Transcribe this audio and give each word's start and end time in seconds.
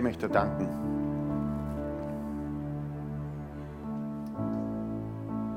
Herr, 0.00 0.04
möchte 0.04 0.30
danken. 0.30 0.66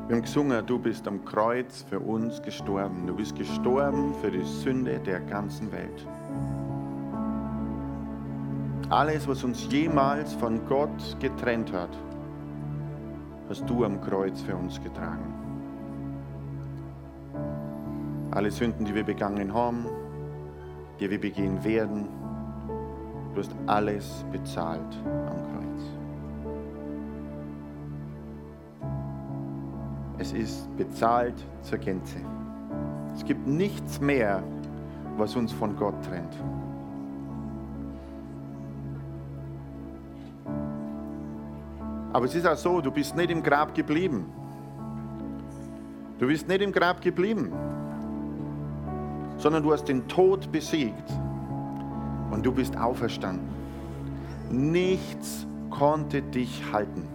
Wir 0.07 0.17
haben 0.17 0.21
gesungen, 0.21 0.65
du 0.65 0.77
bist 0.77 1.07
am 1.07 1.23
Kreuz 1.23 1.85
für 1.89 2.01
uns 2.01 2.41
gestorben. 2.41 3.07
Du 3.07 3.15
bist 3.15 3.37
gestorben 3.37 4.13
für 4.21 4.29
die 4.29 4.43
Sünde 4.43 4.99
der 4.99 5.21
ganzen 5.21 5.71
Welt. 5.71 6.05
Alles, 8.89 9.25
was 9.29 9.45
uns 9.45 9.65
jemals 9.71 10.33
von 10.33 10.59
Gott 10.67 11.17
getrennt 11.21 11.71
hat, 11.71 11.97
hast 13.47 13.69
du 13.69 13.85
am 13.85 14.01
Kreuz 14.01 14.41
für 14.41 14.57
uns 14.57 14.83
getragen. 14.83 15.33
Alle 18.31 18.51
Sünden, 18.51 18.83
die 18.83 18.93
wir 18.93 19.05
begangen 19.05 19.53
haben, 19.53 19.85
die 20.99 21.09
wir 21.09 21.21
begehen 21.21 21.63
werden, 21.63 22.22
Du 23.33 23.39
hast 23.39 23.55
alles 23.65 24.23
bezahlt 24.31 25.01
am 25.05 25.37
Kreuz. 25.51 25.81
Es 30.19 30.33
ist 30.33 30.77
bezahlt 30.77 31.33
zur 31.63 31.79
Gänze. 31.79 32.17
Es 33.15 33.25
gibt 33.25 33.47
nichts 33.47 33.99
mehr, 33.99 34.43
was 35.17 35.35
uns 35.35 35.51
von 35.51 35.75
Gott 35.75 35.95
trennt. 36.03 36.35
Aber 42.13 42.25
es 42.25 42.35
ist 42.35 42.45
auch 42.45 42.55
so, 42.55 42.81
du 42.81 42.91
bist 42.91 43.15
nicht 43.15 43.31
im 43.31 43.41
Grab 43.41 43.73
geblieben. 43.73 44.25
Du 46.19 46.27
bist 46.27 46.47
nicht 46.47 46.61
im 46.61 46.71
Grab 46.71 47.01
geblieben, 47.01 47.51
sondern 49.37 49.63
du 49.63 49.73
hast 49.73 49.85
den 49.85 50.07
Tod 50.07 50.51
besiegt 50.51 51.11
du 52.43 52.51
bist 52.51 52.77
auferstanden. 52.77 53.47
Nichts 54.51 55.47
konnte 55.69 56.21
dich 56.21 56.61
halten. 56.71 57.07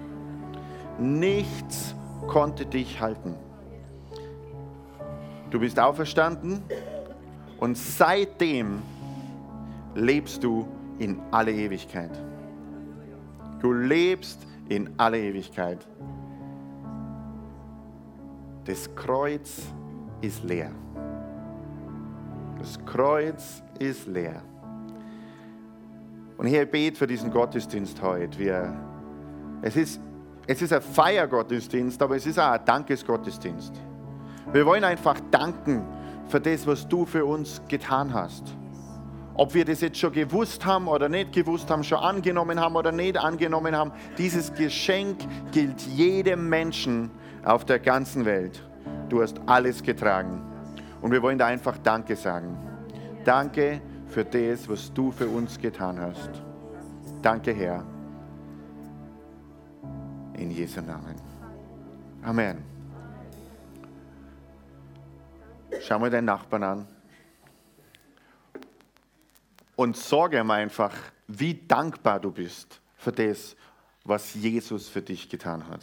Nichts 0.99 1.95
konnte 2.27 2.67
dich 2.67 3.01
halten. 3.01 3.35
Du 5.51 5.61
bist 5.61 5.79
auferstanden 5.79 6.63
und 7.59 7.77
seitdem 7.77 8.83
lebst 9.95 10.43
du 10.43 10.67
in 10.99 11.21
alle 11.31 11.53
Ewigkeit. 11.53 12.11
Du 13.61 13.73
lebst 13.73 14.47
in 14.69 14.91
alle 14.99 15.19
Ewigkeit. 15.19 15.87
Das 18.65 18.95
Kreuz 18.95 19.63
ist 20.21 20.45
leer. 20.45 20.71
Das 22.59 22.85
Kreuz 22.85 23.63
ist 23.79 24.07
leer. 24.07 24.43
Und 26.39 26.47
Herr, 26.47 26.63
ich 26.63 26.71
bete 26.71 26.97
für 26.97 27.09
diesen 27.09 27.33
Gottesdienst 27.33 28.01
heute. 28.01 28.39
Wir, 28.39 28.73
es, 29.61 29.75
ist, 29.75 30.01
es 30.47 30.63
ist 30.63 30.73
ein 30.73 30.81
Feiergottesdienst, 30.81 32.01
aber 32.01 32.15
es 32.15 32.27
ist 32.27 32.39
auch 32.39 32.53
ein 32.53 32.65
Dankesgottesdienst. 32.65 33.75
Wir 34.53 34.65
wollen 34.65 34.85
einfach 34.85 35.19
danken 35.33 35.85
für 36.29 36.41
das, 36.41 36.65
was 36.65 36.87
du 36.87 37.05
für 37.05 37.25
uns 37.25 37.61
getan 37.67 38.15
hast. 38.15 38.57
Ob 39.35 39.53
wir 39.53 39.65
das 39.65 39.81
jetzt 39.81 39.99
schon 39.99 40.13
gewusst 40.13 40.65
haben 40.65 40.87
oder 40.87 41.09
nicht 41.09 41.33
gewusst 41.33 41.71
haben, 41.71 41.83
schon 41.83 41.99
angenommen 41.99 42.61
haben 42.61 42.77
oder 42.77 42.93
nicht 42.93 43.17
angenommen 43.17 43.77
haben, 43.77 43.91
dieses 44.17 44.55
Geschenk 44.55 45.19
gilt 45.51 45.81
jedem 45.81 46.49
Menschen 46.49 47.11
auf 47.45 47.65
der 47.65 47.81
ganzen 47.81 48.25
Welt. 48.25 48.63
Du 49.09 49.23
hast 49.23 49.41
alles 49.47 49.83
getragen. 49.83 50.41
Und 51.03 51.11
wir 51.11 51.21
wollen 51.21 51.39
da 51.39 51.47
einfach 51.47 51.79
Danke 51.79 52.15
sagen. 52.15 52.57
Danke 53.25 53.81
für 54.09 54.25
das, 54.25 54.69
was 54.69 54.93
du 54.93 55.11
für 55.11 55.29
uns 55.29 55.59
getan 55.59 55.99
hast. 56.01 56.31
Danke, 57.23 57.53
Herr. 57.53 57.85
In 60.35 60.51
Jesu 60.51 60.81
Namen. 60.81 61.17
Amen. 62.23 62.65
Schau 65.81 65.99
mal 65.99 66.11
deinen 66.11 66.27
Nachbarn 66.27 66.63
an 66.63 66.87
und 69.77 69.97
sorge 69.97 70.39
ihm 70.39 70.51
einfach, 70.51 70.93
wie 71.29 71.55
dankbar 71.55 72.21
du 72.21 72.31
bist 72.31 72.81
für 72.97 73.13
das, 73.13 73.57
was 74.05 74.35
Jesus 74.35 74.89
für 74.89 75.03
dich 75.03 75.29
getan 75.29 75.69
hat. 75.69 75.83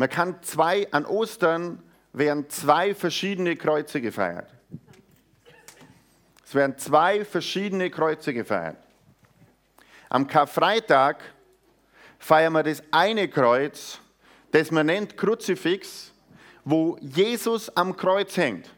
Man 0.00 0.08
kann 0.08 0.42
zwei, 0.42 0.90
an 0.92 1.04
Ostern 1.04 1.82
werden 2.14 2.48
zwei 2.48 2.94
verschiedene 2.94 3.54
Kreuze 3.54 4.00
gefeiert. 4.00 4.50
Es 6.42 6.54
werden 6.54 6.78
zwei 6.78 7.22
verschiedene 7.22 7.90
Kreuze 7.90 8.32
gefeiert. 8.32 8.78
Am 10.08 10.26
Karfreitag 10.26 11.22
feiern 12.18 12.54
wir 12.54 12.62
das 12.62 12.82
eine 12.90 13.28
Kreuz, 13.28 13.98
das 14.52 14.70
man 14.70 14.86
nennt 14.86 15.18
Kruzifix, 15.18 16.14
wo 16.64 16.96
Jesus 17.02 17.68
am 17.76 17.94
Kreuz 17.94 18.38
hängt. 18.38 18.70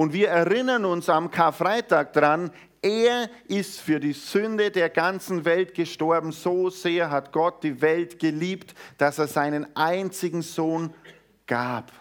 Und 0.00 0.14
wir 0.14 0.30
erinnern 0.30 0.86
uns 0.86 1.10
am 1.10 1.30
Karfreitag 1.30 2.14
daran, 2.14 2.50
er 2.80 3.28
ist 3.48 3.82
für 3.82 4.00
die 4.00 4.14
Sünde 4.14 4.70
der 4.70 4.88
ganzen 4.88 5.44
Welt 5.44 5.74
gestorben. 5.74 6.32
So 6.32 6.70
sehr 6.70 7.10
hat 7.10 7.32
Gott 7.32 7.62
die 7.62 7.82
Welt 7.82 8.18
geliebt, 8.18 8.74
dass 8.96 9.18
er 9.18 9.28
seinen 9.28 9.76
einzigen 9.76 10.40
Sohn 10.40 10.94
gab. 11.46 11.92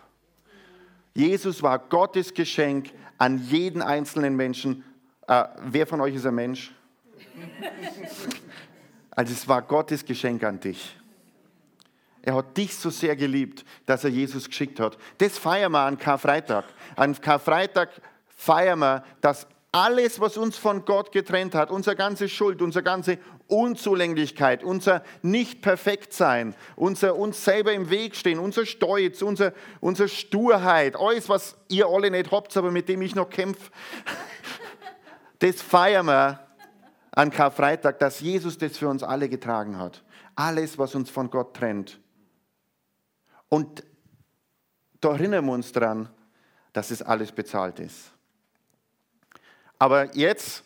Jesus 1.13 1.61
war 1.61 1.77
Gottes 1.77 2.33
Geschenk 2.33 2.93
an 3.17 3.38
jeden 3.38 3.81
einzelnen 3.81 4.38
Menschen. 4.38 4.85
Äh, 5.27 5.43
wer 5.65 5.85
von 5.85 5.99
euch 5.99 6.15
ist 6.15 6.25
ein 6.25 6.35
Mensch? 6.35 6.73
Also 9.11 9.33
es 9.33 9.45
war 9.45 9.61
Gottes 9.61 10.05
Geschenk 10.05 10.45
an 10.45 10.61
dich. 10.61 10.95
Er 12.22 12.35
hat 12.35 12.57
dich 12.57 12.75
so 12.75 12.90
sehr 12.90 13.16
geliebt, 13.16 13.66
dass 13.85 14.03
er 14.03 14.09
Jesus 14.09 14.47
geschickt 14.47 14.80
hat. 14.80 14.97
Das 15.18 15.38
feiern 15.38 15.72
wir 15.72 15.80
an 15.80 15.97
Karfreitag. 15.97 16.66
An 16.96 17.19
Karfreitag 17.19 17.90
feiern 18.28 18.80
wir, 18.80 19.03
dass 19.22 19.47
alles, 19.72 20.19
was 20.19 20.38
uns 20.38 20.57
von 20.57 20.85
Gott 20.85 21.12
getrennt 21.12 21.53
hat, 21.53 21.69
unsere 21.69 21.96
ganze 21.96 22.28
Schuld, 22.28 22.62
unsere 22.62 22.84
ganze 22.84 23.19
Unzulänglichkeit, 23.47 24.63
unser 24.63 25.03
Nicht-Perfekt-Sein, 25.22 26.56
unser 26.75 27.16
uns 27.16 27.44
selber 27.44 27.74
im 27.74 27.90
Weg 27.90 28.16
stehen, 28.16 28.40
unser 28.40 28.66
Stolz, 28.66 29.22
unser, 29.22 29.53
unsere 29.80 30.07
Sturheit, 30.07 30.96
alles, 30.96 31.30
was 31.30 31.56
ihr 31.68 31.88
alle 31.88 32.12
nicht 32.12 32.31
habt, 32.31 32.56
aber 32.57 32.72
mit 32.72 32.90
dem 32.90 33.01
ich 33.01 33.16
noch 33.16 33.30
kämpfe, 33.30 33.72
das 35.40 35.62
feiern 35.62 36.07
wir 36.07 36.40
an 37.12 37.31
Karfreitag, 37.31 38.00
dass 38.00 38.19
Jesus 38.19 38.57
das 38.57 38.78
für 38.78 38.88
uns 38.88 39.03
alle 39.03 39.30
getragen 39.30 39.78
hat. 39.78 40.03
Alles, 40.36 40.78
was 40.78 40.96
uns 40.96 41.09
von 41.09 41.30
Gott 41.30 41.56
trennt. 41.56 42.00
Und 43.49 43.83
da 45.01 45.09
erinnern 45.12 45.45
wir 45.45 45.53
uns 45.53 45.71
daran, 45.71 46.09
dass 46.74 46.91
es 46.91 47.01
alles 47.01 47.31
bezahlt 47.31 47.79
ist. 47.79 48.12
Aber 49.79 50.13
jetzt 50.15 50.63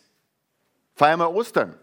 feiern 0.94 1.20
wir 1.20 1.30
Ostern. 1.30 1.76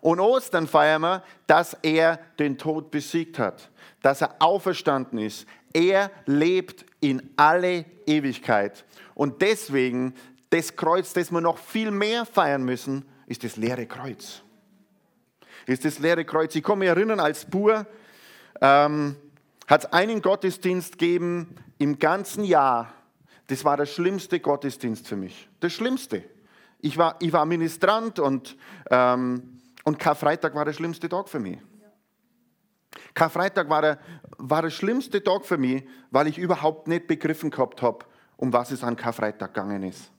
Und 0.00 0.20
Ostern 0.20 0.66
feiern 0.66 1.02
wir, 1.02 1.24
dass 1.46 1.74
er 1.82 2.18
den 2.38 2.56
Tod 2.56 2.90
besiegt 2.90 3.38
hat, 3.38 3.70
dass 4.02 4.22
er 4.22 4.36
auferstanden 4.38 5.18
ist. 5.18 5.46
Er 5.72 6.10
lebt 6.26 6.86
in 7.00 7.30
alle 7.36 7.84
Ewigkeit. 8.06 8.84
Und 9.14 9.42
deswegen, 9.42 10.14
das 10.50 10.76
Kreuz, 10.76 11.12
das 11.12 11.30
wir 11.30 11.40
noch 11.40 11.58
viel 11.58 11.90
mehr 11.90 12.24
feiern 12.24 12.62
müssen, 12.62 13.04
ist 13.26 13.44
das 13.44 13.56
leere 13.56 13.86
Kreuz. 13.86 14.42
Ist 15.66 15.84
das 15.84 15.98
leere 15.98 16.24
Kreuz. 16.24 16.54
Ich 16.54 16.62
kann 16.62 16.78
mich 16.78 16.88
erinnern, 16.88 17.20
als 17.20 17.44
Bur 17.44 17.86
ähm, 18.60 19.16
hat 19.70 19.84
es 19.84 19.92
einen 19.92 20.20
Gottesdienst 20.20 20.98
gegeben 20.98 21.54
im 21.78 22.00
ganzen 22.00 22.42
Jahr, 22.42 22.92
das 23.46 23.64
war 23.64 23.76
der 23.76 23.86
schlimmste 23.86 24.40
Gottesdienst 24.40 25.06
für 25.06 25.14
mich. 25.14 25.48
Das 25.60 25.72
Schlimmste. 25.72 26.24
Ich 26.80 26.98
war, 26.98 27.14
ich 27.20 27.32
war 27.32 27.46
Ministrant 27.46 28.18
und, 28.18 28.56
ähm, 28.90 29.60
und 29.84 29.98
Karfreitag 30.00 30.56
war 30.56 30.64
der 30.64 30.72
schlimmste 30.72 31.08
Tag 31.08 31.28
für 31.28 31.38
mich. 31.38 31.58
Karfreitag 33.14 33.68
war 33.68 33.82
der, 33.82 33.98
war 34.38 34.62
der 34.62 34.70
schlimmste 34.70 35.22
Tag 35.22 35.44
für 35.44 35.56
mich, 35.56 35.84
weil 36.10 36.26
ich 36.26 36.36
überhaupt 36.36 36.88
nicht 36.88 37.06
begriffen 37.06 37.50
gehabt 37.50 37.80
habe, 37.80 38.04
um 38.36 38.52
was 38.52 38.72
es 38.72 38.82
an 38.82 38.96
Karfreitag 38.96 39.54
gegangen 39.54 39.84
ist. 39.84 40.10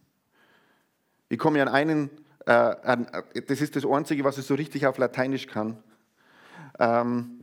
Ich 1.28 1.38
komme 1.38 1.62
an 1.62 1.68
einen, 1.68 2.10
äh, 2.46 2.52
an, 2.54 3.06
das 3.48 3.60
ist 3.60 3.76
das 3.76 3.86
Einzige, 3.86 4.24
was 4.24 4.38
ich 4.38 4.46
so 4.46 4.56
richtig 4.56 4.88
auf 4.88 4.98
Lateinisch 4.98 5.48
kann. 5.48 5.78
Ähm, 6.80 7.41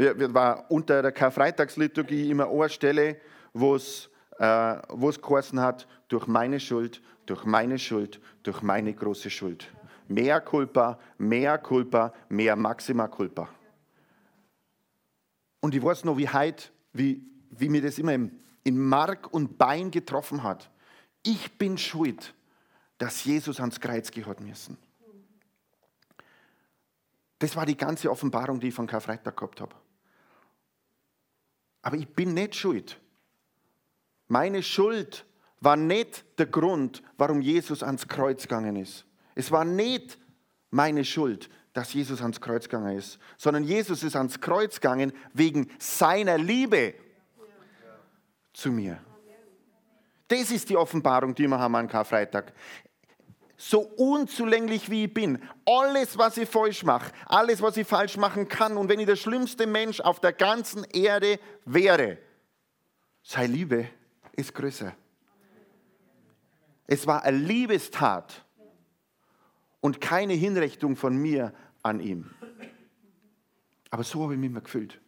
wir, 0.00 0.34
war 0.34 0.70
unter 0.70 1.02
der 1.02 1.12
Karfreitagsliturgie 1.12 2.30
immer 2.30 2.48
eine 2.48 2.68
Stelle, 2.68 3.20
wo 3.52 3.74
es 3.74 4.08
äh, 4.38 4.76
geheißen 4.88 5.60
hat, 5.60 5.86
durch 6.08 6.26
meine 6.26 6.58
Schuld, 6.58 7.02
durch 7.26 7.44
meine 7.44 7.78
Schuld, 7.78 8.20
durch 8.42 8.62
meine 8.62 8.94
große 8.94 9.28
Schuld. 9.28 9.70
Mehr 10.08 10.40
Culpa, 10.40 10.98
mehr 11.18 11.58
Culpa, 11.58 12.12
mehr 12.28 12.56
Maxima 12.56 13.08
Culpa. 13.08 13.48
Und 15.60 15.74
ich 15.74 15.82
weiß 15.82 16.04
noch, 16.04 16.16
wie 16.16 16.28
heute, 16.28 16.70
wie, 16.94 17.22
wie 17.50 17.68
mir 17.68 17.82
das 17.82 17.98
immer 17.98 18.14
im, 18.14 18.32
in 18.64 18.78
Mark 18.78 19.32
und 19.32 19.58
Bein 19.58 19.90
getroffen 19.90 20.42
hat. 20.42 20.70
Ich 21.22 21.58
bin 21.58 21.76
schuld, 21.76 22.34
dass 22.96 23.24
Jesus 23.24 23.60
ans 23.60 23.78
Kreuz 23.78 24.10
gehört 24.10 24.40
müssen. 24.40 24.78
Das 27.38 27.54
war 27.54 27.66
die 27.66 27.76
ganze 27.76 28.10
Offenbarung, 28.10 28.58
die 28.60 28.68
ich 28.68 28.74
von 28.74 28.86
Karfreitag 28.86 29.36
gehabt 29.36 29.60
habe. 29.60 29.74
Aber 31.82 31.96
ich 31.96 32.08
bin 32.08 32.34
nicht 32.34 32.54
schuld. 32.54 33.00
Meine 34.28 34.62
Schuld 34.62 35.24
war 35.60 35.76
nicht 35.76 36.24
der 36.38 36.46
Grund, 36.46 37.02
warum 37.16 37.40
Jesus 37.40 37.82
ans 37.82 38.06
Kreuz 38.08 38.42
gegangen 38.42 38.76
ist. 38.76 39.04
Es 39.34 39.50
war 39.50 39.64
nicht 39.64 40.18
meine 40.70 41.04
Schuld, 41.04 41.50
dass 41.72 41.92
Jesus 41.92 42.20
ans 42.20 42.40
Kreuz 42.40 42.64
gegangen 42.64 42.96
ist, 42.96 43.18
sondern 43.36 43.64
Jesus 43.64 44.02
ist 44.02 44.16
ans 44.16 44.40
Kreuz 44.40 44.80
gegangen 44.80 45.12
wegen 45.32 45.70
seiner 45.78 46.38
Liebe 46.38 46.94
zu 48.52 48.70
mir. 48.70 48.98
Das 50.28 50.50
ist 50.50 50.68
die 50.70 50.76
Offenbarung, 50.76 51.34
die 51.34 51.48
wir 51.48 51.58
haben 51.58 51.74
an 51.74 51.88
Karfreitag. 51.88 52.52
So 53.62 53.80
unzulänglich 53.80 54.90
wie 54.90 55.04
ich 55.04 55.12
bin, 55.12 55.38
alles, 55.66 56.16
was 56.16 56.38
ich 56.38 56.48
falsch 56.48 56.82
mache, 56.82 57.12
alles, 57.26 57.60
was 57.60 57.76
ich 57.76 57.86
falsch 57.86 58.16
machen 58.16 58.48
kann, 58.48 58.78
und 58.78 58.88
wenn 58.88 58.98
ich 59.00 59.04
der 59.04 59.16
schlimmste 59.16 59.66
Mensch 59.66 60.00
auf 60.00 60.18
der 60.18 60.32
ganzen 60.32 60.82
Erde 60.84 61.38
wäre, 61.66 62.16
sei 63.22 63.46
Liebe 63.46 63.86
ist 64.32 64.54
größer. 64.54 64.96
Es 66.86 67.06
war 67.06 67.22
eine 67.22 67.36
Liebestat 67.36 68.46
und 69.82 70.00
keine 70.00 70.32
Hinrichtung 70.32 70.96
von 70.96 71.14
mir 71.18 71.52
an 71.82 72.00
ihm. 72.00 72.30
Aber 73.90 74.04
so 74.04 74.22
habe 74.22 74.32
ich 74.32 74.40
mich 74.40 74.48
immer 74.48 74.62
gefühlt. 74.62 74.98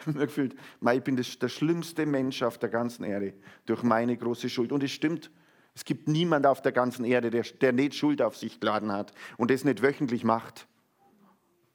Ich 0.00 0.06
habe 0.08 0.18
mir 0.18 0.26
gefühlt, 0.26 0.56
ich 0.92 1.04
bin 1.04 1.14
der 1.14 1.48
schlimmste 1.48 2.06
Mensch 2.06 2.42
auf 2.42 2.58
der 2.58 2.70
ganzen 2.70 3.04
Erde 3.04 3.34
durch 3.66 3.84
meine 3.84 4.16
große 4.16 4.50
Schuld. 4.50 4.72
Und 4.72 4.82
es 4.82 4.90
stimmt, 4.90 5.30
es 5.74 5.84
gibt 5.84 6.06
niemanden 6.06 6.46
auf 6.46 6.62
der 6.62 6.72
ganzen 6.72 7.04
Erde, 7.04 7.30
der, 7.30 7.42
der 7.42 7.72
nicht 7.72 7.94
Schuld 7.94 8.22
auf 8.22 8.36
sich 8.36 8.60
geladen 8.60 8.92
hat 8.92 9.12
und 9.36 9.50
das 9.50 9.64
nicht 9.64 9.82
wöchentlich 9.82 10.22
macht. 10.24 10.66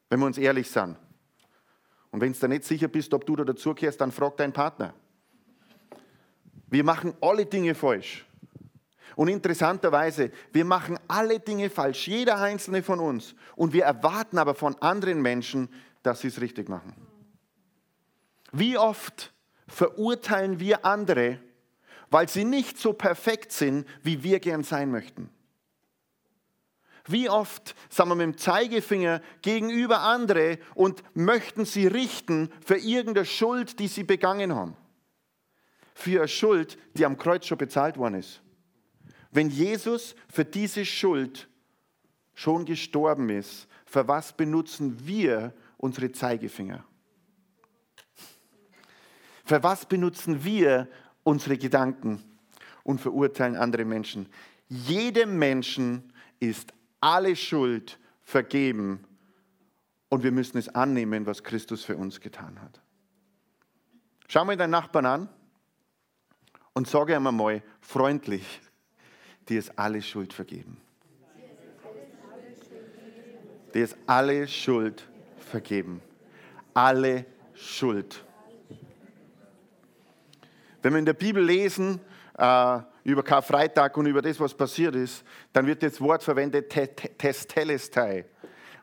Wenn 0.09 0.19
wir 0.19 0.25
uns 0.25 0.37
ehrlich 0.37 0.69
sind. 0.69 0.97
Und 2.11 2.21
wenn 2.21 2.33
du 2.33 2.39
da 2.39 2.47
nicht 2.47 2.63
sicher 2.63 2.87
bist, 2.87 3.13
ob 3.13 3.25
du 3.25 3.35
da 3.35 3.43
dazugehörst, 3.43 4.01
dann 4.01 4.11
frag 4.11 4.37
deinen 4.37 4.53
Partner. 4.53 4.93
Wir 6.67 6.83
machen 6.83 7.13
alle 7.21 7.45
Dinge 7.45 7.75
falsch. 7.75 8.25
Und 9.15 9.27
interessanterweise, 9.27 10.31
wir 10.53 10.65
machen 10.65 10.97
alle 11.07 11.39
Dinge 11.39 11.69
falsch, 11.69 12.07
jeder 12.07 12.39
einzelne 12.39 12.81
von 12.81 12.99
uns. 12.99 13.35
Und 13.55 13.73
wir 13.73 13.83
erwarten 13.83 14.37
aber 14.37 14.55
von 14.55 14.75
anderen 14.81 15.21
Menschen, 15.21 15.67
dass 16.03 16.21
sie 16.21 16.29
es 16.29 16.39
richtig 16.39 16.69
machen. 16.69 16.95
Wie 18.51 18.77
oft 18.77 19.33
verurteilen 19.67 20.59
wir 20.59 20.85
andere, 20.85 21.39
weil 22.09 22.27
sie 22.29 22.43
nicht 22.43 22.77
so 22.77 22.93
perfekt 22.93 23.51
sind, 23.51 23.87
wie 24.03 24.23
wir 24.23 24.39
gern 24.39 24.63
sein 24.63 24.91
möchten? 24.91 25.29
Wie 27.07 27.29
oft 27.29 27.75
sind 27.89 28.07
wir 28.07 28.15
mit 28.15 28.23
dem 28.23 28.37
Zeigefinger 28.37 29.21
gegenüber 29.41 30.01
andere 30.01 30.59
und 30.75 31.03
möchten 31.15 31.65
sie 31.65 31.87
richten 31.87 32.51
für 32.63 32.77
irgendeine 32.77 33.25
Schuld, 33.25 33.79
die 33.79 33.87
sie 33.87 34.03
begangen 34.03 34.53
haben? 34.53 34.75
Für 35.95 36.19
eine 36.19 36.27
Schuld, 36.27 36.77
die 36.93 37.05
am 37.05 37.17
Kreuz 37.17 37.47
schon 37.47 37.57
bezahlt 37.57 37.97
worden 37.97 38.15
ist. 38.15 38.41
Wenn 39.31 39.49
Jesus 39.49 40.15
für 40.31 40.45
diese 40.45 40.85
Schuld 40.85 41.49
schon 42.35 42.65
gestorben 42.65 43.29
ist, 43.29 43.67
für 43.85 44.07
was 44.07 44.33
benutzen 44.33 45.07
wir 45.07 45.53
unsere 45.77 46.11
Zeigefinger? 46.11 46.85
Für 49.45 49.63
was 49.63 49.87
benutzen 49.87 50.43
wir 50.43 50.87
unsere 51.23 51.57
Gedanken 51.57 52.23
und 52.83 52.99
verurteilen 53.01 53.55
andere 53.55 53.85
Menschen? 53.85 54.27
Jedem 54.67 55.37
Menschen 55.37 56.13
ist 56.39 56.73
alle 57.01 57.35
Schuld 57.35 57.99
vergeben 58.21 59.03
und 60.09 60.23
wir 60.23 60.31
müssen 60.31 60.57
es 60.57 60.69
annehmen, 60.69 61.25
was 61.25 61.43
Christus 61.43 61.83
für 61.83 61.97
uns 61.97 62.19
getan 62.19 62.61
hat. 62.61 62.81
Schau 64.27 64.45
mal 64.45 64.57
deinen 64.57 64.71
Nachbarn 64.71 65.05
an 65.05 65.29
und 66.73 66.87
sage 66.87 67.15
ihm 67.15 67.25
einmal 67.25 67.63
freundlich, 67.81 68.61
dir 69.47 69.59
ist 69.59 69.77
alle 69.77 70.01
Schuld 70.01 70.33
vergeben. 70.33 70.77
Dir 73.73 73.83
ist 73.83 73.97
alle 74.07 74.47
Schuld 74.47 75.07
vergeben. 75.37 76.01
Alle 76.73 77.25
Schuld. 77.53 78.23
Wenn 80.81 80.93
wir 80.93 80.99
in 80.99 81.05
der 81.05 81.13
Bibel 81.13 81.43
lesen 81.43 81.99
äh, 82.37 82.79
über 83.03 83.23
Karfreitag 83.23 83.97
und 83.97 84.05
über 84.05 84.21
das, 84.21 84.39
was 84.39 84.53
passiert 84.53 84.95
ist, 84.95 85.23
dann 85.53 85.65
wird 85.67 85.83
das 85.83 85.99
Wort 85.99 86.23
verwendet, 86.23 86.69
Testelestai. 87.17 88.25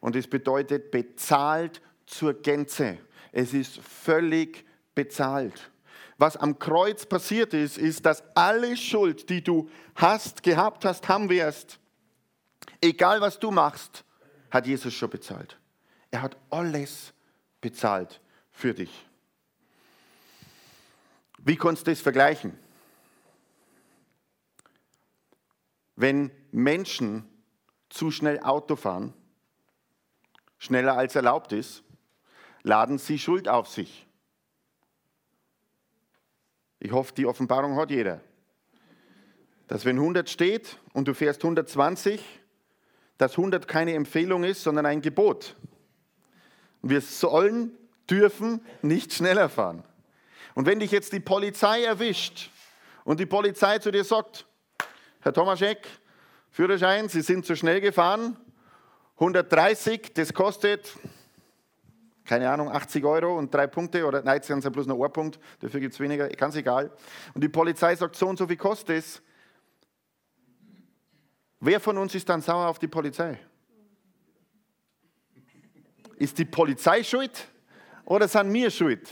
Und 0.01 0.17
es 0.17 0.27
bedeutet 0.27 0.91
bezahlt 0.91 1.81
zur 2.07 2.35
Gänze. 2.35 2.99
Es 3.33 3.55
ist 3.55 3.79
völlig 3.79 4.65
bezahlt 4.95 5.71
was 6.19 6.37
am 6.37 6.59
Kreuz 6.59 7.05
passiert 7.07 7.53
ist, 7.53 7.79
ist, 7.79 8.07
dass 8.07 8.23
alle 8.35 8.77
Schuld, 8.77 9.29
die 9.29 9.43
du 9.43 9.69
hast, 9.95 10.43
gehabt 10.43 10.85
hast, 10.85 11.09
haben 11.09 11.29
wirst, 11.29 11.79
egal 12.81 13.21
was 13.21 13.39
du 13.39 13.51
machst, 13.51 14.05
hat 14.51 14.67
Jesus 14.67 14.95
schon 14.95 15.11
bezahlt. 15.11 15.59
Er 16.11 16.23
hat 16.23 16.37
alles 16.51 17.13
bezahlt 17.61 18.21
für 18.51 18.73
dich. 18.73 19.06
Wie 21.47 21.55
kannst 21.55 21.87
du 21.87 21.93
das 21.93 22.01
vergleichen? 22.01 22.59
Wenn 25.95 26.33
Menschen 26.51 27.25
zu 27.89 28.11
schnell 28.11 28.41
Auto 28.41 28.75
fahren, 28.75 29.15
schneller 30.59 30.99
als 30.99 31.15
erlaubt 31.15 31.53
ist, 31.53 31.85
laden 32.65 32.99
sie 32.99 33.21
Schuld 33.21 33.49
auf 33.49 33.69
sich. 33.69 34.09
Ich 36.81 36.91
hoffe, 36.91 37.15
die 37.15 37.27
Offenbarung 37.27 37.77
hat 37.77 37.93
jeder. 37.93 38.21
Dass 39.69 39.85
wenn 39.85 39.99
100 39.99 40.29
steht 40.29 40.81
und 40.95 41.07
du 41.07 41.15
fährst 41.15 41.45
120, 41.45 42.25
dass 43.19 43.39
100 43.39 43.69
keine 43.69 43.95
Empfehlung 43.95 44.43
ist, 44.43 44.65
sondern 44.65 44.85
ein 44.85 45.01
Gebot. 45.01 45.55
wir 46.83 47.01
sollen, 47.01 47.71
dürfen 48.11 48.61
nicht 48.83 49.13
schneller 49.13 49.49
fahren. 49.49 49.85
Und 50.57 50.65
wenn 50.65 50.81
dich 50.81 50.91
jetzt 50.91 51.13
die 51.13 51.21
Polizei 51.21 51.85
erwischt 51.85 52.51
und 53.05 53.21
die 53.21 53.27
Polizei 53.27 53.79
zu 53.79 53.91
dir 53.91 54.05
sagt, 54.05 54.47
Herr 55.21 55.35
Tomaschek, 55.35 55.87
Führerschein, 56.51 57.11
Sie 57.11 57.21
sind 57.21 57.45
zu 57.45 57.55
schnell 57.55 57.83
gefahren, 57.83 58.39
130, 59.19 60.15
das 60.15 60.33
kostet 60.33 60.95
keine 62.25 62.51
Ahnung, 62.51 62.71
80 62.71 63.05
Euro 63.05 63.39
und 63.39 63.53
drei 63.55 63.67
Punkte 63.67 64.07
oder 64.07 64.23
nein, 64.23 64.37
jetzt 64.37 64.49
es 64.49 64.65
ja 64.65 64.71
bloß 64.71 64.87
noch 64.87 64.99
ein 65.05 65.13
Punkt, 65.13 65.39
dafür 65.61 65.79
gibt 65.79 65.93
es 65.93 66.01
weniger, 66.01 66.27
ganz 66.31 66.57
egal. 66.57 66.91
Und 67.35 67.45
die 67.45 67.51
Polizei 67.51 67.95
sagt, 67.95 68.17
so 68.17 68.27
und 68.27 68.39
so 68.39 68.47
viel 68.47 68.57
kostet 68.57 68.99
es. 68.99 69.23
Wer 71.61 71.81
von 71.81 71.99
uns 71.99 72.15
ist 72.15 72.29
dann 72.29 72.41
sauer 72.41 72.67
auf 72.67 72.79
die 72.79 72.89
Polizei? 72.89 73.39
Ist 76.17 76.39
die 76.39 76.47
Polizei 76.47 77.05
schuld 77.05 77.47
oder 78.07 78.27
sind 78.27 78.53
wir 78.55 78.71
schuld? 78.71 79.07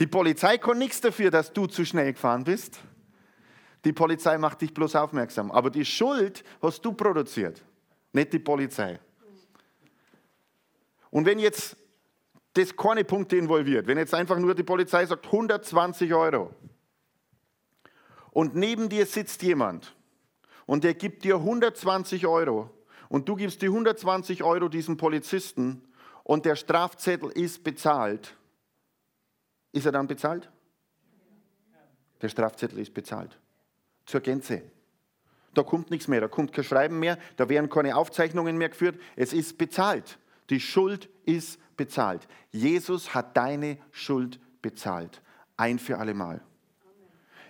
Die 0.00 0.06
Polizei 0.06 0.58
kann 0.58 0.78
nichts 0.78 1.00
dafür, 1.00 1.30
dass 1.30 1.52
du 1.52 1.66
zu 1.66 1.84
schnell 1.84 2.12
gefahren 2.12 2.44
bist. 2.44 2.80
Die 3.84 3.92
Polizei 3.92 4.38
macht 4.38 4.60
dich 4.60 4.74
bloß 4.74 4.96
aufmerksam. 4.96 5.50
Aber 5.50 5.70
die 5.70 5.84
Schuld 5.84 6.42
hast 6.60 6.84
du 6.84 6.92
produziert, 6.92 7.62
nicht 8.12 8.32
die 8.32 8.38
Polizei. 8.38 8.98
Und 11.10 11.26
wenn 11.26 11.38
jetzt 11.38 11.76
das 12.54 12.76
keine 12.76 13.04
Punkte 13.04 13.36
involviert, 13.36 13.86
wenn 13.86 13.98
jetzt 13.98 14.14
einfach 14.14 14.38
nur 14.38 14.54
die 14.54 14.62
Polizei 14.62 15.06
sagt 15.06 15.26
120 15.26 16.12
Euro 16.14 16.54
und 18.30 18.54
neben 18.54 18.88
dir 18.88 19.06
sitzt 19.06 19.42
jemand 19.42 19.94
und 20.66 20.82
der 20.82 20.94
gibt 20.94 21.24
dir 21.24 21.36
120 21.36 22.26
Euro 22.26 22.70
und 23.08 23.28
du 23.28 23.36
gibst 23.36 23.62
die 23.62 23.66
120 23.66 24.42
Euro 24.42 24.68
diesem 24.68 24.96
Polizisten 24.96 25.82
und 26.22 26.46
der 26.46 26.56
Strafzettel 26.56 27.30
ist 27.30 27.62
bezahlt, 27.62 28.36
ist 29.74 29.86
er 29.86 29.92
dann 29.92 30.06
bezahlt? 30.06 30.50
Der 32.22 32.28
Strafzettel 32.28 32.78
ist 32.78 32.94
bezahlt. 32.94 33.38
Zur 34.06 34.20
Gänze. 34.20 34.62
Da 35.52 35.62
kommt 35.62 35.90
nichts 35.90 36.08
mehr, 36.08 36.20
da 36.20 36.28
kommt 36.28 36.52
kein 36.52 36.64
Schreiben 36.64 36.98
mehr, 36.98 37.18
da 37.36 37.48
werden 37.48 37.70
keine 37.70 37.96
Aufzeichnungen 37.96 38.56
mehr 38.56 38.68
geführt. 38.68 39.00
Es 39.16 39.32
ist 39.32 39.58
bezahlt. 39.58 40.18
Die 40.50 40.60
Schuld 40.60 41.08
ist 41.24 41.58
bezahlt. 41.76 42.26
Jesus 42.50 43.14
hat 43.14 43.36
deine 43.36 43.78
Schuld 43.90 44.40
bezahlt. 44.62 45.22
Ein 45.56 45.78
für 45.78 45.98
alle 45.98 46.14
Mal. 46.14 46.40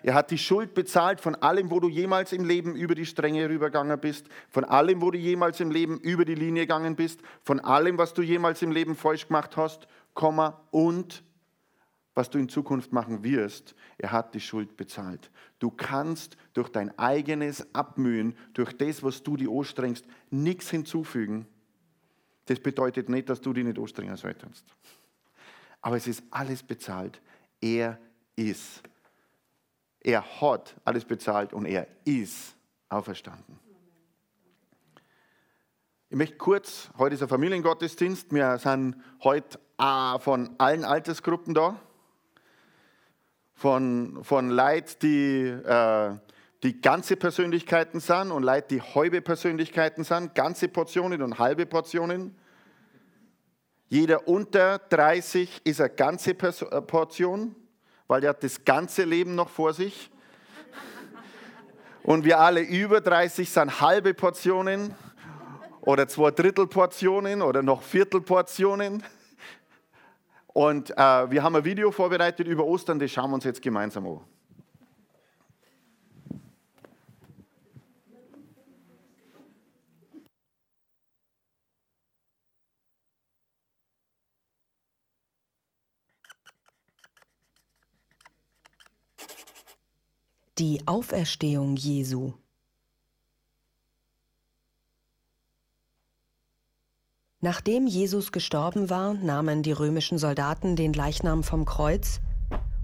Er 0.03 0.13
hat 0.13 0.31
die 0.31 0.39
Schuld 0.39 0.75
bezahlt 0.75 1.21
von 1.21 1.35
allem, 1.37 1.71
wo 1.71 1.81
du 1.81 1.89
jemals 1.89 2.33
im 2.33 2.45
Leben 2.45 2.77
über 2.77 2.95
die 2.95 3.07
Stränge 3.07 3.49
rübergegangen 3.49 3.99
bist, 3.99 4.27
von 4.51 4.65
allem, 4.65 5.01
wo 5.01 5.11
du 5.11 5.17
jemals 5.17 5.61
im 5.61 5.71
Leben 5.71 5.99
über 6.01 6.27
die 6.27 6.35
Linie 6.35 6.65
gegangen 6.65 6.95
bist, 6.95 7.21
von 7.43 7.59
allem, 7.59 7.97
was 7.97 8.13
du 8.13 8.21
jemals 8.21 8.61
im 8.61 8.71
Leben 8.71 8.97
falsch 8.97 9.29
gemacht 9.29 9.57
hast, 9.57 9.89
Komma, 10.13 10.61
und 10.71 11.25
was 12.15 12.31
du 12.31 12.39
in 12.39 12.49
Zukunft 12.49 12.93
machen 12.93 13.25
wirst. 13.25 13.75
Er 13.99 14.13
hat 14.13 14.35
die 14.35 14.41
Schuld 14.41 14.77
bezahlt. 14.77 15.31
Du 15.59 15.71
kannst 15.71 16.37
durch 16.53 16.69
dein 16.69 16.97
eigenes 16.99 17.75
Abmühen, 17.75 18.37
durch 18.53 18.73
das, 18.73 19.03
was 19.03 19.23
du 19.23 19.37
dir 19.37 19.51
anstrengst, 19.51 20.07
nichts 20.31 20.71
hinzufügen. 20.71 21.47
Das 22.47 22.61
bedeutet 22.61 23.09
nicht, 23.09 23.29
dass 23.29 23.41
du 23.41 23.53
dich 23.53 23.65
nicht 23.65 23.79
anstrengen 23.79 24.17
solltest. 24.17 24.65
Aber 25.81 25.97
es 25.97 26.07
ist 26.07 26.23
alles 26.31 26.63
bezahlt. 26.63 27.21
Er 27.61 27.99
ist 28.37 28.83
er 30.05 30.23
hat 30.41 30.77
alles 30.85 31.05
bezahlt 31.05 31.55
und 31.55 31.65
er 31.65 31.87
ist 32.05 32.55
auferstanden. 32.91 33.59
Ich 36.11 36.17
möchte 36.17 36.37
kurz, 36.37 36.91
heute 36.99 37.15
ist 37.15 37.23
ein 37.23 37.29
Familiengottesdienst, 37.29 38.31
wir 38.33 38.59
sind 38.59 38.97
heute 39.25 39.59
von 40.21 40.55
allen 40.59 40.85
Altersgruppen 40.85 41.55
da, 41.55 41.81
von, 43.55 44.23
von 44.23 44.51
Leuten, 44.51 44.95
die, 45.03 45.43
äh, 45.47 46.11
die 46.63 46.81
ganze 46.81 47.17
Persönlichkeiten 47.17 48.01
sind 48.01 48.31
und 48.31 48.43
Leute, 48.43 48.69
die 48.77 48.83
halbe 48.83 49.21
Persönlichkeiten 49.21 50.05
sind, 50.05 50.35
ganze 50.35 50.69
Portionen 50.69 51.23
und 51.23 51.39
halbe 51.39 51.67
Portionen. 51.67 52.37
Jeder 53.89 54.27
unter 54.29 54.79
30 54.79 55.61
ist 55.65 55.81
eine 55.81 55.91
ganze 55.91 56.31
äh, 56.31 56.83
Portion 56.83 57.55
weil 58.07 58.23
er 58.23 58.31
hat 58.31 58.45
das 58.45 58.65
ganze 58.65 59.05
Leben 59.05 59.35
noch 59.35 59.49
vor 59.49 59.73
sich. 59.73 60.11
Und 62.03 62.25
wir 62.25 62.39
alle 62.39 62.61
über 62.61 63.01
30 63.01 63.49
sind 63.49 63.81
halbe 63.81 64.13
Portionen 64.13 64.95
oder 65.81 66.07
zwei 66.07 66.31
Drittel 66.31 66.67
Portionen 66.67 67.41
oder 67.41 67.63
noch 67.63 67.83
Viertel 67.83 68.21
Portionen. 68.21 69.03
Und 70.55 70.93
äh, 70.93 71.31
wir 71.31 71.43
haben 71.43 71.57
ein 71.57 71.65
Video 71.65 71.91
vorbereitet 71.91 72.47
über 72.47 72.65
Ostern, 72.65 73.01
das 73.01 73.11
schauen 73.11 73.31
wir 73.31 73.35
uns 73.35 73.45
jetzt 73.45 73.61
gemeinsam 73.61 74.07
an. 74.07 74.21
Die 90.57 90.87
Auferstehung 90.87 91.75
Jesu. 91.75 92.33
Nachdem 97.45 97.87
Jesus 97.87 98.33
gestorben 98.33 98.89
war, 98.89 99.13
nahmen 99.13 99.63
die 99.63 99.73
römischen 99.73 100.17
Soldaten 100.17 100.77
den 100.77 100.95
Leichnam 100.95 101.43
vom 101.43 101.67
Kreuz 101.67 102.23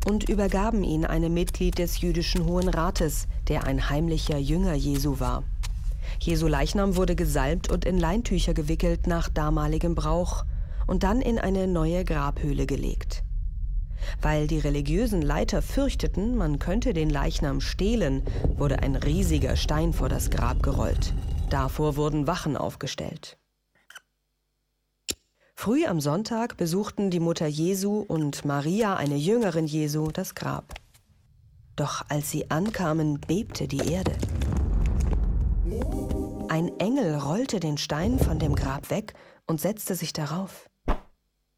und 0.07 0.29
übergaben 0.29 0.85
ihn 0.85 1.07
einem 1.07 1.33
Mitglied 1.33 1.79
des 1.79 2.02
jüdischen 2.02 2.45
Hohen 2.45 2.69
Rates, 2.69 3.26
der 3.49 3.64
ein 3.64 3.88
heimlicher 3.88 4.37
Jünger 4.37 4.75
Jesu 4.75 5.19
war. 5.19 5.45
Jesu 6.21 6.47
Leichnam 6.47 6.97
wurde 6.97 7.17
gesalbt 7.17 7.71
und 7.71 7.87
in 7.87 7.99
Leintücher 7.99 8.52
gewickelt 8.52 9.07
nach 9.07 9.31
damaligem 9.31 9.95
Brauch 9.95 10.45
und 10.87 11.05
dann 11.05 11.23
in 11.23 11.38
eine 11.38 11.67
neue 11.67 12.05
Grabhöhle 12.05 12.67
gelegt. 12.67 13.25
Weil 14.21 14.47
die 14.47 14.59
religiösen 14.59 15.23
Leiter 15.23 15.62
fürchteten, 15.62 16.37
man 16.37 16.59
könnte 16.59 16.93
den 16.93 17.09
Leichnam 17.09 17.62
stehlen, 17.62 18.25
wurde 18.59 18.81
ein 18.81 18.95
riesiger 18.95 19.57
Stein 19.57 19.95
vor 19.95 20.11
das 20.11 20.29
Grab 20.29 20.62
gerollt. 20.62 21.14
Davor 21.49 21.97
wurden 21.97 22.26
Wachen 22.26 22.59
aufgestellt. 22.59 23.38
Früh 25.62 25.85
am 25.85 26.00
Sonntag 26.00 26.57
besuchten 26.57 27.11
die 27.11 27.21
Mutter 27.21 27.47
Jesu 27.47 28.00
und 28.00 28.47
Maria, 28.47 28.97
eine 28.97 29.17
Jüngerin 29.17 29.67
Jesu, 29.67 30.11
das 30.11 30.35
Grab. 30.35 30.73
Doch 31.76 32.00
als 32.09 32.31
sie 32.31 32.50
ankamen, 32.50 33.21
bebte 33.21 33.69
die 33.69 33.93
Erde. 33.93 34.17
Ein 36.49 36.71
Engel 36.81 37.14
rollte 37.14 37.61
den 37.61 37.76
Stein 37.76 38.19
von 38.19 38.38
dem 38.38 38.55
Grab 38.55 38.88
weg 38.88 39.12
und 39.47 39.61
setzte 39.61 39.95
sich 39.97 40.14
darauf. 40.14 40.71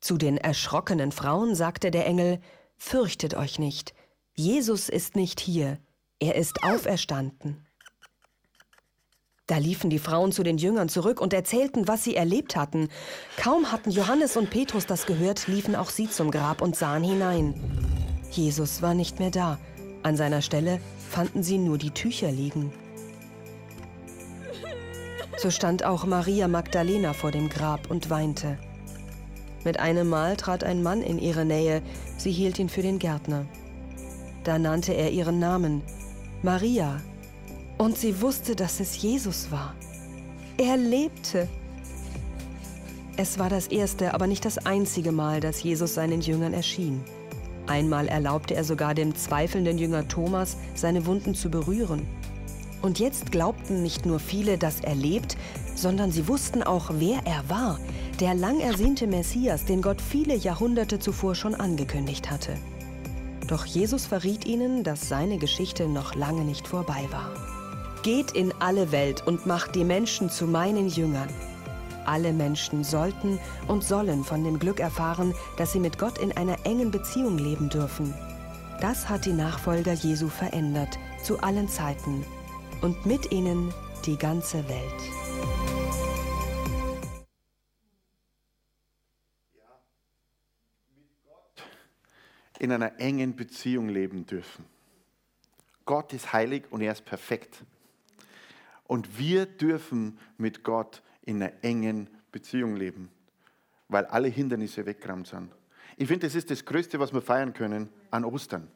Zu 0.00 0.18
den 0.18 0.37
erschrockenen 0.37 1.12
Frauen 1.12 1.54
sagte 1.54 1.92
der 1.92 2.04
Engel, 2.04 2.40
Fürchtet 2.76 3.35
euch 3.35 3.61
nicht, 3.61 3.94
Jesus 4.35 4.88
ist 4.88 5.14
nicht 5.14 5.38
hier, 5.38 5.78
er 6.18 6.35
ist 6.35 6.64
auferstanden. 6.64 7.68
Da 9.46 9.58
liefen 9.58 9.90
die 9.90 9.99
Frauen 9.99 10.30
zu 10.30 10.44
den 10.44 10.56
Jüngern 10.56 10.88
zurück 10.88 11.20
und 11.20 11.32
erzählten, 11.32 11.88
was 11.88 12.04
sie 12.04 12.14
erlebt 12.14 12.54
hatten. 12.54 12.88
Kaum 13.37 13.72
hatten 13.72 13.90
Johannes 13.90 14.37
und 14.37 14.50
Petrus 14.50 14.87
das 14.87 15.04
gehört, 15.04 15.49
liefen 15.49 15.75
auch 15.75 15.90
sie 15.90 16.08
zum 16.08 16.30
Grab 16.30 16.62
und 16.62 16.76
sahen 16.76 17.02
hinein. 17.02 17.54
Jesus 18.30 18.82
war 18.82 18.94
nicht 18.94 19.18
mehr 19.18 19.30
da. 19.30 19.58
An 20.04 20.16
seiner 20.16 20.42
Stelle 20.42 20.80
fanden 21.11 21.42
sie 21.42 21.58
nur 21.58 21.76
die 21.76 21.90
Tücher 21.90 22.30
liegen. 22.30 22.72
So 25.38 25.50
stand 25.50 25.84
auch 25.84 26.06
Maria 26.06 26.46
Magdalena 26.46 27.12
vor 27.12 27.32
dem 27.32 27.49
Grab 27.49 27.90
und 27.90 28.11
weinte. 28.11 28.58
Mit 29.64 29.80
einem 29.80 30.08
Mal 30.08 30.37
trat 30.37 30.62
ein 30.62 30.82
Mann 30.82 31.02
in 31.02 31.18
ihre 31.18 31.44
Nähe, 31.44 31.82
sie 32.16 32.30
hielt 32.30 32.61
ihn 32.61 32.68
für 32.68 32.82
den 32.82 33.00
Gärtner. 33.00 33.46
Da 34.44 34.58
nannte 34.58 34.92
er 34.92 35.11
ihren 35.11 35.40
Namen, 35.40 35.82
Maria, 36.42 37.00
und 37.82 37.98
sie 37.98 38.22
wusste, 38.22 38.54
dass 38.54 38.78
es 38.78 39.02
Jesus 39.02 39.50
war. 39.50 39.74
Er 40.56 40.76
lebte. 40.76 41.48
Es 43.16 43.40
war 43.40 43.50
das 43.50 43.66
erste, 43.66 44.14
aber 44.14 44.28
nicht 44.28 44.44
das 44.44 44.58
einzige 44.58 45.10
Mal, 45.10 45.40
dass 45.40 45.64
Jesus 45.64 45.94
seinen 45.94 46.20
Jüngern 46.20 46.54
erschien. 46.54 47.02
Einmal 47.66 48.06
erlaubte 48.06 48.54
er 48.54 48.62
sogar 48.62 48.94
dem 48.94 49.16
zweifelnden 49.16 49.78
Jünger 49.78 50.06
Thomas, 50.06 50.58
seine 50.76 51.06
Wunden 51.06 51.34
zu 51.34 51.50
berühren. 51.50 52.06
Und 52.82 53.00
jetzt 53.00 53.32
glaubten 53.32 53.82
nicht 53.82 54.06
nur 54.06 54.20
viele, 54.20 54.58
dass 54.58 54.78
er 54.78 54.94
lebt, 54.94 55.36
sondern 55.74 56.12
sie 56.12 56.28
wussten 56.28 56.62
auch, 56.62 56.88
wer 56.94 57.18
er 57.24 57.50
war, 57.50 57.80
der 58.20 58.34
lang 58.34 58.60
ersehnte 58.60 59.08
Messias, 59.08 59.64
den 59.64 59.82
Gott 59.82 60.00
viele 60.00 60.36
Jahrhunderte 60.36 61.00
zuvor 61.00 61.34
schon 61.34 61.56
angekündigt 61.56 62.30
hatte. 62.30 62.54
Doch 63.48 63.66
Jesus 63.66 64.06
verriet 64.06 64.46
ihnen, 64.46 64.84
dass 64.84 65.08
seine 65.08 65.38
Geschichte 65.38 65.88
noch 65.88 66.14
lange 66.14 66.44
nicht 66.44 66.68
vorbei 66.68 67.08
war. 67.10 67.51
Geht 68.02 68.32
in 68.32 68.52
alle 68.59 68.90
Welt 68.90 69.25
und 69.28 69.47
macht 69.47 69.76
die 69.76 69.85
Menschen 69.85 70.28
zu 70.28 70.49
meinen 70.49 70.88
Jüngern. 70.88 71.28
Alle 72.04 72.32
Menschen 72.32 72.82
sollten 72.82 73.38
und 73.68 73.85
sollen 73.85 74.25
von 74.25 74.42
dem 74.42 74.59
Glück 74.59 74.80
erfahren, 74.80 75.35
dass 75.56 75.73
sie 75.73 75.78
mit 75.78 75.99
Gott 75.99 76.18
in 76.18 76.37
einer 76.37 76.66
engen 76.66 76.90
Beziehung 76.90 77.38
leben 77.38 77.68
dürfen. 77.68 78.12
Das 78.80 79.09
hat 79.09 79.25
die 79.25 79.32
Nachfolger 79.32 79.92
Jesu 79.92 80.28
verändert, 80.28 80.99
zu 81.23 81.38
allen 81.38 81.68
Zeiten. 81.68 82.25
Und 82.80 83.06
mit 83.06 83.30
ihnen 83.30 83.73
die 84.04 84.16
ganze 84.16 84.68
Welt. 84.68 85.02
in 92.59 92.71
einer 92.71 93.00
engen 93.00 93.35
Beziehung 93.35 93.88
leben 93.88 94.25
dürfen. 94.25 94.64
Gott 95.85 96.12
ist 96.12 96.32
heilig 96.32 96.62
und 96.71 96.80
er 96.80 96.92
ist 96.92 97.04
perfekt. 97.04 97.64
Und 98.84 99.18
wir 99.18 99.46
dürfen 99.46 100.18
mit 100.36 100.64
Gott 100.64 101.02
in 101.22 101.42
einer 101.42 101.52
engen 101.62 102.08
Beziehung 102.30 102.76
leben, 102.76 103.10
weil 103.88 104.06
alle 104.06 104.28
Hindernisse 104.28 104.84
weggerammt 104.86 105.28
sind. 105.28 105.52
Ich 105.96 106.08
finde, 106.08 106.26
das 106.26 106.34
ist 106.34 106.50
das 106.50 106.64
Größte, 106.64 106.98
was 106.98 107.12
wir 107.12 107.22
feiern 107.22 107.52
können 107.52 107.88
an 108.10 108.24
Ostern. 108.24 108.68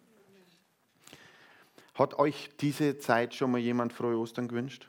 Hat 1.95 2.19
euch 2.19 2.51
diese 2.61 2.99
Zeit 2.99 3.35
schon 3.35 3.51
mal 3.51 3.59
jemand 3.59 3.93
frohe 3.93 4.19
Ostern 4.19 4.49
gewünscht? 4.49 4.89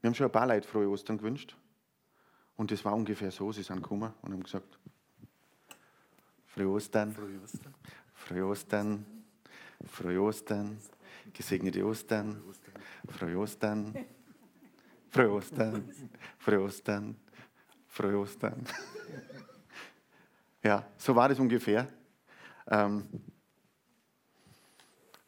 Wir 0.00 0.08
haben 0.08 0.14
schon 0.14 0.26
ein 0.26 0.32
paar 0.32 0.46
Leute 0.46 0.68
frohe 0.68 0.88
Ostern 0.88 1.18
gewünscht. 1.18 1.56
Und 2.56 2.70
das 2.70 2.84
war 2.84 2.94
ungefähr 2.94 3.30
so, 3.30 3.52
sie 3.52 3.62
sind 3.62 3.82
gekommen 3.82 4.12
und 4.22 4.32
haben 4.32 4.42
gesagt, 4.42 4.78
Frohe 6.54 6.68
Ostern. 6.68 7.12
Frohe 7.12 7.40
Ostern. 7.42 7.74
Frohe 8.14 8.46
Ostern. 8.46 9.06
Frohe 9.86 10.20
Ostern. 10.20 10.78
Gesegnete 11.32 11.84
Ostern. 11.84 12.40
Frohe 13.08 13.36
Ostern. 13.38 13.94
Frohe 15.10 15.30
Ostern. 15.30 15.90
Frohe 16.38 16.60
Ostern. 16.60 17.16
Frohe 17.88 18.18
Ostern. 18.18 18.66
ja, 20.62 20.84
so 20.96 21.14
war 21.14 21.28
das 21.28 21.38
ungefähr. 21.38 21.86
Ähm, 22.68 23.06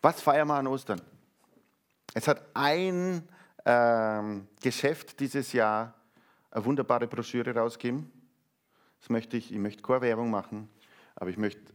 was 0.01 0.21
feiern 0.21 0.49
wir 0.49 0.55
an 0.55 0.67
Ostern? 0.67 1.01
Es 2.15 2.27
hat 2.29 2.43
ein 2.55 3.29
ähm, 3.65 4.49
Geschäft 4.63 5.21
dieses 5.21 5.53
Jahr 5.53 5.95
eine 6.51 6.65
wunderbare 6.65 7.07
Broschüre 7.07 7.55
rausgegeben. 7.55 8.11
Das 9.01 9.11
möchte 9.11 9.37
ich, 9.37 9.53
ich 9.53 9.59
möchte 9.59 9.83
keine 9.83 10.01
Werbung 10.01 10.31
machen, 10.31 10.69
aber 11.15 11.31
ich 11.31 11.37
möchte 11.37 11.73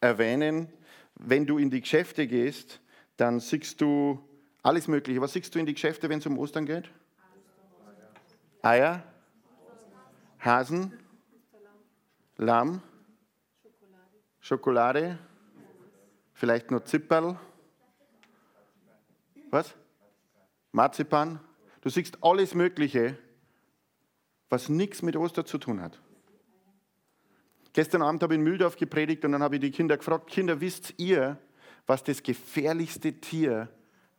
erwähnen, 0.00 0.68
wenn 1.14 1.46
du 1.46 1.58
in 1.58 1.70
die 1.70 1.80
Geschäfte 1.80 2.26
gehst, 2.26 2.80
dann 3.16 3.38
siehst 3.38 3.80
du 3.80 4.22
alles 4.64 4.88
Mögliche. 4.88 5.20
Was 5.20 5.34
siehst 5.34 5.54
du 5.54 5.58
in 5.58 5.66
die 5.66 5.74
Geschäfte, 5.74 6.08
wenn 6.08 6.18
es 6.18 6.26
um 6.26 6.38
Ostern 6.38 6.66
geht? 6.66 6.90
Eier, 8.62 9.04
Hasen, 10.40 10.98
Lamm, 12.38 12.82
Schokolade, 14.40 15.18
vielleicht 16.32 16.70
nur 16.70 16.84
Zipperl. 16.84 17.38
Was? 19.50 19.74
Marzipan. 20.72 21.38
Du 21.82 21.90
siehst 21.90 22.24
alles 22.24 22.54
Mögliche, 22.54 23.18
was 24.48 24.70
nichts 24.70 25.02
mit 25.02 25.14
Ostern 25.14 25.44
zu 25.44 25.58
tun 25.58 25.80
hat. 25.80 26.00
Gestern 27.74 28.02
Abend 28.02 28.22
habe 28.22 28.34
ich 28.34 28.38
in 28.38 28.44
Mühldorf 28.44 28.76
gepredigt 28.76 29.24
und 29.24 29.32
dann 29.32 29.42
habe 29.42 29.56
ich 29.56 29.60
die 29.60 29.70
Kinder 29.70 29.96
gefragt, 29.98 30.28
Kinder, 30.28 30.60
wisst 30.60 30.94
ihr, 30.96 31.38
was 31.86 32.02
das 32.02 32.22
gefährlichste 32.22 33.12
Tier 33.20 33.68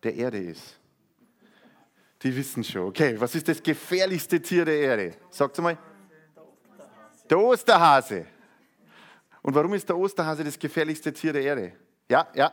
der 0.05 0.15
Erde 0.15 0.37
ist? 0.37 0.79
Die 2.21 2.35
wissen 2.35 2.63
schon. 2.63 2.87
Okay, 2.87 3.19
was 3.19 3.35
ist 3.35 3.47
das 3.47 3.61
gefährlichste 3.61 4.41
Tier 4.41 4.65
der 4.65 4.79
Erde? 4.79 5.15
Sagt 5.29 5.57
mal. 5.59 5.77
Der 7.29 7.39
Osterhase. 7.39 8.25
Und 9.41 9.53
warum 9.53 9.73
ist 9.73 9.87
der 9.87 9.97
Osterhase 9.97 10.43
das 10.43 10.57
gefährlichste 10.57 11.11
Tier 11.11 11.33
der 11.33 11.41
Erde? 11.41 11.73
Ja, 12.09 12.27
ja. 12.33 12.51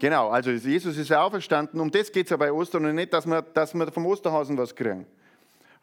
Genau, 0.00 0.28
also 0.28 0.50
Jesus 0.50 0.96
ist 0.96 1.08
ja 1.08 1.22
auferstanden. 1.22 1.80
Um 1.80 1.90
das 1.90 2.12
geht 2.12 2.26
es 2.26 2.30
ja 2.30 2.36
bei 2.36 2.52
Ostern 2.52 2.86
und 2.86 2.94
nicht, 2.94 3.12
dass 3.12 3.26
wir, 3.26 3.42
dass 3.42 3.74
wir 3.74 3.90
vom 3.90 4.06
Osterhasen 4.06 4.56
was 4.56 4.74
kriegen. 4.74 5.06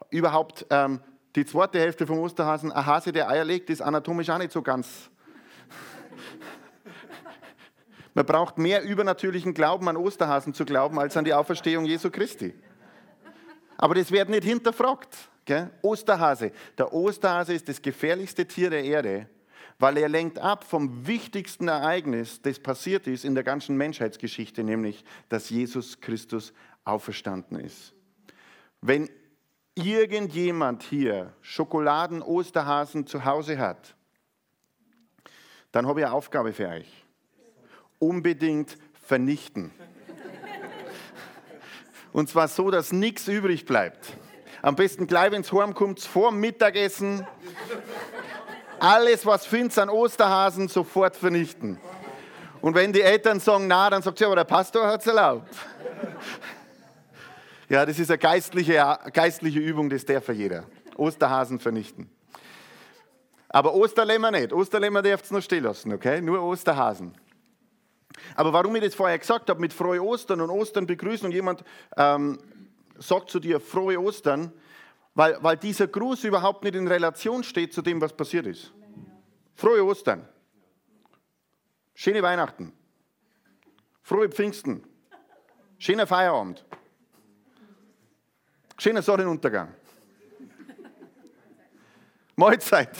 Überhaupt 0.08 0.64
ähm, 0.70 1.00
die 1.34 1.44
zweite 1.44 1.78
Hälfte 1.78 2.06
vom 2.06 2.18
Osterhasen, 2.20 2.72
ein 2.72 2.86
Hase, 2.86 3.12
der 3.12 3.28
Eier 3.28 3.44
legt, 3.44 3.68
ist 3.68 3.82
anatomisch 3.82 4.30
auch 4.30 4.38
nicht 4.38 4.52
so 4.52 4.62
ganz. 4.62 5.10
Man 8.16 8.24
braucht 8.24 8.56
mehr 8.56 8.82
übernatürlichen 8.82 9.52
Glauben 9.52 9.86
an 9.90 9.98
Osterhasen 9.98 10.54
zu 10.54 10.64
glauben, 10.64 10.98
als 10.98 11.18
an 11.18 11.26
die 11.26 11.34
Auferstehung 11.34 11.84
Jesu 11.84 12.10
Christi. 12.10 12.54
Aber 13.76 13.94
das 13.94 14.10
wird 14.10 14.30
nicht 14.30 14.44
hinterfragt. 14.44 15.14
Gell? 15.44 15.70
Osterhase. 15.82 16.50
Der 16.78 16.94
Osterhase 16.94 17.52
ist 17.52 17.68
das 17.68 17.82
gefährlichste 17.82 18.46
Tier 18.46 18.70
der 18.70 18.84
Erde 18.84 19.28
weil 19.78 19.98
er 19.98 20.08
lenkt 20.08 20.38
ab 20.38 20.64
vom 20.64 21.06
wichtigsten 21.06 21.68
Ereignis, 21.68 22.40
das 22.40 22.58
passiert 22.58 23.06
ist 23.06 23.26
in 23.26 23.34
der 23.34 23.44
ganzen 23.44 23.76
Menschheitsgeschichte, 23.76 24.64
nämlich, 24.64 25.04
dass 25.28 25.50
Jesus 25.50 26.00
Christus 26.00 26.54
auferstanden 26.84 27.60
ist. 27.60 27.92
Wenn 28.80 29.10
irgendjemand 29.74 30.82
hier 30.82 31.34
Schokoladen-Osterhasen 31.42 33.06
zu 33.06 33.26
Hause 33.26 33.58
hat, 33.58 33.94
dann 35.72 35.86
habe 35.86 36.00
ich 36.00 36.06
eine 36.06 36.14
Aufgabe 36.14 36.54
für 36.54 36.68
euch. 36.68 37.05
Unbedingt 37.98 38.76
vernichten. 39.06 39.70
Und 42.12 42.28
zwar 42.28 42.48
so, 42.48 42.70
dass 42.70 42.92
nichts 42.92 43.28
übrig 43.28 43.66
bleibt. 43.66 44.14
Am 44.62 44.74
besten 44.74 45.06
gleich, 45.06 45.32
wenn 45.32 45.42
es 45.42 45.52
heimkommt, 45.52 46.00
vor 46.00 46.32
Mittagessen 46.32 47.26
alles, 48.78 49.24
was 49.24 49.46
findet 49.46 49.78
an 49.78 49.88
Osterhasen, 49.88 50.68
sofort 50.68 51.16
vernichten. 51.16 51.78
Und 52.60 52.74
wenn 52.74 52.92
die 52.92 53.02
Eltern 53.02 53.40
sagen, 53.40 53.66
na, 53.66 53.90
dann 53.90 54.02
sagt 54.02 54.18
sie, 54.18 54.24
aber 54.24 54.36
der 54.36 54.44
Pastor 54.44 54.86
hat 54.86 55.00
es 55.00 55.06
erlaubt. 55.06 55.54
Ja, 57.68 57.84
das 57.84 57.98
ist 57.98 58.10
eine 58.10 58.18
geistliche, 58.18 58.98
geistliche 59.12 59.58
Übung, 59.58 59.90
das 59.90 60.04
darf 60.04 60.28
jeder. 60.28 60.64
Osterhasen 60.96 61.58
vernichten. 61.58 62.10
Aber 63.48 63.74
Osterlämmer 63.74 64.30
nicht. 64.30 64.52
Osterlämmer 64.52 65.02
dürft 65.02 65.30
ihr 65.30 65.34
noch 65.34 65.42
stehen 65.42 65.64
lassen, 65.64 65.92
okay? 65.92 66.20
Nur 66.20 66.42
Osterhasen. 66.42 67.14
Aber 68.34 68.52
warum 68.52 68.74
ich 68.76 68.82
das 68.82 68.94
vorher 68.94 69.18
gesagt 69.18 69.50
habe, 69.50 69.60
mit 69.60 69.72
frohe 69.72 70.02
Ostern 70.02 70.40
und 70.40 70.50
Ostern 70.50 70.86
begrüßen 70.86 71.26
und 71.26 71.32
jemand 71.32 71.64
ähm, 71.96 72.38
sagt 72.98 73.30
zu 73.30 73.40
dir 73.40 73.60
frohe 73.60 74.00
Ostern, 74.00 74.52
weil, 75.14 75.38
weil 75.42 75.56
dieser 75.56 75.86
Gruß 75.86 76.24
überhaupt 76.24 76.64
nicht 76.64 76.74
in 76.74 76.86
Relation 76.88 77.42
steht 77.42 77.72
zu 77.72 77.82
dem, 77.82 78.00
was 78.00 78.12
passiert 78.12 78.46
ist. 78.46 78.72
Frohe 79.54 79.84
Ostern. 79.84 80.28
Schöne 81.94 82.22
Weihnachten. 82.22 82.72
Frohe 84.02 84.28
Pfingsten. 84.28 84.84
Schöner 85.78 86.06
Feierabend. 86.06 86.64
Schöner 88.78 89.00
Sonnenuntergang. 89.02 89.74
Mahlzeit. 92.36 92.90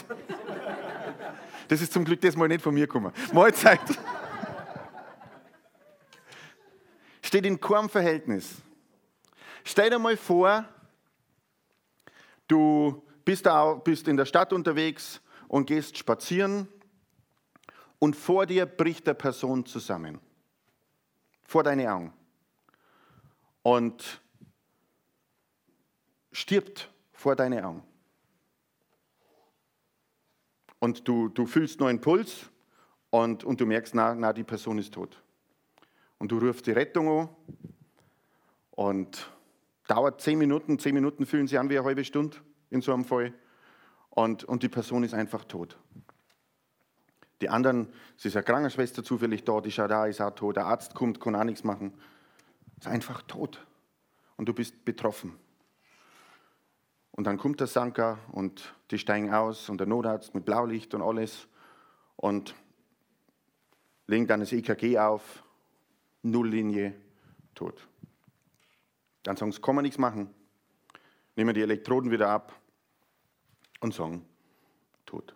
Das 1.68 1.82
ist 1.82 1.92
zum 1.92 2.04
Glück 2.04 2.20
das 2.22 2.36
Mal 2.36 2.48
nicht 2.48 2.62
von 2.62 2.72
mir 2.72 2.86
gekommen. 2.86 3.12
Mahlzeit. 3.32 3.80
Steht 7.36 7.44
in 7.44 7.60
keinem 7.60 7.90
Verhältnis. 7.90 8.62
Stell 9.62 9.90
dir 9.90 9.98
mal 9.98 10.16
vor, 10.16 10.64
Du 12.48 13.02
bist, 13.26 13.46
in 14.08 14.16
der 14.16 14.24
Stadt 14.24 14.54
unterwegs 14.54 15.20
und 15.48 15.66
gehst 15.66 15.98
spazieren 15.98 16.66
und 17.98 18.16
vor 18.16 18.46
dir 18.46 18.64
bricht 18.64 19.06
der 19.06 19.12
Person 19.12 19.66
zusammen. 19.66 20.18
Vor 21.44 21.62
deine 21.62 21.92
Augen. 21.92 22.14
Und 23.62 24.22
stirbt 26.32 26.90
vor 27.12 27.36
deine 27.36 27.66
Augen. 27.66 27.82
Und 30.78 31.06
du, 31.06 31.28
du 31.28 31.44
fühlst 31.44 31.80
nur 31.80 31.90
einen 31.90 32.00
Puls 32.00 32.46
und, 33.10 33.44
und 33.44 33.60
du 33.60 33.66
merkst, 33.66 33.94
na, 33.94 34.14
na, 34.14 34.32
die 34.32 34.42
Person 34.42 34.78
ist 34.78 34.94
tot. 34.94 35.20
Und 36.18 36.32
du 36.32 36.38
rufst 36.38 36.66
die 36.66 36.72
Rettung 36.72 37.08
an 37.08 37.28
und 38.70 39.30
Dauert 39.86 40.20
zehn 40.20 40.38
Minuten, 40.38 40.78
zehn 40.78 40.94
Minuten 40.94 41.26
fühlen 41.26 41.46
sich 41.46 41.58
an 41.58 41.70
wie 41.70 41.78
eine 41.78 41.86
halbe 41.86 42.04
Stunde 42.04 42.38
in 42.70 42.80
so 42.80 42.92
einem 42.92 43.04
Fall. 43.04 43.32
Und, 44.10 44.44
und 44.44 44.62
die 44.62 44.68
Person 44.68 45.04
ist 45.04 45.14
einfach 45.14 45.44
tot. 45.44 45.78
Die 47.40 47.48
anderen, 47.48 47.92
es 48.16 48.24
ist 48.24 48.36
eine 48.36 48.44
Krankenschwester 48.44 49.04
zufällig 49.04 49.44
da, 49.44 49.60
die 49.60 49.70
schaut 49.70 49.90
da, 49.90 50.06
ist 50.06 50.20
auch 50.20 50.34
tot. 50.34 50.56
Der 50.56 50.66
Arzt 50.66 50.94
kommt, 50.94 51.20
kann 51.20 51.36
auch 51.36 51.44
nichts 51.44 51.62
machen. 51.62 51.92
Ist 52.78 52.88
einfach 52.88 53.22
tot. 53.22 53.64
Und 54.36 54.48
du 54.48 54.54
bist 54.54 54.84
betroffen. 54.84 55.38
Und 57.12 57.24
dann 57.24 57.38
kommt 57.38 57.60
der 57.60 57.66
Sanka 57.66 58.18
und 58.32 58.74
die 58.90 58.98
steigen 58.98 59.32
aus 59.32 59.68
und 59.68 59.78
der 59.78 59.86
Notarzt 59.86 60.34
mit 60.34 60.44
Blaulicht 60.44 60.94
und 60.94 61.02
alles 61.02 61.46
und 62.16 62.54
legen 64.06 64.26
dann 64.26 64.40
das 64.40 64.52
EKG 64.52 64.98
auf, 64.98 65.42
Nulllinie, 66.30 66.94
tot. 67.54 67.86
Dann 69.22 69.36
sagen 69.36 69.52
sie, 69.52 69.60
kann 69.60 69.74
man 69.74 69.82
nichts 69.82 69.98
machen. 69.98 70.32
Nehmen 71.34 71.54
die 71.54 71.62
Elektroden 71.62 72.10
wieder 72.10 72.28
ab 72.28 72.58
und 73.80 73.92
sagen, 73.92 74.24
tot. 75.04 75.34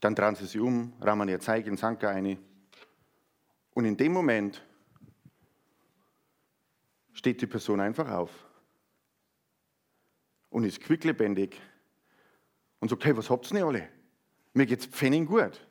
Dann 0.00 0.14
drehen 0.14 0.34
sie 0.34 0.46
sich 0.46 0.60
um, 0.60 0.94
rahmen 1.00 1.28
ihr 1.28 1.40
Zeig 1.40 1.66
in 1.66 1.76
Sanka 1.76 2.08
ein. 2.08 2.38
Und 3.74 3.84
in 3.84 3.96
dem 3.96 4.12
Moment 4.12 4.64
steht 7.12 7.40
die 7.42 7.46
Person 7.46 7.80
einfach 7.80 8.10
auf 8.10 8.30
und 10.48 10.64
ist 10.64 10.80
quicklebendig 10.80 11.60
und 12.80 12.88
sagt, 12.88 13.04
hey, 13.04 13.16
was 13.16 13.30
habt 13.30 13.46
ihr 13.50 13.58
denn 13.58 13.66
alle? 13.66 13.88
Mir 14.52 14.66
geht's 14.66 14.86
pfennig 14.86 15.28
gut. 15.28 15.66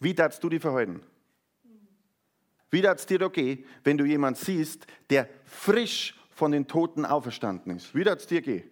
Wie 0.00 0.14
darfst 0.14 0.42
du 0.42 0.48
dich 0.48 0.60
verhalten? 0.60 1.02
Wie 2.70 2.82
darf 2.82 2.98
es 2.98 3.06
dir 3.06 3.18
da 3.18 3.28
gehen, 3.28 3.64
wenn 3.84 3.96
du 3.96 4.04
jemanden 4.04 4.38
siehst, 4.38 4.86
der 5.08 5.28
frisch 5.44 6.14
von 6.30 6.52
den 6.52 6.66
Toten 6.66 7.04
auferstanden 7.06 7.76
ist? 7.76 7.94
Wie 7.94 8.04
darf 8.04 8.18
es 8.18 8.26
dir 8.26 8.42
gehen? 8.42 8.70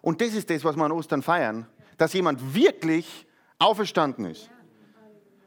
Und 0.00 0.20
das 0.20 0.34
ist 0.34 0.48
das, 0.50 0.64
was 0.64 0.76
wir 0.76 0.84
an 0.84 0.92
Ostern 0.92 1.22
feiern, 1.22 1.66
dass 1.96 2.12
jemand 2.12 2.54
wirklich 2.54 3.26
auferstanden 3.58 4.26
ist. 4.26 4.50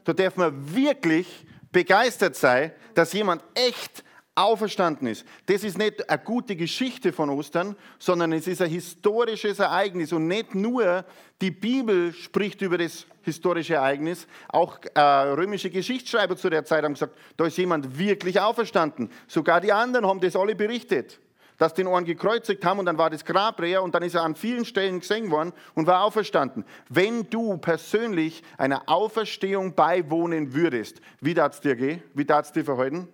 Da 0.04 0.12
darf 0.12 0.36
man 0.36 0.74
wirklich 0.74 1.46
begeistert 1.72 2.36
sein, 2.36 2.72
dass 2.94 3.12
jemand 3.12 3.42
echt 3.54 4.04
auferstanden 4.36 5.08
ist. 5.08 5.24
Das 5.46 5.64
ist 5.64 5.78
nicht 5.78 6.08
eine 6.08 6.22
gute 6.22 6.54
Geschichte 6.54 7.12
von 7.12 7.30
Ostern, 7.30 7.74
sondern 7.98 8.32
es 8.32 8.46
ist 8.46 8.62
ein 8.62 8.70
historisches 8.70 9.58
Ereignis. 9.58 10.12
Und 10.12 10.28
nicht 10.28 10.54
nur 10.54 11.04
die 11.40 11.50
Bibel 11.50 12.12
spricht 12.12 12.60
über 12.60 12.78
das 12.78 13.06
historische 13.22 13.74
Ereignis, 13.74 14.28
auch 14.48 14.78
äh, 14.94 15.00
römische 15.00 15.70
Geschichtsschreiber 15.70 16.36
zu 16.36 16.50
der 16.50 16.64
Zeit 16.64 16.84
haben 16.84 16.94
gesagt, 16.94 17.16
da 17.36 17.46
ist 17.46 17.56
jemand 17.56 17.98
wirklich 17.98 18.38
auferstanden. 18.38 19.10
Sogar 19.26 19.60
die 19.60 19.72
anderen 19.72 20.06
haben 20.06 20.20
das 20.20 20.36
alle 20.36 20.54
berichtet, 20.54 21.18
dass 21.56 21.72
den 21.72 21.86
Ohren 21.86 22.04
gekreuzigt 22.04 22.64
haben 22.64 22.78
und 22.78 22.84
dann 22.84 22.98
war 22.98 23.08
das 23.08 23.24
Grab 23.24 23.58
leer 23.60 23.82
und 23.82 23.94
dann 23.94 24.02
ist 24.02 24.14
er 24.14 24.22
an 24.22 24.36
vielen 24.36 24.66
Stellen 24.66 25.00
gesehen 25.00 25.30
worden 25.30 25.52
und 25.74 25.86
war 25.86 26.04
auferstanden. 26.04 26.64
Wenn 26.90 27.28
du 27.30 27.56
persönlich 27.56 28.42
einer 28.58 28.82
Auferstehung 28.86 29.74
beiwohnen 29.74 30.54
würdest, 30.54 31.00
wie 31.20 31.32
darf 31.32 31.54
es 31.54 31.60
dir 31.62 31.74
gehen? 31.74 32.02
Wie 32.14 32.26
darf 32.26 32.46
es 32.46 32.52
dir 32.52 32.64
verhalten? 32.64 33.08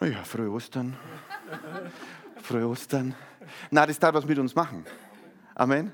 Ja, 0.00 0.22
frohe 0.24 0.50
Ostern. 0.50 0.96
frohe 2.42 2.66
Ostern. 2.68 3.14
Na, 3.70 3.86
das 3.86 3.98
darf 3.98 4.14
was 4.14 4.26
mit 4.26 4.38
uns 4.38 4.54
machen. 4.54 4.84
Amen. 5.54 5.92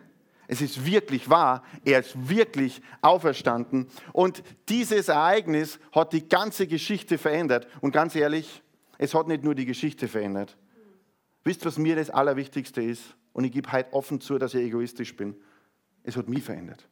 Es 0.48 0.60
ist 0.60 0.84
wirklich 0.84 1.30
wahr, 1.30 1.62
er 1.84 2.00
ist 2.00 2.28
wirklich 2.28 2.82
auferstanden. 3.00 3.86
Und 4.12 4.42
dieses 4.68 5.08
Ereignis 5.08 5.78
hat 5.92 6.12
die 6.12 6.28
ganze 6.28 6.66
Geschichte 6.66 7.16
verändert. 7.16 7.66
Und 7.80 7.92
ganz 7.92 8.14
ehrlich, 8.14 8.62
es 8.98 9.14
hat 9.14 9.28
nicht 9.28 9.44
nur 9.44 9.54
die 9.54 9.64
Geschichte 9.66 10.08
verändert. 10.08 10.58
Wisst 11.44 11.62
ihr, 11.62 11.66
was 11.66 11.78
mir 11.78 11.96
das 11.96 12.10
Allerwichtigste 12.10 12.82
ist? 12.82 13.16
Und 13.32 13.44
ich 13.44 13.52
gebe 13.52 13.70
heute 13.72 13.92
offen 13.92 14.20
zu, 14.20 14.36
dass 14.36 14.54
ich 14.54 14.62
egoistisch 14.66 15.16
bin. 15.16 15.36
Es 16.02 16.16
hat 16.16 16.28
mich 16.28 16.42
verändert. 16.42 16.86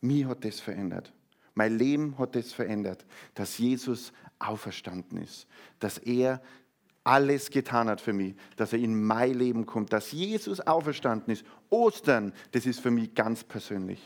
Mir 0.00 0.28
hat 0.28 0.44
das 0.44 0.60
verändert. 0.60 1.12
Mein 1.56 1.78
Leben 1.78 2.18
hat 2.18 2.36
das 2.36 2.52
verändert, 2.52 3.04
dass 3.34 3.56
Jesus 3.56 4.12
auferstanden 4.38 5.22
ist, 5.22 5.48
dass 5.80 5.96
er 5.96 6.42
alles 7.02 7.50
getan 7.50 7.88
hat 7.88 8.00
für 8.00 8.12
mich, 8.12 8.34
dass 8.56 8.74
er 8.74 8.78
in 8.78 9.02
mein 9.02 9.32
Leben 9.32 9.64
kommt, 9.64 9.92
dass 9.92 10.12
Jesus 10.12 10.60
auferstanden 10.60 11.32
ist. 11.32 11.46
Ostern, 11.70 12.32
das 12.52 12.66
ist 12.66 12.80
für 12.80 12.90
mich 12.90 13.14
ganz 13.14 13.42
persönlich. 13.42 14.00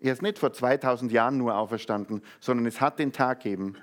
Er 0.00 0.12
ist 0.12 0.22
nicht 0.22 0.38
vor 0.38 0.52
2000 0.52 1.12
Jahren 1.12 1.38
nur 1.38 1.56
auferstanden, 1.56 2.20
sondern 2.40 2.66
es 2.66 2.80
hat 2.80 2.98
den 2.98 3.12
Tag 3.12 3.44
gegeben, 3.44 3.76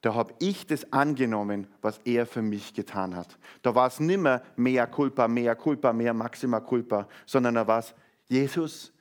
da 0.00 0.14
habe 0.14 0.34
ich 0.40 0.66
das 0.66 0.92
angenommen, 0.92 1.68
was 1.80 1.98
er 1.98 2.26
für 2.26 2.42
mich 2.42 2.74
getan 2.74 3.14
hat. 3.14 3.38
Da 3.62 3.76
war 3.76 3.86
es 3.86 4.00
nicht 4.00 4.18
mehr 4.18 4.42
mehr 4.56 4.88
culpa, 4.88 5.28
mehr 5.28 5.54
culpa, 5.54 5.92
mehr 5.92 6.12
maxima 6.12 6.58
culpa, 6.58 7.06
sondern 7.24 7.54
da 7.54 7.68
war 7.68 7.78
es, 7.78 7.94
Jesus, 8.26 8.92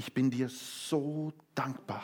ich 0.00 0.12
bin 0.12 0.30
dir 0.30 0.48
so 0.48 1.32
dankbar 1.54 2.02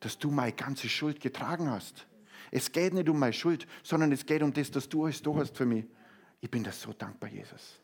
dass 0.00 0.18
du 0.18 0.30
meine 0.30 0.52
ganze 0.52 0.88
Schuld 0.88 1.20
getragen 1.20 1.70
hast. 1.70 2.06
Es 2.50 2.72
geht 2.72 2.94
nicht 2.94 3.08
um 3.08 3.18
meine 3.18 3.32
Schuld, 3.32 3.66
sondern 3.82 4.10
es 4.10 4.26
geht 4.26 4.42
um 4.42 4.52
das, 4.52 4.70
dass 4.70 4.88
du 4.88 5.04
alles 5.04 5.22
da 5.22 5.32
hast 5.34 5.56
für 5.56 5.66
mich. 5.66 5.84
Ich 6.40 6.50
bin 6.50 6.64
dir 6.64 6.72
so 6.72 6.92
dankbar, 6.92 7.30
Jesus. 7.30 7.78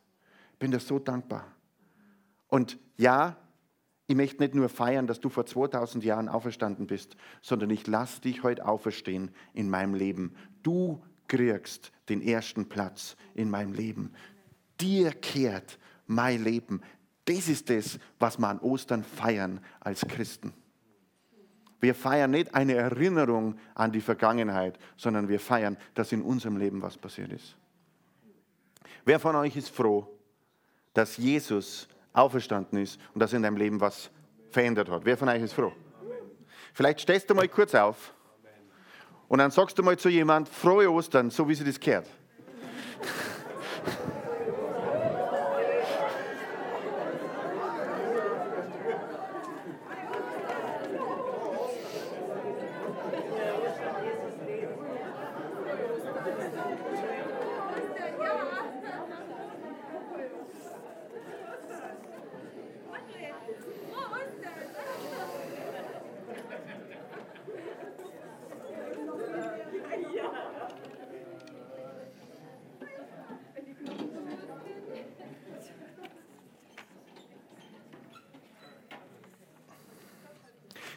Ich 0.54 0.58
bin 0.58 0.70
dir 0.70 0.80
so 0.80 0.98
dankbar. 0.98 1.54
Und 2.48 2.78
ja, 2.96 3.36
ich 4.06 4.16
möchte 4.16 4.42
nicht 4.42 4.54
nur 4.54 4.68
feiern, 4.68 5.06
dass 5.06 5.20
du 5.20 5.28
vor 5.28 5.46
2000 5.46 6.02
Jahren 6.04 6.28
auferstanden 6.28 6.86
bist, 6.86 7.16
sondern 7.42 7.70
ich 7.70 7.86
lasse 7.86 8.22
dich 8.22 8.42
heute 8.42 8.66
auferstehen 8.66 9.30
in 9.52 9.68
meinem 9.68 9.94
Leben. 9.94 10.34
Du 10.62 11.02
kriegst 11.28 11.92
den 12.08 12.22
ersten 12.22 12.68
Platz 12.68 13.16
in 13.34 13.50
meinem 13.50 13.72
Leben. 13.72 14.12
Dir 14.80 15.10
kehrt 15.12 15.78
mein 16.06 16.42
Leben. 16.42 16.80
Das 17.26 17.48
ist 17.48 17.68
das, 17.68 17.98
was 18.18 18.38
wir 18.38 18.48
an 18.48 18.60
Ostern 18.60 19.04
feiern 19.04 19.60
als 19.80 20.00
Christen. 20.08 20.54
Wir 21.80 21.94
feiern 21.94 22.30
nicht 22.30 22.54
eine 22.54 22.74
Erinnerung 22.74 23.58
an 23.74 23.92
die 23.92 24.00
Vergangenheit, 24.00 24.78
sondern 24.96 25.28
wir 25.28 25.38
feiern, 25.38 25.76
dass 25.94 26.12
in 26.12 26.22
unserem 26.22 26.56
Leben 26.56 26.80
was 26.80 26.96
passiert 26.96 27.32
ist. 27.32 27.56
Wer 29.04 29.20
von 29.20 29.36
euch 29.36 29.56
ist 29.56 29.70
froh, 29.70 30.08
dass 30.94 31.16
Jesus 31.16 31.88
auferstanden 32.12 32.78
ist 32.80 32.98
und 33.12 33.20
dass 33.20 33.32
in 33.32 33.42
deinem 33.42 33.56
Leben 33.56 33.80
was 33.80 34.10
verändert 34.50 34.88
hat? 34.88 35.04
Wer 35.04 35.18
von 35.18 35.28
euch 35.28 35.42
ist 35.42 35.52
froh? 35.52 35.72
Vielleicht 36.72 37.00
stehst 37.00 37.28
du 37.28 37.34
mal 37.34 37.48
kurz 37.48 37.74
auf 37.74 38.14
und 39.28 39.38
dann 39.38 39.50
sagst 39.50 39.78
du 39.78 39.82
mal 39.82 39.98
zu 39.98 40.08
jemand 40.08 40.48
frohe 40.48 40.90
Ostern, 40.90 41.30
so 41.30 41.48
wie 41.48 41.54
sie 41.54 41.64
das 41.64 41.78
kehrt. 41.78 42.08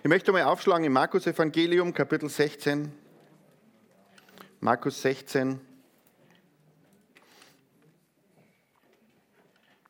Ich 0.01 0.07
möchte 0.07 0.31
mal 0.31 0.43
aufschlagen 0.43 0.85
im 0.85 0.93
Markus 0.93 1.27
Evangelium, 1.27 1.93
Kapitel 1.93 2.29
16. 2.29 2.89
Markus 4.61 5.01
16. 5.01 5.59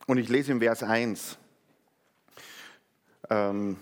Und 0.08 0.18
ich 0.18 0.28
lese 0.28 0.52
im 0.52 0.62
Vers 0.62 0.82
1. 0.82 1.38
Ähm, 3.30 3.78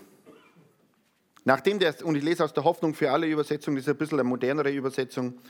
nachdem 1.44 1.78
der, 1.78 1.94
und 2.04 2.14
ich 2.14 2.22
lese 2.22 2.44
aus 2.44 2.52
der 2.52 2.64
Hoffnung 2.64 2.92
für 2.92 3.10
alle 3.10 3.26
Übersetzung, 3.26 3.74
das 3.74 3.84
ist 3.84 3.88
ein 3.88 3.96
bisschen 3.96 4.20
eine 4.20 4.28
modernere 4.28 4.70
Übersetzung. 4.70 5.40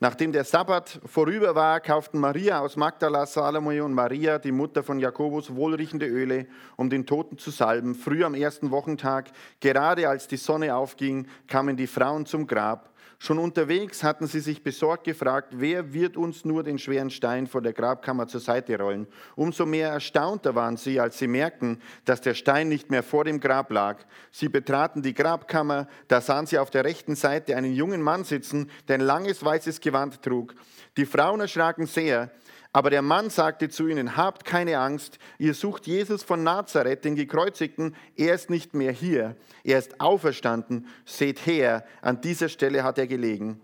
Nachdem 0.00 0.32
der 0.32 0.44
Sabbat 0.44 1.00
vorüber 1.06 1.54
war, 1.54 1.80
kauften 1.80 2.18
Maria 2.18 2.60
aus 2.60 2.76
Magdala, 2.76 3.26
Salome 3.26 3.82
und 3.84 3.94
Maria, 3.94 4.38
die 4.38 4.52
Mutter 4.52 4.82
von 4.82 4.98
Jakobus, 4.98 5.54
wohlriechende 5.54 6.06
Öle, 6.06 6.46
um 6.76 6.90
den 6.90 7.06
Toten 7.06 7.38
zu 7.38 7.50
salben. 7.50 7.94
Früh 7.94 8.24
am 8.24 8.34
ersten 8.34 8.70
Wochentag, 8.70 9.30
gerade 9.60 10.08
als 10.08 10.26
die 10.26 10.36
Sonne 10.36 10.74
aufging, 10.74 11.28
kamen 11.46 11.76
die 11.76 11.86
Frauen 11.86 12.26
zum 12.26 12.46
Grab. 12.46 12.93
Schon 13.24 13.38
unterwegs 13.38 14.02
hatten 14.02 14.26
sie 14.26 14.40
sich 14.40 14.62
besorgt 14.62 15.04
gefragt, 15.04 15.54
wer 15.56 15.94
wird 15.94 16.18
uns 16.18 16.44
nur 16.44 16.62
den 16.62 16.78
schweren 16.78 17.08
Stein 17.08 17.46
vor 17.46 17.62
der 17.62 17.72
Grabkammer 17.72 18.26
zur 18.26 18.40
Seite 18.40 18.78
rollen? 18.78 19.06
Umso 19.34 19.64
mehr 19.64 19.88
erstaunter 19.88 20.54
waren 20.54 20.76
sie, 20.76 21.00
als 21.00 21.18
sie 21.18 21.26
merkten, 21.26 21.80
dass 22.04 22.20
der 22.20 22.34
Stein 22.34 22.68
nicht 22.68 22.90
mehr 22.90 23.02
vor 23.02 23.24
dem 23.24 23.40
Grab 23.40 23.70
lag. 23.72 24.04
Sie 24.30 24.50
betraten 24.50 25.00
die 25.00 25.14
Grabkammer, 25.14 25.88
da 26.06 26.20
sahen 26.20 26.44
sie 26.44 26.58
auf 26.58 26.68
der 26.68 26.84
rechten 26.84 27.16
Seite 27.16 27.56
einen 27.56 27.72
jungen 27.72 28.02
Mann 28.02 28.24
sitzen, 28.24 28.70
der 28.88 28.98
ein 28.98 29.00
langes 29.00 29.42
weißes 29.42 29.80
Gewand 29.80 30.20
trug. 30.20 30.54
Die 30.98 31.06
Frauen 31.06 31.40
erschraken 31.40 31.86
sehr. 31.86 32.30
Aber 32.74 32.90
der 32.90 33.02
Mann 33.02 33.30
sagte 33.30 33.68
zu 33.68 33.86
ihnen, 33.86 34.16
habt 34.16 34.44
keine 34.44 34.80
Angst, 34.80 35.20
ihr 35.38 35.54
sucht 35.54 35.86
Jesus 35.86 36.24
von 36.24 36.42
Nazareth, 36.42 37.04
den 37.04 37.14
gekreuzigten, 37.14 37.94
er 38.16 38.34
ist 38.34 38.50
nicht 38.50 38.74
mehr 38.74 38.90
hier, 38.90 39.36
er 39.62 39.78
ist 39.78 40.00
auferstanden, 40.00 40.88
seht 41.04 41.46
her, 41.46 41.86
an 42.02 42.20
dieser 42.20 42.48
Stelle 42.48 42.82
hat 42.82 42.98
er 42.98 43.06
gelegen. 43.06 43.60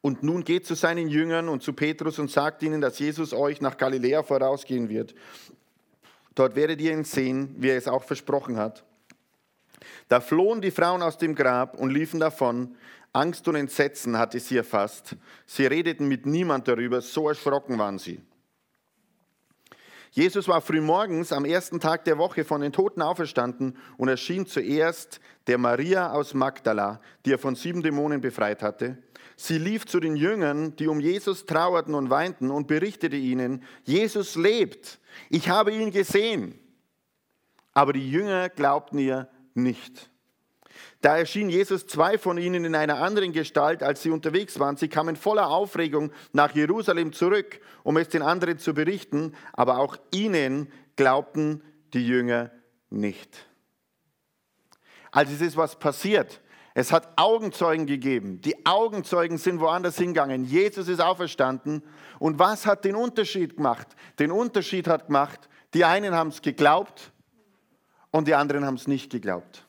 Und 0.00 0.22
nun 0.22 0.44
geht 0.44 0.64
zu 0.64 0.76
seinen 0.76 1.08
Jüngern 1.08 1.48
und 1.48 1.64
zu 1.64 1.72
Petrus 1.72 2.20
und 2.20 2.30
sagt 2.30 2.62
ihnen, 2.62 2.80
dass 2.80 3.00
Jesus 3.00 3.32
euch 3.32 3.60
nach 3.60 3.76
Galiläa 3.76 4.22
vorausgehen 4.22 4.88
wird. 4.88 5.16
Dort 6.36 6.54
werdet 6.54 6.80
ihr 6.80 6.92
ihn 6.92 7.02
sehen, 7.02 7.56
wie 7.58 7.70
er 7.70 7.76
es 7.76 7.88
auch 7.88 8.04
versprochen 8.04 8.58
hat. 8.58 8.84
Da 10.08 10.20
flohen 10.20 10.60
die 10.60 10.70
Frauen 10.70 11.02
aus 11.02 11.18
dem 11.18 11.34
Grab 11.34 11.78
und 11.78 11.90
liefen 11.90 12.20
davon. 12.20 12.76
Angst 13.12 13.46
und 13.48 13.56
Entsetzen 13.56 14.18
hatte 14.18 14.40
sie 14.40 14.56
erfasst. 14.56 15.16
Sie 15.46 15.66
redeten 15.66 16.08
mit 16.08 16.24
niemand 16.26 16.66
darüber, 16.68 17.00
so 17.00 17.28
erschrocken 17.28 17.78
waren 17.78 17.98
sie. 17.98 18.22
Jesus 20.12 20.46
war 20.46 20.60
frühmorgens 20.60 21.32
am 21.32 21.46
ersten 21.46 21.80
Tag 21.80 22.04
der 22.04 22.18
Woche 22.18 22.44
von 22.44 22.60
den 22.60 22.72
Toten 22.72 23.00
auferstanden 23.00 23.78
und 23.96 24.08
erschien 24.08 24.46
zuerst 24.46 25.20
der 25.46 25.56
Maria 25.56 26.12
aus 26.12 26.34
Magdala, 26.34 27.00
die 27.24 27.32
er 27.32 27.38
von 27.38 27.54
sieben 27.54 27.82
Dämonen 27.82 28.20
befreit 28.20 28.62
hatte. 28.62 28.98
Sie 29.36 29.56
lief 29.56 29.86
zu 29.86 30.00
den 30.00 30.14
Jüngern, 30.14 30.76
die 30.76 30.86
um 30.86 31.00
Jesus 31.00 31.46
trauerten 31.46 31.94
und 31.94 32.10
weinten, 32.10 32.50
und 32.50 32.66
berichtete 32.66 33.16
ihnen, 33.16 33.62
Jesus 33.84 34.36
lebt, 34.36 35.00
ich 35.30 35.48
habe 35.48 35.72
ihn 35.72 35.90
gesehen. 35.90 36.58
Aber 37.72 37.94
die 37.94 38.10
Jünger 38.10 38.50
glaubten 38.50 38.98
ihr 38.98 39.28
nicht. 39.54 40.10
Da 41.00 41.18
erschien 41.18 41.50
Jesus 41.50 41.86
zwei 41.86 42.16
von 42.16 42.38
ihnen 42.38 42.64
in 42.64 42.74
einer 42.74 43.02
anderen 43.02 43.32
Gestalt, 43.32 43.82
als 43.82 44.02
sie 44.02 44.10
unterwegs 44.10 44.60
waren. 44.60 44.76
Sie 44.76 44.88
kamen 44.88 45.16
voller 45.16 45.48
Aufregung 45.48 46.12
nach 46.32 46.54
Jerusalem 46.54 47.12
zurück, 47.12 47.60
um 47.82 47.96
es 47.96 48.08
den 48.08 48.22
anderen 48.22 48.58
zu 48.58 48.72
berichten, 48.72 49.34
aber 49.52 49.78
auch 49.78 49.96
ihnen 50.12 50.70
glaubten 50.94 51.62
die 51.92 52.06
Jünger 52.06 52.50
nicht. 52.88 53.46
Also 55.10 55.32
es 55.32 55.40
ist 55.40 55.56
was 55.56 55.78
passiert. 55.78 56.40
Es 56.74 56.90
hat 56.90 57.08
Augenzeugen 57.16 57.84
gegeben. 57.84 58.40
Die 58.40 58.64
Augenzeugen 58.64 59.36
sind 59.36 59.60
woanders 59.60 59.98
hingegangen. 59.98 60.44
Jesus 60.44 60.88
ist 60.88 61.00
auferstanden. 61.00 61.82
Und 62.18 62.38
was 62.38 62.64
hat 62.64 62.84
den 62.84 62.94
Unterschied 62.94 63.56
gemacht? 63.56 63.88
Den 64.18 64.30
Unterschied 64.30 64.86
hat 64.86 65.08
gemacht, 65.08 65.48
die 65.74 65.84
einen 65.84 66.14
haben 66.14 66.28
es 66.28 66.40
geglaubt 66.40 67.11
und 68.12 68.28
die 68.28 68.34
anderen 68.34 68.64
haben 68.64 68.76
es 68.76 68.86
nicht 68.86 69.10
geglaubt. 69.10 69.66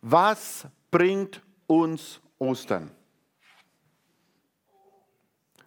Was 0.00 0.66
bringt 0.90 1.40
uns 1.68 2.20
Ostern? 2.38 2.90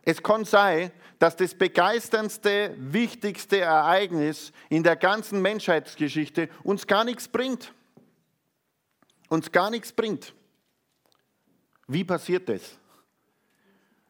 Es 0.02 0.22
kann 0.22 0.44
sein, 0.44 0.92
dass 1.18 1.38
das 1.38 1.56
begeisterndste, 1.56 2.76
wichtigste 2.78 3.62
Ereignis 3.62 4.52
in 4.68 4.84
der 4.84 4.98
ganzen 4.98 5.42
Menschheitsgeschichte 5.42 6.50
uns 6.64 6.86
gar 6.86 7.06
nichts 7.06 7.30
bringt. 7.30 7.74
Uns 9.30 9.50
gar 9.50 9.70
nichts 9.70 9.94
bringt. 9.94 10.34
Wie 11.88 12.04
passiert 12.04 12.50
das, 12.50 12.78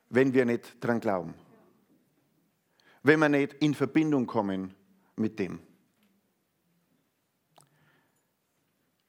wenn 0.10 0.34
wir 0.34 0.46
nicht 0.46 0.84
dran 0.84 1.00
glauben? 1.00 1.36
Wenn 3.04 3.20
wir 3.20 3.30
nicht 3.30 3.54
in 3.56 3.76
Verbindung 3.76 4.26
kommen 4.26 4.74
mit 5.16 5.38
dem? 5.38 5.60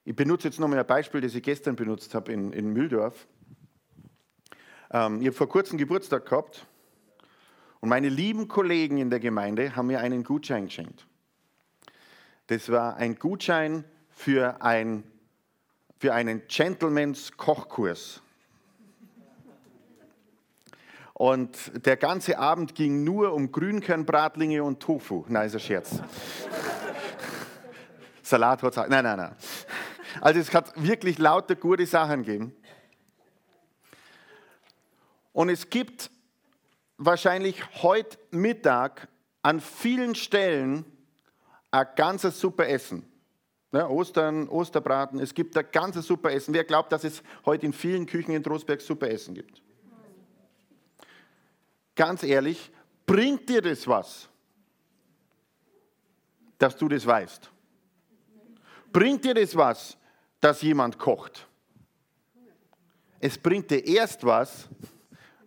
Ich 0.07 0.15
benutze 0.15 0.47
jetzt 0.47 0.59
nochmal 0.59 0.77
ein 0.77 0.85
Beispiel, 0.85 1.21
das 1.21 1.33
ich 1.33 1.41
gestern 1.41 1.75
benutzt 1.75 2.13
habe 2.13 2.31
in, 2.31 2.53
in 2.53 2.71
Mühldorf. 2.71 3.27
Ähm, 4.91 5.19
ich 5.19 5.27
habe 5.27 5.35
vor 5.35 5.49
kurzem 5.49 5.79
Geburtstag 5.79 6.27
gehabt 6.27 6.67
und 7.79 7.89
meine 7.89 8.07
lieben 8.07 8.47
Kollegen 8.47 8.99
in 8.99 9.09
der 9.09 9.19
Gemeinde 9.19 9.75
haben 9.75 9.87
mir 9.87 10.01
einen 10.01 10.23
Gutschein 10.23 10.65
geschenkt. 10.65 11.07
Das 12.45 12.71
war 12.71 12.97
ein 12.97 13.15
Gutschein 13.15 13.83
für, 14.09 14.61
ein, 14.61 15.03
für 15.97 16.13
einen 16.13 16.43
Gentleman's 16.47 17.35
Kochkurs. 17.35 18.21
Und 21.13 21.83
der 21.83 21.97
ganze 21.97 22.37
Abend 22.37 22.75
ging 22.75 23.03
nur 23.03 23.33
um 23.33 23.51
Grünkernbratlinge 23.51 24.63
und 24.63 24.81
Tofu. 24.81 25.25
Nein, 25.29 25.47
ist 25.47 25.55
ein 25.55 25.61
Scherz. 25.61 25.95
Salat 28.21 28.61
hat 28.61 28.77
es 28.77 28.89
Nein, 28.89 29.03
nein, 29.03 29.17
nein. 29.17 29.35
Also 30.21 30.39
es 30.39 30.53
hat 30.53 30.71
wirklich 30.81 31.17
lauter 31.17 31.55
gute 31.55 31.85
Sachen 31.85 32.23
gegeben. 32.23 32.55
Und 35.33 35.49
es 35.49 35.69
gibt 35.69 36.09
wahrscheinlich 36.97 37.61
heute 37.83 38.17
Mittag 38.31 39.07
an 39.41 39.59
vielen 39.59 40.15
Stellen 40.15 40.85
ein 41.71 41.87
ganzes 41.95 42.39
super 42.39 42.67
Essen. 42.67 43.05
Ja, 43.71 43.89
Ostern, 43.89 44.47
Osterbraten, 44.47 45.19
es 45.19 45.33
gibt 45.33 45.57
ein 45.57 45.65
ganzes 45.69 46.07
super 46.07 46.31
Essen. 46.31 46.53
Wer 46.53 46.63
glaubt, 46.63 46.93
dass 46.93 47.03
es 47.03 47.21
heute 47.45 47.65
in 47.65 47.73
vielen 47.73 48.05
Küchen 48.05 48.33
in 48.33 48.41
Trostberg 48.41 48.79
super 48.79 49.09
Essen 49.09 49.35
gibt? 49.35 49.61
Ganz 51.95 52.23
ehrlich, 52.23 52.71
bringt 53.05 53.49
dir 53.49 53.61
das 53.61 53.85
was, 53.87 54.29
dass 56.57 56.77
du 56.77 56.87
das 56.87 57.05
weißt? 57.05 57.51
Bringt 58.93 59.25
dir 59.25 59.33
das 59.33 59.55
was, 59.55 59.97
dass 60.39 60.61
jemand 60.61 60.97
kocht. 60.97 61.47
Es 63.19 63.37
bringt 63.37 63.71
dir 63.71 63.85
erst 63.85 64.23
was, 64.23 64.69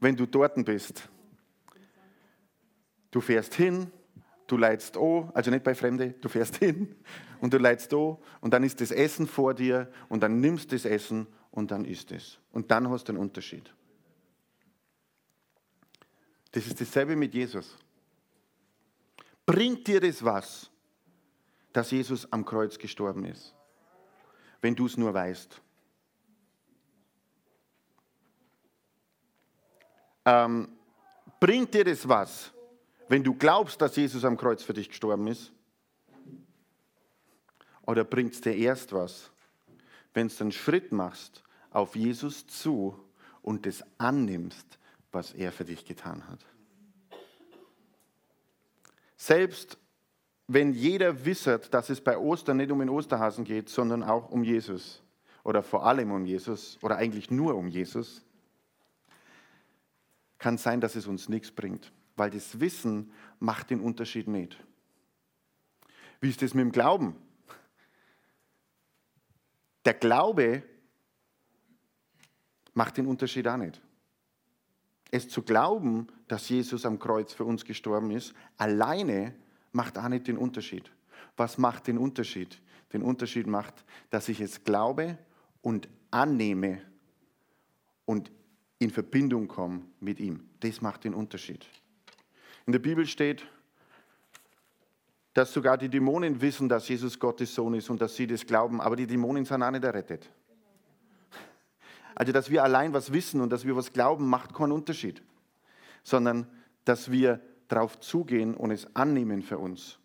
wenn 0.01 0.17
du 0.17 0.27
dort 0.27 0.65
bist. 0.65 1.09
Du 3.11 3.21
fährst 3.21 3.55
hin, 3.55 3.91
du 4.47 4.57
leitst 4.57 4.97
an, 4.97 5.31
also 5.35 5.51
nicht 5.51 5.65
bei 5.65 5.75
Fremde, 5.75 6.11
du 6.21 6.29
fährst 6.29 6.57
hin 6.57 6.95
und 7.41 7.53
du 7.53 7.59
leitst 7.59 7.93
an 7.95 8.17
und 8.41 8.53
dann 8.53 8.65
ist 8.65 8.81
das 8.81 8.91
Essen 8.91 9.27
vor 9.27 9.55
dir 9.55 9.91
und 10.09 10.23
dann 10.23 10.41
nimmst 10.41 10.73
du 10.73 10.77
das 10.77 10.85
Essen 10.85 11.27
und 11.51 11.71
dann 11.71 11.85
isst 11.85 12.13
es. 12.13 12.39
Und 12.53 12.71
dann 12.71 12.89
hast 12.91 13.05
du 13.05 13.13
einen 13.13 13.21
Unterschied. 13.21 13.73
Das 16.53 16.67
ist 16.67 16.81
dasselbe 16.81 17.15
mit 17.15 17.35
Jesus. 17.35 17.77
Bringt 19.45 19.87
dir 19.87 20.01
das 20.01 20.25
was, 20.25 20.71
dass 21.73 21.91
Jesus 21.91 22.31
am 22.33 22.45
Kreuz 22.45 22.79
gestorben 22.79 23.25
ist? 23.25 23.55
Wenn 24.61 24.75
du 24.75 24.87
es 24.87 24.97
nur 24.97 25.15
weißt. 25.15 25.61
Ähm, 30.25 30.69
bringt 31.41 31.73
dir 31.73 31.85
das 31.85 32.07
was, 32.09 32.53
wenn 33.09 33.25
du 33.25 33.35
glaubst, 33.35 33.81
dass 33.81 33.97
Jesus 33.97 34.25
am 34.25 34.37
Kreuz 34.37 34.63
für 34.63 34.75
dich 34.75 34.89
gestorben 34.89 35.27
ist? 35.29 35.53
Oder 37.87 38.05
bringt 38.05 38.35
es 38.35 38.41
dir 38.43 38.55
erst 38.55 38.93
was, 38.93 39.31
wenn 40.13 40.29
du 40.29 40.35
einen 40.41 40.53
Schritt 40.53 40.93
machst 40.93 41.43
auf 41.71 41.97
Jesus 41.97 42.47
zu 42.47 42.99
und 43.41 43.65
das 43.65 43.83
annimmst, 43.97 44.79
was 45.11 45.33
er 45.33 45.53
für 45.53 45.65
dich 45.65 45.87
getan 45.87 46.29
hat? 46.29 46.45
Selbst 49.17 49.79
wenn 50.49 50.73
jeder 50.73 51.27
wisset, 51.27 51.73
dass 51.75 51.91
es 51.91 52.01
bei 52.01 52.17
Ostern 52.17 52.57
nicht 52.57 52.73
um 52.73 52.79
den 52.79 52.89
Osterhasen 52.89 53.45
geht, 53.45 53.69
sondern 53.69 54.03
auch 54.03 54.31
um 54.31 54.43
Jesus 54.43 55.03
oder 55.45 55.63
vor 55.63 55.87
allem 55.87 56.11
um 56.11 56.25
Jesus 56.25 56.79
oder 56.83 56.97
eigentlich 56.97 57.31
nur 57.31 57.55
um 57.55 57.69
Jesus, 57.69 58.25
kann 60.39 60.57
sein, 60.57 60.81
dass 60.81 60.97
es 60.97 61.07
uns 61.07 61.29
nichts 61.29 61.51
bringt, 61.51 61.93
weil 62.17 62.31
das 62.31 62.61
Wissen 62.61 63.13
macht 63.39 63.71
den 63.71 63.81
Unterschied 63.81 64.27
nicht. 64.27 64.59
Wie 66.21 66.31
ist 66.31 66.41
das 66.41 66.55
mit 66.55 66.63
dem 66.63 66.73
Glauben? 66.73 67.15
Der 69.85 69.95
Glaube 69.95 70.63
macht 72.73 72.97
den 72.97 73.07
Unterschied 73.07 73.47
auch 73.49 73.57
nicht. 73.57 73.83
Es 75.11 75.29
zu 75.29 75.43
glauben, 75.43 76.07
dass 76.27 76.49
Jesus 76.49 76.87
am 76.87 76.99
Kreuz 76.99 77.33
für 77.33 77.45
uns 77.45 77.65
gestorben 77.65 78.11
ist, 78.11 78.35
alleine 78.57 79.35
macht 79.73 79.99
auch 79.99 80.09
nicht 80.09 80.27
den 80.27 80.39
Unterschied. 80.39 80.91
Was 81.37 81.59
macht 81.59 81.87
den 81.87 81.99
Unterschied? 81.99 82.61
Den 82.93 83.03
Unterschied 83.03 83.47
macht, 83.47 83.85
dass 84.11 84.29
ich 84.29 84.41
es 84.41 84.65
glaube 84.65 85.19
und 85.63 85.89
annehme 86.11 86.81
und 88.05 88.31
in 88.79 88.91
Verbindung 88.91 89.49
komme 89.49 89.83
mit 90.01 90.21
ihm. 90.21 90.49
Das 90.61 90.81
macht 90.81 91.05
den 91.05 91.15
Unterschied. 91.15 91.67
In 92.67 92.73
der 92.73 92.79
Bibel 92.79 93.07
steht, 93.07 93.47
dass 95.35 95.53
sogar 95.53 95.79
die 95.79 95.89
Dämonen 95.89 96.41
wissen, 96.41 96.69
dass 96.69 96.89
Jesus 96.89 97.19
Gottes 97.19 97.55
Sohn 97.55 97.75
ist 97.75 97.91
und 97.91 98.01
dass 98.01 98.17
sie 98.17 98.27
das 98.27 98.45
glauben, 98.45 98.81
aber 98.81 98.97
die 98.97 99.07
Dämonen 99.07 99.45
sind 99.45 99.63
auch 99.63 99.71
nicht 99.71 99.85
errettet. 99.85 100.29
Also, 102.15 102.33
dass 102.33 102.51
wir 102.51 102.65
allein 102.65 102.93
was 102.93 103.13
wissen 103.13 103.41
und 103.41 103.51
dass 103.51 103.65
wir 103.65 103.77
was 103.77 103.93
glauben, 103.93 104.29
macht 104.29 104.53
keinen 104.53 104.73
Unterschied, 104.73 105.23
sondern 106.03 106.49
dass 106.85 107.13
wir 107.13 107.41
darauf 107.69 108.01
zugehen 108.01 108.55
und 108.55 108.71
es 108.71 108.95
annehmen 108.97 109.43
für 109.43 109.59
uns 109.59 109.99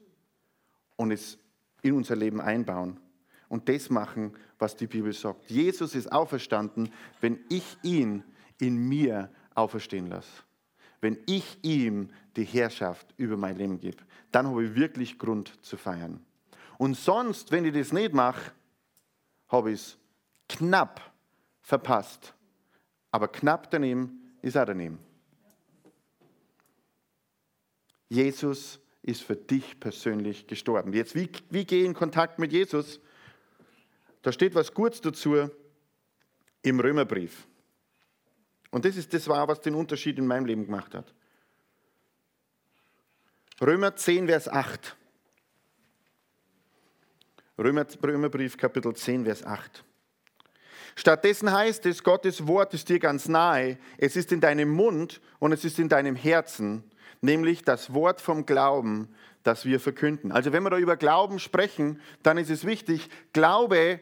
und 0.95 1.11
es 1.11 1.37
in 1.81 1.93
unser 1.93 2.15
Leben 2.15 2.39
einbauen 2.39 2.99
und 3.49 3.69
das 3.69 3.89
machen, 3.89 4.33
was 4.59 4.75
die 4.75 4.87
Bibel 4.87 5.13
sagt. 5.13 5.49
Jesus 5.49 5.95
ist 5.95 6.11
auferstanden, 6.11 6.91
wenn 7.21 7.39
ich 7.49 7.77
ihn 7.83 8.23
in 8.59 8.87
mir 8.87 9.29
auferstehen 9.55 10.07
lasse. 10.07 10.43
Wenn 11.01 11.17
ich 11.25 11.59
ihm 11.63 12.09
die 12.35 12.45
Herrschaft 12.45 13.13
über 13.17 13.35
mein 13.35 13.57
Leben 13.57 13.79
gebe, 13.79 13.97
dann 14.31 14.47
habe 14.47 14.65
ich 14.65 14.75
wirklich 14.75 15.19
Grund 15.19 15.53
zu 15.63 15.77
feiern. 15.77 16.25
Und 16.77 16.95
sonst, 16.95 17.51
wenn 17.51 17.65
ich 17.65 17.73
das 17.73 17.91
nicht 17.91 18.13
mache, 18.13 18.51
habe 19.49 19.71
ich 19.71 19.81
es 19.81 19.97
knapp 20.49 21.01
verpasst. 21.61 22.33
Aber 23.11 23.27
knapp 23.27 23.69
daneben 23.69 24.33
ist 24.41 24.57
auch 24.57 24.65
daneben. 24.65 24.97
Jesus 28.09 28.79
ist 29.01 29.21
für 29.21 29.35
dich 29.35 29.79
persönlich 29.79 30.47
gestorben. 30.47 30.93
Jetzt, 30.93 31.15
wie, 31.15 31.29
wie 31.49 31.65
gehe 31.65 31.81
ich 31.81 31.85
in 31.85 31.93
Kontakt 31.93 32.39
mit 32.39 32.51
Jesus? 32.51 32.99
Da 34.21 34.31
steht 34.31 34.55
was 34.55 34.73
kurz 34.73 35.01
dazu 35.01 35.49
im 36.61 36.79
Römerbrief. 36.79 37.47
Und 38.71 38.85
das, 38.85 38.95
ist, 38.95 39.13
das 39.13 39.27
war, 39.27 39.47
was 39.47 39.61
den 39.61 39.75
Unterschied 39.75 40.17
in 40.17 40.25
meinem 40.25 40.45
Leben 40.45 40.65
gemacht 40.65 40.95
hat. 40.95 41.13
Römer 43.61 43.95
10, 43.95 44.27
Vers 44.27 44.47
8. 44.47 44.95
Römer, 47.59 47.85
Römerbrief, 48.01 48.57
Kapitel 48.57 48.95
10, 48.95 49.25
Vers 49.25 49.43
8. 49.43 49.83
Stattdessen 50.95 51.51
heißt 51.51 51.85
es, 51.85 52.03
Gottes 52.03 52.47
Wort 52.47 52.73
ist 52.73 52.89
dir 52.89 52.99
ganz 52.99 53.27
nahe, 53.27 53.77
es 53.97 54.15
ist 54.15 54.31
in 54.31 54.41
deinem 54.41 54.69
Mund 54.69 55.21
und 55.39 55.51
es 55.51 55.65
ist 55.65 55.79
in 55.79 55.89
deinem 55.89 56.15
Herzen 56.15 56.83
nämlich 57.23 57.63
das 57.63 57.93
Wort 57.93 58.21
vom 58.21 58.45
Glauben, 58.45 59.13
das 59.43 59.65
wir 59.65 59.79
verkünden. 59.79 60.31
Also 60.31 60.53
wenn 60.53 60.63
wir 60.63 60.69
da 60.69 60.77
über 60.77 60.97
Glauben 60.97 61.39
sprechen, 61.39 61.99
dann 62.21 62.37
ist 62.37 62.49
es 62.49 62.65
wichtig, 62.65 63.09
Glaube, 63.31 63.99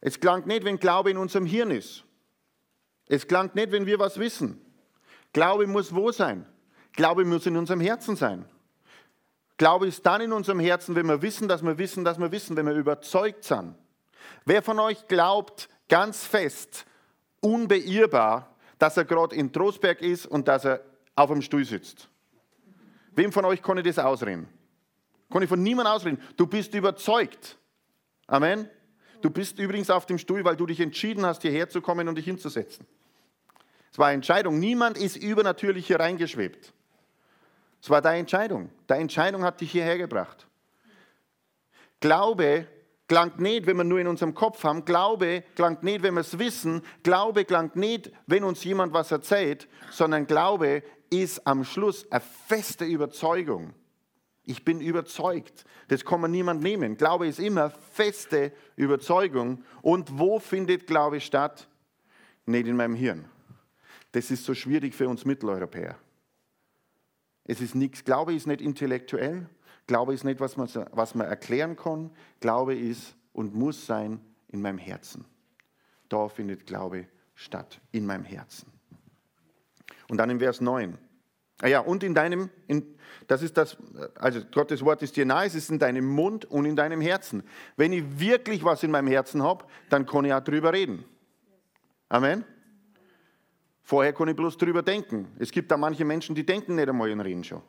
es 0.00 0.20
klangt 0.20 0.46
nicht, 0.46 0.64
wenn 0.64 0.78
Glaube 0.78 1.10
in 1.10 1.16
unserem 1.16 1.46
Hirn 1.46 1.70
ist. 1.70 2.04
Es 3.06 3.26
klangt 3.26 3.54
nicht, 3.54 3.72
wenn 3.72 3.86
wir 3.86 3.98
was 3.98 4.18
wissen. 4.18 4.60
Glaube 5.32 5.66
muss 5.66 5.94
wo 5.94 6.12
sein? 6.12 6.46
Glaube 6.92 7.24
muss 7.24 7.46
in 7.46 7.56
unserem 7.56 7.80
Herzen 7.80 8.16
sein. 8.16 8.44
Glaube 9.56 9.86
ist 9.86 10.04
dann 10.06 10.22
in 10.22 10.32
unserem 10.32 10.60
Herzen, 10.60 10.94
wenn 10.94 11.06
wir 11.06 11.20
wissen, 11.20 11.48
dass 11.48 11.62
wir 11.62 11.76
wissen, 11.76 12.04
dass 12.04 12.18
wir 12.18 12.32
wissen, 12.32 12.56
wenn 12.56 12.66
wir 12.66 12.74
überzeugt 12.74 13.44
sind. 13.44 13.74
Wer 14.44 14.62
von 14.62 14.78
euch 14.78 15.06
glaubt 15.06 15.68
ganz 15.88 16.24
fest, 16.24 16.86
unbeirrbar, 17.40 18.56
dass 18.78 18.96
er 18.96 19.04
gerade 19.04 19.36
in 19.36 19.52
Trostberg 19.52 20.00
ist 20.00 20.26
und 20.26 20.48
dass 20.48 20.64
er 20.64 20.80
auf 21.20 21.30
dem 21.30 21.42
Stuhl 21.42 21.64
sitzt? 21.64 22.08
Wem 23.12 23.32
von 23.32 23.44
euch 23.44 23.62
kann 23.62 23.78
ich 23.78 23.84
das 23.84 23.98
ausreden? 23.98 24.48
Kann 25.30 25.42
ich 25.42 25.48
von 25.48 25.62
niemandem 25.62 25.92
ausreden. 25.92 26.22
Du 26.36 26.46
bist 26.46 26.74
überzeugt. 26.74 27.58
Amen. 28.26 28.68
Du 29.20 29.30
bist 29.30 29.58
übrigens 29.58 29.90
auf 29.90 30.06
dem 30.06 30.18
Stuhl, 30.18 30.44
weil 30.44 30.56
du 30.56 30.66
dich 30.66 30.80
entschieden 30.80 31.26
hast, 31.26 31.42
hierher 31.42 31.68
zu 31.68 31.82
kommen 31.82 32.08
und 32.08 32.16
dich 32.16 32.24
hinzusetzen. 32.24 32.86
Es 33.92 33.98
war 33.98 34.06
eine 34.06 34.14
Entscheidung. 34.14 34.58
Niemand 34.58 34.96
ist 34.96 35.16
übernatürlich 35.16 35.86
hier 35.86 36.00
reingeschwebt. 36.00 36.72
Es 37.82 37.90
war 37.90 38.00
deine 38.00 38.20
Entscheidung. 38.20 38.70
Deine 38.86 39.02
Entscheidung 39.02 39.44
hat 39.44 39.60
dich 39.60 39.72
hierher 39.72 39.98
gebracht. 39.98 40.46
Glaube 42.00 42.66
klangt 43.08 43.40
nicht, 43.40 43.66
wenn 43.66 43.76
wir 43.76 43.84
nur 43.84 43.98
in 43.98 44.06
unserem 44.06 44.34
Kopf 44.34 44.62
haben. 44.64 44.84
Glaube 44.84 45.42
klangt 45.56 45.82
nicht, 45.82 46.02
wenn 46.02 46.14
wir 46.14 46.20
es 46.20 46.38
wissen. 46.38 46.82
Glaube 47.02 47.44
klangt 47.44 47.76
nicht, 47.76 48.10
wenn 48.26 48.44
uns 48.44 48.62
jemand 48.64 48.92
was 48.92 49.10
erzählt, 49.10 49.68
sondern 49.90 50.26
Glaube 50.26 50.82
ist 51.10 51.46
am 51.46 51.64
Schluss 51.64 52.10
eine 52.10 52.20
feste 52.20 52.84
Überzeugung. 52.84 53.74
Ich 54.44 54.64
bin 54.64 54.80
überzeugt. 54.80 55.64
Das 55.88 56.04
kann 56.04 56.20
man 56.20 56.30
niemand 56.30 56.62
nehmen. 56.62 56.96
Glaube 56.96 57.26
ist 57.26 57.38
immer 57.38 57.70
feste 57.70 58.52
Überzeugung. 58.76 59.64
Und 59.82 60.18
wo 60.18 60.38
findet 60.38 60.86
Glaube 60.86 61.20
statt? 61.20 61.68
Nicht 62.46 62.66
in 62.66 62.76
meinem 62.76 62.94
Hirn. 62.94 63.26
Das 64.12 64.30
ist 64.30 64.44
so 64.44 64.54
schwierig 64.54 64.94
für 64.94 65.08
uns 65.08 65.24
Mitteleuropäer. 65.24 65.96
Es 67.44 67.60
ist 67.60 67.74
nichts. 67.74 68.04
Glaube 68.04 68.34
ist 68.34 68.46
nicht 68.46 68.60
intellektuell. 68.60 69.48
Glaube 69.86 70.14
ist 70.14 70.24
nicht, 70.24 70.40
was 70.40 70.56
man, 70.56 70.68
was 70.92 71.14
man 71.14 71.26
erklären 71.26 71.76
kann. 71.76 72.10
Glaube 72.40 72.74
ist 72.74 73.16
und 73.32 73.54
muss 73.54 73.86
sein 73.86 74.20
in 74.48 74.62
meinem 74.62 74.78
Herzen. 74.78 75.24
Da 76.08 76.28
findet 76.28 76.66
Glaube 76.66 77.06
statt, 77.34 77.80
in 77.92 78.06
meinem 78.06 78.24
Herzen. 78.24 78.79
Und 80.10 80.16
dann 80.16 80.28
im 80.28 80.40
Vers 80.40 80.60
9. 80.60 80.98
Ah 81.62 81.68
ja, 81.68 81.80
und 81.80 82.02
in 82.02 82.14
deinem, 82.14 82.50
in, 82.66 82.84
das 83.28 83.42
ist 83.42 83.56
das, 83.56 83.76
also 84.16 84.40
Gottes 84.52 84.84
Wort 84.84 85.02
ist 85.02 85.16
dir 85.16 85.24
nahe, 85.24 85.46
es 85.46 85.54
ist 85.54 85.70
in 85.70 85.78
deinem 85.78 86.04
Mund 86.04 86.46
und 86.46 86.64
in 86.64 86.74
deinem 86.74 87.00
Herzen. 87.00 87.44
Wenn 87.76 87.92
ich 87.92 88.02
wirklich 88.18 88.64
was 88.64 88.82
in 88.82 88.90
meinem 88.90 89.08
Herzen 89.08 89.42
habe, 89.42 89.64
dann 89.88 90.04
kann 90.04 90.24
ich 90.24 90.32
auch 90.32 90.40
drüber 90.40 90.72
reden. 90.72 91.04
Amen. 92.08 92.44
Vorher 93.82 94.12
kann 94.12 94.28
ich 94.28 94.36
bloß 94.36 94.56
drüber 94.56 94.82
denken. 94.82 95.28
Es 95.38 95.52
gibt 95.52 95.70
da 95.70 95.76
manche 95.76 96.04
Menschen, 96.04 96.34
die 96.34 96.44
denken 96.44 96.74
nicht 96.74 96.88
einmal 96.88 97.10
und 97.12 97.20
reden 97.20 97.44
schon. 97.44 97.62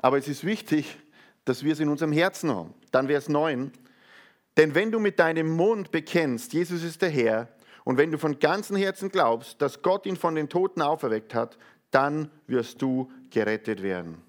Aber 0.00 0.16
es 0.16 0.28
ist 0.28 0.44
wichtig, 0.44 0.98
dass 1.44 1.62
wir 1.62 1.72
es 1.72 1.80
in 1.80 1.88
unserem 1.88 2.12
Herzen 2.12 2.50
haben. 2.54 2.72
Dann 2.90 3.06
Vers 3.06 3.28
9. 3.28 3.70
Denn 4.56 4.74
wenn 4.74 4.90
du 4.90 4.98
mit 4.98 5.18
deinem 5.18 5.50
Mund 5.50 5.90
bekennst, 5.90 6.52
Jesus 6.52 6.82
ist 6.82 7.02
der 7.02 7.10
Herr, 7.10 7.48
und 7.84 7.96
wenn 7.96 8.10
du 8.10 8.18
von 8.18 8.38
ganzem 8.38 8.76
Herzen 8.76 9.10
glaubst, 9.10 9.60
dass 9.62 9.82
Gott 9.82 10.06
ihn 10.06 10.16
von 10.16 10.34
den 10.34 10.48
Toten 10.48 10.82
auferweckt 10.82 11.34
hat, 11.34 11.58
dann 11.90 12.30
wirst 12.46 12.82
du 12.82 13.10
gerettet 13.30 13.82
werden. 13.82 14.22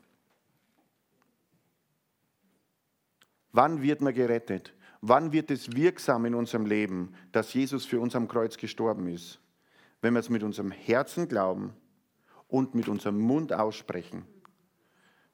Wann 3.52 3.82
wird 3.82 4.02
man 4.02 4.14
gerettet? 4.14 4.74
Wann 5.02 5.32
wird 5.32 5.52
es 5.52 5.76
wirksam 5.76 6.26
in 6.26 6.36
unserem 6.36 6.66
Leben, 6.66 7.14
dass 7.32 7.54
Jesus 7.54 7.86
für 7.86 8.00
uns 8.00 8.16
am 8.16 8.28
Kreuz 8.28 8.58
gestorben 8.58 9.08
ist? 9.08 9.40
Wenn 10.02 10.14
wir 10.14 10.20
es 10.20 10.30
mit 10.30 10.44
unserem 10.44 10.72
Herzen 10.72 11.28
glauben 11.28 11.74
und 12.48 12.76
mit 12.76 12.88
unserem 12.88 13.20
Mund 13.20 13.52
aussprechen, 13.52 14.26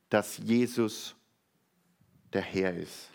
dass 0.10 0.38
Jesus 0.38 1.16
der 2.34 2.42
Herr 2.42 2.74
ist. 2.74 3.10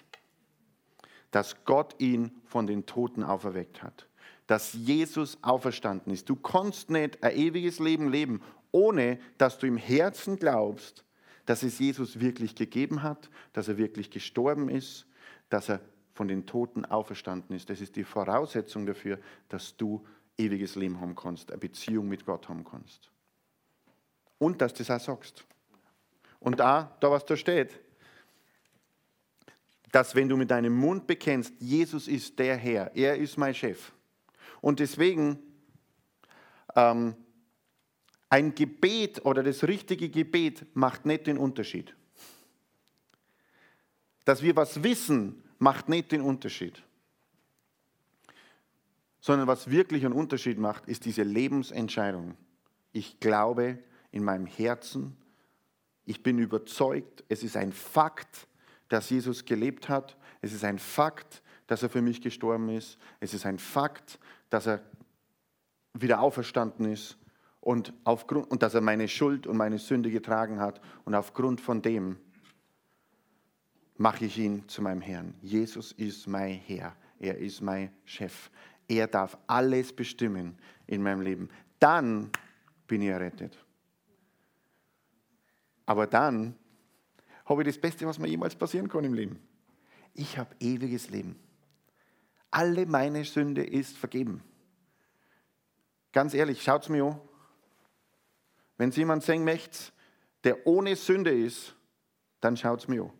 Dass 1.30 1.64
Gott 1.64 1.94
ihn 1.98 2.42
von 2.44 2.66
den 2.66 2.84
Toten 2.86 3.22
auferweckt 3.22 3.82
hat. 3.82 4.06
Dass 4.46 4.72
Jesus 4.72 5.38
auferstanden 5.42 6.12
ist. 6.12 6.28
Du 6.28 6.36
kannst 6.36 6.90
nicht 6.90 7.22
ein 7.22 7.36
ewiges 7.36 7.78
Leben 7.78 8.10
leben, 8.10 8.42
ohne 8.70 9.18
dass 9.38 9.58
du 9.58 9.66
im 9.66 9.76
Herzen 9.76 10.38
glaubst, 10.38 11.04
dass 11.46 11.62
es 11.62 11.78
Jesus 11.78 12.20
wirklich 12.20 12.54
gegeben 12.54 13.02
hat, 13.02 13.30
dass 13.52 13.68
er 13.68 13.76
wirklich 13.76 14.10
gestorben 14.10 14.68
ist, 14.68 15.06
dass 15.48 15.68
er 15.68 15.80
von 16.14 16.28
den 16.28 16.46
Toten 16.46 16.84
auferstanden 16.84 17.56
ist. 17.56 17.70
Das 17.70 17.80
ist 17.80 17.96
die 17.96 18.04
Voraussetzung 18.04 18.86
dafür, 18.86 19.18
dass 19.48 19.76
du 19.76 20.04
ewiges 20.38 20.76
Leben 20.76 21.00
haben 21.00 21.14
kannst, 21.14 21.50
eine 21.50 21.58
Beziehung 21.58 22.08
mit 22.08 22.24
Gott 22.24 22.48
haben 22.48 22.64
kannst. 22.64 23.10
Und 24.38 24.60
dass 24.60 24.72
du 24.72 24.78
das 24.78 24.90
auch 24.90 25.00
sagst. 25.00 25.44
Und 26.40 26.58
da, 26.58 26.96
da 27.00 27.10
was 27.10 27.24
da 27.24 27.36
steht, 27.36 27.78
dass 29.92 30.14
wenn 30.14 30.28
du 30.28 30.36
mit 30.36 30.50
deinem 30.50 30.74
Mund 30.74 31.06
bekennst, 31.06 31.52
Jesus 31.60 32.08
ist 32.08 32.38
der 32.38 32.56
Herr, 32.56 32.90
er 32.96 33.16
ist 33.16 33.36
mein 33.36 33.54
Chef. 33.54 33.92
Und 34.62 34.80
deswegen 34.80 35.38
ähm, 36.74 37.14
ein 38.30 38.54
Gebet 38.54 39.26
oder 39.26 39.42
das 39.42 39.64
richtige 39.64 40.08
Gebet 40.08 40.64
macht 40.74 41.04
nicht 41.04 41.26
den 41.26 41.36
Unterschied. 41.36 41.94
Dass 44.24 44.40
wir 44.40 44.56
was 44.56 44.82
wissen, 44.82 45.42
macht 45.58 45.90
nicht 45.90 46.12
den 46.12 46.22
Unterschied. 46.22 46.82
Sondern 49.20 49.46
was 49.48 49.68
wirklich 49.70 50.06
einen 50.06 50.14
Unterschied 50.14 50.58
macht, 50.58 50.86
ist 50.86 51.04
diese 51.04 51.24
Lebensentscheidung. 51.24 52.36
Ich 52.92 53.20
glaube 53.20 53.78
in 54.12 54.24
meinem 54.24 54.46
Herzen, 54.46 55.16
ich 56.04 56.22
bin 56.22 56.38
überzeugt, 56.38 57.24
es 57.28 57.42
ist 57.42 57.56
ein 57.56 57.72
Fakt, 57.72 58.46
dass 58.88 59.10
Jesus 59.10 59.44
gelebt 59.44 59.88
hat. 59.88 60.16
Es 60.40 60.52
ist 60.52 60.64
ein 60.64 60.78
Fakt, 60.78 61.42
dass 61.66 61.82
er 61.82 61.88
für 61.88 62.02
mich 62.02 62.20
gestorben 62.20 62.68
ist. 62.68 62.98
Es 63.20 63.34
ist 63.34 63.46
ein 63.46 63.58
Fakt, 63.58 64.18
dass 64.52 64.66
er 64.66 64.82
wieder 65.94 66.20
auferstanden 66.20 66.84
ist 66.92 67.16
und, 67.62 67.94
aufgrund, 68.04 68.50
und 68.50 68.62
dass 68.62 68.74
er 68.74 68.82
meine 68.82 69.08
Schuld 69.08 69.46
und 69.46 69.56
meine 69.56 69.78
Sünde 69.78 70.10
getragen 70.10 70.60
hat. 70.60 70.78
Und 71.06 71.14
aufgrund 71.14 71.58
von 71.62 71.80
dem 71.80 72.18
mache 73.96 74.26
ich 74.26 74.36
ihn 74.36 74.68
zu 74.68 74.82
meinem 74.82 75.00
Herrn. 75.00 75.34
Jesus 75.40 75.92
ist 75.92 76.26
mein 76.26 76.60
Herr. 76.66 76.94
Er 77.18 77.38
ist 77.38 77.62
mein 77.62 77.92
Chef. 78.04 78.50
Er 78.88 79.06
darf 79.06 79.38
alles 79.46 79.90
bestimmen 79.90 80.58
in 80.86 81.02
meinem 81.02 81.22
Leben. 81.22 81.48
Dann 81.78 82.28
bin 82.86 83.00
ich 83.00 83.08
errettet. 83.08 83.56
Aber 85.86 86.06
dann 86.06 86.56
habe 87.46 87.62
ich 87.62 87.68
das 87.68 87.78
Beste, 87.78 88.06
was 88.06 88.18
mir 88.18 88.28
jemals 88.28 88.54
passieren 88.54 88.88
kann 88.88 89.04
im 89.04 89.14
Leben. 89.14 89.40
Ich 90.12 90.36
habe 90.36 90.54
ewiges 90.60 91.08
Leben. 91.08 91.36
Alle 92.52 92.86
meine 92.86 93.24
Sünde 93.24 93.64
ist 93.64 93.96
vergeben. 93.96 94.44
Ganz 96.12 96.34
ehrlich, 96.34 96.62
schaut 96.62 96.82
es 96.82 96.88
mir 96.90 97.04
an. 97.04 97.20
Wenn 98.76 98.90
jemand 98.90 99.22
sehen 99.22 99.42
möchte, 99.42 99.90
der 100.44 100.66
ohne 100.66 100.94
Sünde 100.94 101.30
ist, 101.30 101.74
dann 102.40 102.56
schaut 102.56 102.80
es 102.80 102.88
mir 102.88 103.04
an. 103.04 103.12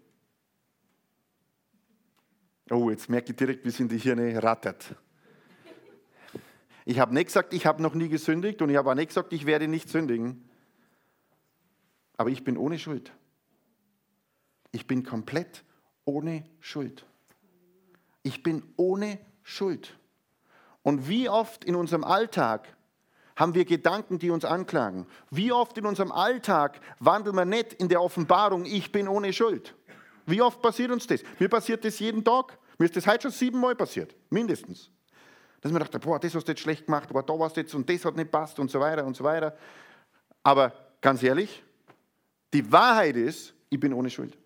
Oh, 2.70 2.90
jetzt 2.90 3.08
merke 3.08 3.30
ich 3.30 3.36
direkt, 3.36 3.64
wie 3.64 3.70
es 3.70 3.80
in 3.80 3.88
die 3.88 3.98
Hirne 3.98 4.42
rattert. 4.42 4.94
Ich 6.84 6.98
habe 6.98 7.14
nicht 7.14 7.26
gesagt, 7.26 7.54
ich 7.54 7.64
habe 7.64 7.80
noch 7.80 7.94
nie 7.94 8.08
gesündigt 8.08 8.60
und 8.60 8.68
ich 8.68 8.76
habe 8.76 8.90
auch 8.90 8.94
nicht 8.94 9.08
gesagt, 9.08 9.32
ich 9.32 9.46
werde 9.46 9.66
nicht 9.66 9.88
sündigen. 9.88 10.48
Aber 12.18 12.28
ich 12.28 12.44
bin 12.44 12.58
ohne 12.58 12.78
Schuld. 12.78 13.12
Ich 14.72 14.86
bin 14.86 15.04
komplett 15.04 15.64
ohne 16.04 16.44
Schuld. 16.60 17.06
Ich 18.22 18.42
bin 18.42 18.62
ohne 18.76 19.18
Schuld. 19.42 19.96
Und 20.82 21.08
wie 21.08 21.28
oft 21.28 21.64
in 21.64 21.74
unserem 21.74 22.04
Alltag 22.04 22.66
haben 23.36 23.54
wir 23.54 23.64
Gedanken, 23.64 24.18
die 24.18 24.30
uns 24.30 24.44
anklagen? 24.44 25.06
Wie 25.30 25.52
oft 25.52 25.76
in 25.78 25.86
unserem 25.86 26.12
Alltag 26.12 26.80
wandeln 26.98 27.36
wir 27.36 27.44
nicht 27.44 27.72
in 27.74 27.88
der 27.88 28.02
Offenbarung, 28.02 28.64
ich 28.64 28.92
bin 28.92 29.08
ohne 29.08 29.32
Schuld? 29.32 29.74
Wie 30.26 30.42
oft 30.42 30.60
passiert 30.62 30.90
uns 30.90 31.06
das? 31.06 31.22
Mir 31.38 31.48
passiert 31.48 31.84
das 31.84 31.98
jeden 31.98 32.24
Tag. 32.24 32.58
Mir 32.78 32.86
ist 32.86 32.96
das 32.96 33.06
heute 33.06 33.22
schon 33.22 33.30
siebenmal 33.30 33.74
passiert, 33.74 34.14
mindestens. 34.30 34.90
Dass 35.60 35.72
mir 35.72 35.78
dachte, 35.78 35.98
boah, 35.98 36.18
das 36.18 36.34
hast 36.34 36.46
du 36.46 36.52
jetzt 36.52 36.60
schlecht 36.60 36.86
gemacht, 36.86 37.08
boah, 37.08 37.22
da 37.22 37.38
warst 37.38 37.56
du 37.56 37.60
jetzt 37.60 37.74
und 37.74 37.88
das 37.88 38.04
hat 38.04 38.16
nicht 38.16 38.30
passt 38.30 38.58
und 38.58 38.70
so 38.70 38.80
weiter 38.80 39.04
und 39.04 39.16
so 39.16 39.22
weiter. 39.24 39.56
Aber 40.42 40.72
ganz 41.00 41.22
ehrlich, 41.22 41.62
die 42.52 42.70
Wahrheit 42.70 43.16
ist, 43.16 43.54
ich 43.70 43.78
bin 43.78 43.92
ohne 43.92 44.10
Schuld. 44.10 44.36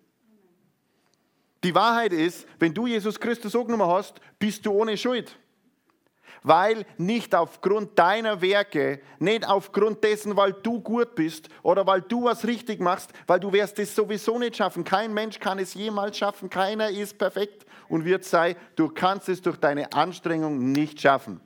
Die 1.67 1.75
Wahrheit 1.75 2.13
ist, 2.13 2.47
wenn 2.59 2.73
du 2.73 2.87
Jesus 2.87 3.19
Christus 3.19 3.53
angenommen 3.53 3.87
hast, 3.91 4.21
bist 4.39 4.65
du 4.65 4.71
ohne 4.71 4.95
Schuld 4.95 5.37
weil 6.43 6.85
nicht 6.97 7.35
aufgrund 7.35 7.99
deiner 7.99 8.41
Werke, 8.41 9.01
nicht 9.19 9.45
aufgrund 9.45 10.01
dessen, 10.01 10.37
weil 10.37 10.53
du 10.53 10.79
gut 10.79 11.13
bist 11.13 11.49
oder 11.61 11.85
weil 11.85 12.01
du 12.01 12.23
was 12.23 12.47
richtig 12.47 12.79
machst, 12.79 13.11
weil 13.25 13.41
du 13.41 13.51
wirst 13.51 13.79
es 13.79 13.93
sowieso 13.93 14.39
nicht 14.39 14.55
schaffen. 14.55 14.85
Kein 14.85 15.13
Mensch 15.13 15.39
kann 15.39 15.59
es 15.59 15.73
jemals 15.73 16.17
schaffen, 16.17 16.49
keiner 16.49 16.89
ist 16.89 17.17
perfekt 17.17 17.65
und 17.89 18.05
wird 18.05 18.23
sei, 18.23 18.55
du 18.77 18.87
kannst 18.87 19.27
es 19.27 19.41
durch 19.41 19.57
deine 19.57 19.91
Anstrengung 19.91 20.71
nicht 20.71 21.01
schaffen. 21.01 21.41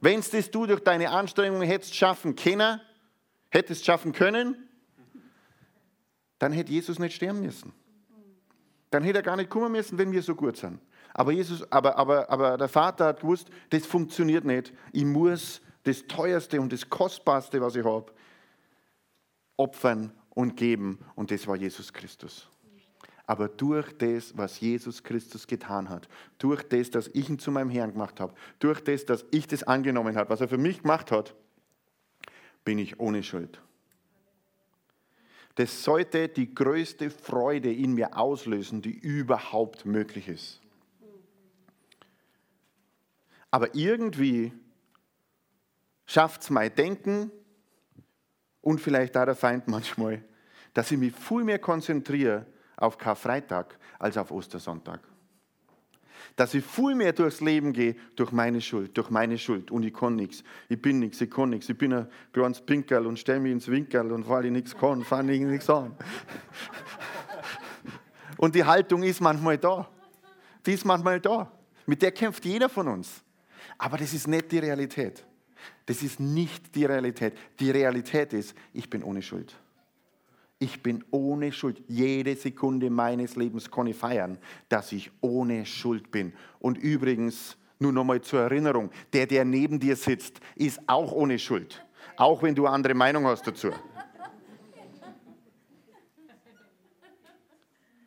Wenn 0.00 0.20
es 0.20 0.50
du 0.50 0.66
durch 0.66 0.84
deine 0.84 1.10
Anstrengung 1.10 1.62
hättest 1.62 1.96
schaffen 1.96 2.36
können, 2.36 2.80
hättest 3.50 3.84
schaffen 3.84 4.12
können, 4.12 4.68
dann 6.38 6.52
hätte 6.52 6.70
Jesus 6.70 7.00
nicht 7.00 7.16
sterben 7.16 7.40
müssen. 7.40 7.72
Dann 8.92 9.02
hätte 9.04 9.20
er 9.20 9.22
gar 9.22 9.36
nicht 9.36 9.48
kommen 9.48 9.72
müssen, 9.72 9.96
wenn 9.96 10.12
wir 10.12 10.22
so 10.22 10.34
gut 10.34 10.58
sind. 10.58 10.78
Aber, 11.14 11.32
Jesus, 11.32 11.70
aber, 11.72 11.96
aber, 11.96 12.28
aber 12.30 12.58
der 12.58 12.68
Vater 12.68 13.06
hat 13.06 13.20
gewusst, 13.20 13.48
das 13.70 13.86
funktioniert 13.86 14.44
nicht. 14.44 14.72
Ich 14.92 15.04
muss 15.04 15.62
das 15.84 16.06
Teuerste 16.06 16.60
und 16.60 16.72
das 16.72 16.88
Kostbarste, 16.88 17.60
was 17.62 17.74
ich 17.74 17.84
habe, 17.84 18.12
opfern 19.56 20.12
und 20.30 20.56
geben. 20.58 20.98
Und 21.14 21.30
das 21.30 21.46
war 21.46 21.56
Jesus 21.56 21.92
Christus. 21.92 22.48
Aber 23.26 23.48
durch 23.48 23.96
das, 23.96 24.36
was 24.36 24.60
Jesus 24.60 25.02
Christus 25.02 25.46
getan 25.46 25.88
hat, 25.88 26.06
durch 26.36 26.62
das, 26.62 26.90
dass 26.90 27.08
ich 27.14 27.30
ihn 27.30 27.38
zu 27.38 27.50
meinem 27.50 27.70
Herrn 27.70 27.92
gemacht 27.92 28.20
habe, 28.20 28.34
durch 28.58 28.82
das, 28.84 29.06
dass 29.06 29.24
ich 29.30 29.46
das 29.46 29.62
angenommen 29.62 30.16
habe, 30.16 30.28
was 30.28 30.42
er 30.42 30.48
für 30.48 30.58
mich 30.58 30.82
gemacht 30.82 31.10
hat, 31.10 31.34
bin 32.62 32.78
ich 32.78 33.00
ohne 33.00 33.22
Schuld. 33.22 33.58
Das 35.54 35.84
sollte 35.84 36.28
die 36.28 36.54
größte 36.54 37.10
Freude 37.10 37.72
in 37.72 37.92
mir 37.92 38.16
auslösen, 38.16 38.80
die 38.80 38.98
überhaupt 38.98 39.84
möglich 39.84 40.28
ist. 40.28 40.60
Aber 43.50 43.74
irgendwie 43.74 44.52
schafft 46.06 46.42
es 46.42 46.50
mein 46.50 46.74
Denken 46.74 47.30
und 48.62 48.80
vielleicht 48.80 49.16
auch 49.16 49.26
der 49.26 49.36
Feind 49.36 49.68
manchmal, 49.68 50.24
dass 50.72 50.90
ich 50.90 50.98
mich 50.98 51.14
viel 51.14 51.44
mehr 51.44 51.58
konzentriere 51.58 52.46
auf 52.76 52.96
Karfreitag 52.96 53.78
als 53.98 54.16
auf 54.16 54.30
Ostersonntag. 54.30 55.00
Dass 56.36 56.54
ich 56.54 56.64
viel 56.64 56.94
mehr 56.94 57.12
durchs 57.12 57.40
Leben 57.40 57.72
gehe, 57.72 57.94
durch 58.16 58.32
meine 58.32 58.60
Schuld, 58.60 58.96
durch 58.96 59.10
meine 59.10 59.36
Schuld. 59.38 59.70
Und 59.70 59.84
ich 59.84 59.92
kann 59.92 60.16
nichts. 60.16 60.42
Ich 60.68 60.80
bin 60.80 60.98
nichts, 60.98 61.20
ich 61.20 61.30
kann 61.30 61.50
nichts. 61.50 61.68
Ich 61.68 61.76
bin 61.76 61.92
ein 61.92 62.08
kleines 62.32 62.60
Pinkerl 62.60 63.06
und 63.06 63.18
stelle 63.18 63.40
mich 63.40 63.52
ins 63.52 63.68
Winkel 63.68 64.10
und 64.12 64.28
weil 64.28 64.46
ich 64.46 64.52
nichts 64.52 64.76
kann, 64.76 65.04
fange 65.04 65.32
ich 65.32 65.40
nichts 65.40 65.68
an. 65.68 65.94
Und 68.38 68.56
die 68.56 68.64
Haltung 68.64 69.04
ist 69.04 69.20
manchmal 69.20 69.56
da. 69.56 69.88
Die 70.66 70.72
ist 70.72 70.84
manchmal 70.84 71.20
da. 71.20 71.52
Mit 71.86 72.02
der 72.02 72.10
kämpft 72.10 72.44
jeder 72.44 72.68
von 72.68 72.88
uns. 72.88 73.22
Aber 73.78 73.98
das 73.98 74.12
ist 74.12 74.26
nicht 74.26 74.50
die 74.50 74.58
Realität. 74.58 75.24
Das 75.86 76.02
ist 76.02 76.18
nicht 76.18 76.74
die 76.74 76.84
Realität. 76.84 77.36
Die 77.60 77.70
Realität 77.70 78.32
ist, 78.32 78.56
ich 78.72 78.90
bin 78.90 79.04
ohne 79.04 79.22
Schuld. 79.22 79.54
Ich 80.62 80.80
bin 80.80 81.04
ohne 81.10 81.50
Schuld. 81.50 81.82
Jede 81.88 82.36
Sekunde 82.36 82.88
meines 82.88 83.34
Lebens 83.34 83.68
kann 83.68 83.88
ich 83.88 83.96
feiern, 83.96 84.38
dass 84.68 84.92
ich 84.92 85.10
ohne 85.20 85.66
Schuld 85.66 86.12
bin. 86.12 86.32
Und 86.60 86.78
übrigens, 86.78 87.56
nur 87.80 87.90
nochmal 87.90 88.20
zur 88.20 88.42
Erinnerung, 88.42 88.92
der, 89.12 89.26
der 89.26 89.44
neben 89.44 89.80
dir 89.80 89.96
sitzt, 89.96 90.38
ist 90.54 90.80
auch 90.86 91.10
ohne 91.10 91.40
Schuld. 91.40 91.84
Auch 92.16 92.44
wenn 92.44 92.54
du 92.54 92.66
eine 92.66 92.76
andere 92.76 92.94
Meinung 92.94 93.26
hast 93.26 93.44
dazu. 93.44 93.72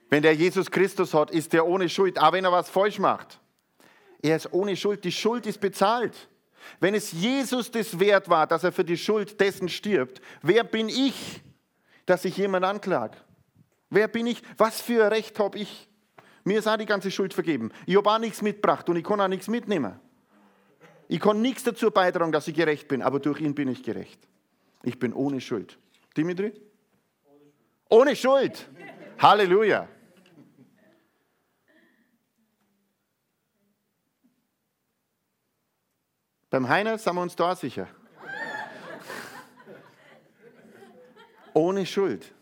Wenn 0.10 0.24
der 0.24 0.34
Jesus 0.34 0.72
Christus 0.72 1.14
hat, 1.14 1.32
ist 1.32 1.52
der 1.52 1.68
ohne 1.68 1.90
Schuld, 1.90 2.18
auch 2.18 2.32
wenn 2.32 2.46
er 2.46 2.54
was 2.54 2.70
falsch 2.70 3.00
macht. 3.00 3.42
Er 4.22 4.38
ist 4.38 4.54
ohne 4.54 4.78
Schuld. 4.78 5.04
Die 5.04 5.12
Schuld 5.12 5.46
ist 5.46 5.60
bezahlt. 5.60 6.30
Wenn 6.80 6.96
es 6.96 7.12
Jesus 7.12 7.70
das 7.70 8.00
wert 8.00 8.30
war, 8.30 8.48
dass 8.48 8.64
er 8.64 8.72
für 8.72 8.86
die 8.86 8.96
Schuld 8.98 9.42
dessen 9.42 9.68
stirbt, 9.68 10.22
wer 10.42 10.64
bin 10.64 10.88
ich, 10.88 11.42
dass 12.06 12.26
ich 12.26 12.38
jemand 12.38 12.66
anklage? 12.66 13.18
Wer 13.90 14.08
bin 14.08 14.28
ich? 14.28 14.42
Was 14.58 14.82
für 14.82 15.06
ein 15.06 15.14
Recht 15.14 15.40
habe 15.40 15.58
ich? 15.58 15.88
Mir 16.44 16.60
ist 16.60 16.68
auch 16.68 16.78
die 16.78 16.86
ganze 16.86 17.12
Schuld 17.12 17.34
vergeben. 17.34 17.72
Ich 17.86 17.96
habe 17.98 18.10
auch 18.10 18.20
nichts 18.20 18.42
mitgebracht 18.42 18.88
und 18.90 18.96
ich 18.98 19.04
kann 19.04 19.20
auch 19.20 19.28
nichts 19.28 19.48
mitnehmen. 19.48 20.00
Ich 21.08 21.20
kann 21.20 21.42
nichts 21.42 21.64
dazu 21.64 21.92
beitragen, 21.92 22.32
dass 22.32 22.48
ich 22.48 22.56
gerecht 22.56 22.88
bin, 22.88 23.02
aber 23.02 23.20
durch 23.20 23.40
ihn 23.40 23.56
bin 23.56 23.68
ich 23.68 23.84
gerecht. 23.84 24.20
Ich 24.84 25.00
bin 25.00 25.14
ohne 25.14 25.42
Schuld. 25.42 25.78
Dimitri? 26.16 26.54
Ohne 27.90 28.16
Schuld. 28.16 28.68
Halleluja. 29.20 29.88
Beim 36.50 36.70
Heiner 36.70 36.98
sind 36.98 37.16
wir 37.16 37.22
uns 37.22 37.36
da 37.36 37.56
sicher. 37.56 37.88
Ohne 41.56 41.86
Schuld. 41.86 42.34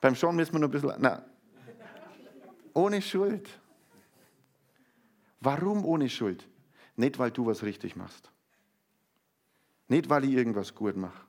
Beim 0.00 0.14
Sean 0.14 0.36
müssen 0.36 0.52
wir 0.52 0.60
noch 0.60 0.68
ein 0.68 0.70
bisschen. 0.70 0.94
Na, 0.98 1.24
ohne 2.72 3.02
Schuld. 3.02 3.48
Warum 5.40 5.84
ohne 5.84 6.08
Schuld? 6.08 6.46
Nicht, 6.94 7.18
weil 7.18 7.32
du 7.32 7.46
was 7.46 7.64
richtig 7.64 7.96
machst. 7.96 8.30
Nicht, 9.88 10.08
weil 10.08 10.24
ich 10.24 10.32
irgendwas 10.32 10.72
gut 10.72 10.96
mache. 10.96 11.20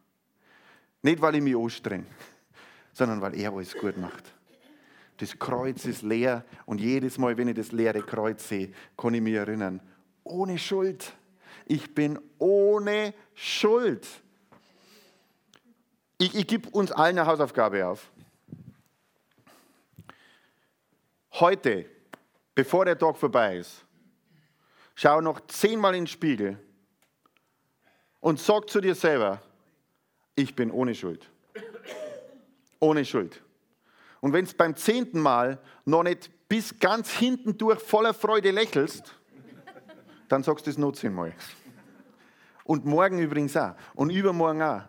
Nicht, 1.02 1.20
weil 1.20 1.36
ich 1.36 1.42
mich 1.42 1.56
anstrenge, 1.58 2.06
sondern 2.94 3.20
weil 3.20 3.40
er 3.40 3.52
alles 3.52 3.76
gut 3.76 3.98
macht. 3.98 4.24
Das 5.18 5.40
Kreuz 5.40 5.86
ist 5.86 6.04
leer 6.04 6.46
und 6.68 6.80
jedes 6.80 7.18
Mal, 7.18 7.36
wenn 7.38 7.48
ich 7.48 7.56
das 7.56 7.72
leere 7.72 8.04
Kreuz 8.04 8.48
sehe, 8.48 8.72
kann 8.96 9.16
ich 9.16 9.22
mich 9.22 9.34
erinnern, 9.34 9.82
ohne 10.24 10.60
Schuld. 10.60 11.12
Ich 11.66 11.96
bin 11.96 12.20
ohne 12.38 13.16
Schuld. 13.34 14.06
Ich, 16.18 16.34
ich 16.34 16.48
gebe 16.48 16.70
uns 16.70 16.92
allen 16.92 17.18
eine 17.20 17.28
Hausaufgabe 17.28 17.86
auf. 17.86 18.10
Heute, 21.34 21.86
bevor 22.56 22.86
der 22.86 22.98
Tag 22.98 23.18
vorbei 23.18 23.58
ist, 23.58 23.86
schau 24.96 25.22
noch 25.22 25.42
zehnmal 25.48 25.94
in 25.94 26.04
den 26.04 26.08
Spiegel 26.08 26.58
und 28.20 28.40
sag 28.40 28.70
zu 28.70 28.82
dir 28.82 28.96
selber, 28.96 29.42
ich 30.36 30.56
bin 30.56 30.72
ohne 30.72 30.96
Schuld. 30.96 31.30
Ohne 32.80 33.06
Schuld. 33.06 33.44
Und 34.20 34.34
wenn 34.34 34.46
es 34.46 34.54
beim 34.54 34.76
zehnten 34.76 35.20
Mal 35.20 35.60
noch 35.86 36.04
nicht 36.04 36.32
bis 36.50 36.80
ganz 36.80 37.12
hinten 37.12 37.58
durch 37.58 37.80
voller 37.80 38.14
Freude 38.14 38.50
lächelst, 38.50 39.14
dann 40.28 40.42
sagst 40.44 40.66
du 40.66 40.72
das 40.72 40.78
noch 40.78 40.94
zehnmal. 40.94 41.34
Und 42.64 42.86
morgen 42.86 43.20
übrigens 43.20 43.56
auch. 43.56 43.76
Und 43.94 44.10
übermorgen 44.10 44.62
auch. 44.62 44.82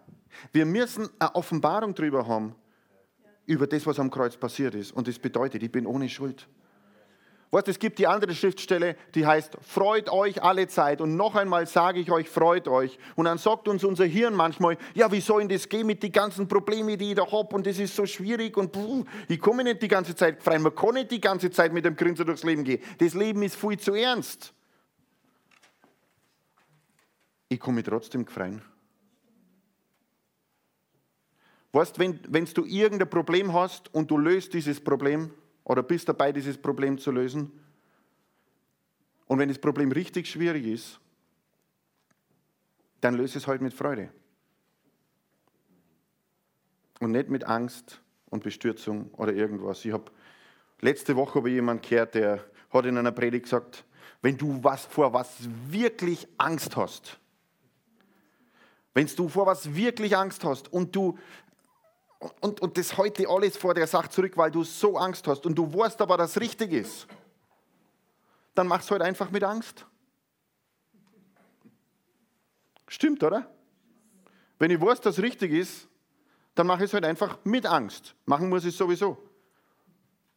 Wir 0.53 0.67
müssen 0.67 1.09
eine 1.19 1.35
Offenbarung 1.35 1.95
darüber 1.95 2.27
haben, 2.27 2.55
über 3.47 3.67
das, 3.67 3.87
was 3.87 3.99
am 3.99 4.11
Kreuz 4.11 4.37
passiert 4.37 4.75
ist. 4.75 4.93
Und 4.93 5.09
das 5.09 5.19
bedeutet, 5.19 5.63
ich 5.63 5.73
bin 5.73 5.87
ohne 5.87 6.09
Schuld. 6.09 6.49
Weißt, 7.51 7.69
es 7.69 7.79
gibt 7.79 7.99
die 7.99 8.07
andere 8.07 8.35
Schriftstelle, 8.35 8.95
die 9.15 9.27
heißt, 9.27 9.57
freut 9.63 10.11
euch 10.11 10.43
alle 10.43 10.69
Zeit. 10.69 11.01
Und 11.01 11.17
noch 11.17 11.35
einmal 11.35 11.67
sage 11.67 11.99
ich 11.99 12.11
euch, 12.11 12.29
freut 12.29 12.69
euch. 12.69 12.99
Und 13.17 13.25
dann 13.25 13.39
sagt 13.39 13.69
uns 13.69 13.85
unser 13.85 14.05
Hirn 14.05 14.35
manchmal, 14.35 14.77
ja, 14.95 15.11
wie 15.11 15.23
soll 15.23 15.41
denn 15.41 15.49
das 15.49 15.67
gehen 15.67 15.87
mit 15.87 16.03
den 16.03 16.13
ganzen 16.13 16.47
Problemen, 16.47 16.99
die 16.99 17.11
ich 17.11 17.15
da 17.15 17.31
habe? 17.31 17.55
Und 17.55 17.67
das 17.67 17.79
ist 17.79 17.97
so 17.97 18.05
schwierig 18.05 18.55
und 18.59 18.71
puh, 18.71 19.05
ich 19.29 19.41
komme 19.41 19.65
nicht 19.65 19.81
die 19.81 19.89
ganze 19.89 20.15
Zeit 20.15 20.43
frei. 20.43 20.59
Man 20.59 20.75
kann 20.75 20.95
nicht 20.95 21.11
die 21.11 21.21
ganze 21.23 21.51
Zeit 21.51 21.73
mit 21.73 21.87
dem 21.87 21.97
Grinser 21.97 22.27
durchs 22.27 22.45
Leben 22.45 22.65
gehen. 22.65 22.83
Das 22.99 23.15
Leben 23.15 23.43
ist 23.43 23.57
viel 23.57 23.79
zu 23.79 23.95
ernst 23.95 24.53
ich 27.49 27.61
komme 27.61 27.83
trotzdem 27.83 28.25
gefreien. 28.25 28.63
Weißt, 31.73 31.99
wenn, 31.99 32.21
wenn 32.29 32.47
du 32.47 32.65
irgendein 32.65 33.11
Problem 33.11 33.53
hast 33.53 33.95
und 33.95 34.11
du 34.11 34.19
löst 34.19 34.55
dieses 34.55 34.81
Problem 34.83 35.31
oder 35.65 35.83
bist 35.83 36.09
dabei, 36.09 36.33
dieses 36.33 36.57
Problem 36.57 36.99
zu 36.99 37.11
lösen, 37.11 37.53
und 39.27 39.39
wenn 39.39 39.49
das 39.49 39.59
Problem 39.59 39.93
richtig 39.93 40.27
schwierig 40.27 40.67
ist, 40.67 40.99
dann 43.01 43.15
löse 43.15 43.39
es 43.39 43.47
halt 43.47 43.61
mit 43.61 43.75
Freude. 43.75 44.09
Und 46.99 47.13
nicht 47.13 47.29
mit 47.29 47.45
Angst 47.45 48.01
und 48.31 48.43
Bestürzung 48.43 49.11
oder 49.13 49.33
irgendwas. 49.33 49.85
Ich 49.85 49.93
habe 49.93 50.11
letzte 50.81 51.15
Woche 51.15 51.37
habe 51.37 51.51
jemanden 51.51 51.87
gehört, 51.87 52.15
der 52.15 52.45
hat 52.71 52.87
in 52.87 52.97
einer 52.97 53.13
Predigt 53.13 53.45
gesagt, 53.45 53.85
wenn 54.23 54.37
du 54.37 54.65
was 54.65 54.85
vor 54.87 55.13
was 55.13 55.37
wirklich 55.69 56.27
Angst 56.39 56.77
hast, 56.77 57.19
wenn 58.95 59.07
du 59.07 59.29
vor 59.29 59.47
was 59.47 59.75
wirklich 59.77 60.17
Angst 60.17 60.43
hast 60.43 60.73
und 60.73 60.97
du 60.97 61.19
und, 62.41 62.61
und 62.61 62.77
das 62.77 62.97
heute 62.97 63.29
alles 63.29 63.57
vor 63.57 63.75
der 63.75 63.87
Sache 63.87 64.09
zurück, 64.11 64.37
weil 64.37 64.51
du 64.51 64.65
so 64.65 64.97
Angst 64.97 65.27
hast 65.29 65.47
und 65.47 65.55
du 65.55 65.73
weißt 65.73 66.01
aber, 66.01 66.17
dass 66.17 66.33
es 66.33 66.41
richtig 66.41 66.73
ist, 66.73 67.07
dann 68.55 68.67
machst 68.67 68.91
du 68.91 68.93
halt 68.93 69.03
einfach 69.03 69.31
mit 69.31 69.45
Angst. 69.45 69.87
Stimmt, 72.89 73.23
oder? 73.23 73.49
Wenn 74.59 74.71
ich 74.71 74.81
weiß, 74.81 75.01
dass 75.01 75.19
es 75.19 75.23
richtig 75.23 75.53
ist, 75.53 75.87
dann 76.55 76.67
mache 76.67 76.85
ich 76.85 76.91
es 76.91 76.95
halt 76.95 77.05
einfach 77.05 77.39
mit 77.45 77.67
Angst. 77.67 78.17
Machen 78.25 78.49
muss 78.49 78.65
ich 78.65 78.71
es 78.71 78.79
sowieso. 78.79 79.17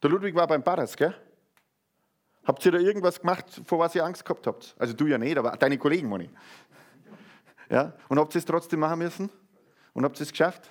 Der 0.03 0.09
Ludwig 0.09 0.35
war 0.35 0.45
beim 0.45 0.63
Paras, 0.63 0.95
gell? 0.95 1.15
Habt 2.43 2.65
ihr 2.65 2.71
da 2.71 2.79
irgendwas 2.79 3.19
gemacht, 3.19 3.61
vor 3.65 3.79
was 3.79 3.95
ihr 3.95 4.03
Angst 4.03 4.25
gehabt 4.25 4.45
habt? 4.45 4.75
Also 4.77 4.93
du 4.93 5.07
ja 5.07 5.17
nicht, 5.17 5.37
aber 5.37 5.51
deine 5.57 5.77
Kollegen, 5.77 6.07
Moni. 6.07 6.29
Ja? 7.69 7.93
Und 8.09 8.19
habt 8.19 8.35
ihr 8.35 8.39
es 8.39 8.45
trotzdem 8.45 8.81
machen 8.81 8.99
müssen? 8.99 9.29
Und 9.93 10.03
habt 10.03 10.19
ihr 10.19 10.23
es 10.23 10.31
geschafft? 10.31 10.69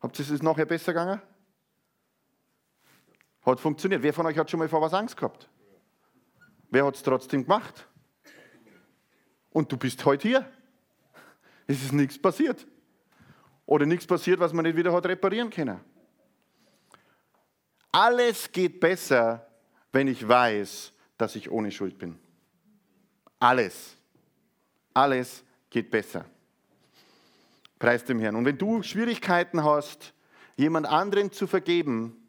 Habt 0.00 0.18
ihr 0.18 0.30
es 0.30 0.42
nachher 0.42 0.66
besser 0.66 0.92
gegangen? 0.92 1.20
Hat 3.42 3.60
funktioniert. 3.60 4.02
Wer 4.02 4.12
von 4.12 4.26
euch 4.26 4.36
hat 4.36 4.50
schon 4.50 4.58
mal 4.58 4.68
vor 4.68 4.80
was 4.80 4.92
Angst 4.92 5.16
gehabt? 5.16 5.48
Wer 6.70 6.84
hat 6.84 6.96
es 6.96 7.02
trotzdem 7.02 7.42
gemacht? 7.44 7.86
Und 9.50 9.70
du 9.70 9.76
bist 9.76 10.04
heute 10.04 10.28
hier. 10.28 10.52
Es 11.66 11.82
ist 11.82 11.92
nichts 11.92 12.20
passiert. 12.20 12.66
Oder 13.64 13.86
nichts 13.86 14.06
passiert, 14.06 14.38
was 14.38 14.52
man 14.52 14.64
nicht 14.64 14.76
wieder 14.76 14.92
hat 14.92 15.06
reparieren 15.06 15.50
können. 15.50 15.80
Alles 17.90 18.52
geht 18.52 18.78
besser, 18.78 19.46
wenn 19.90 20.06
ich 20.08 20.26
weiß, 20.26 20.92
dass 21.16 21.34
ich 21.34 21.50
ohne 21.50 21.70
Schuld 21.70 21.98
bin. 21.98 22.18
Alles, 23.38 23.96
alles 24.92 25.42
geht 25.70 25.90
besser. 25.90 26.26
Preis 27.78 28.04
dem 28.04 28.20
Herrn. 28.20 28.36
Und 28.36 28.44
wenn 28.44 28.58
du 28.58 28.82
Schwierigkeiten 28.82 29.64
hast, 29.64 30.12
jemand 30.56 30.86
anderen 30.86 31.32
zu 31.32 31.46
vergeben, 31.46 32.26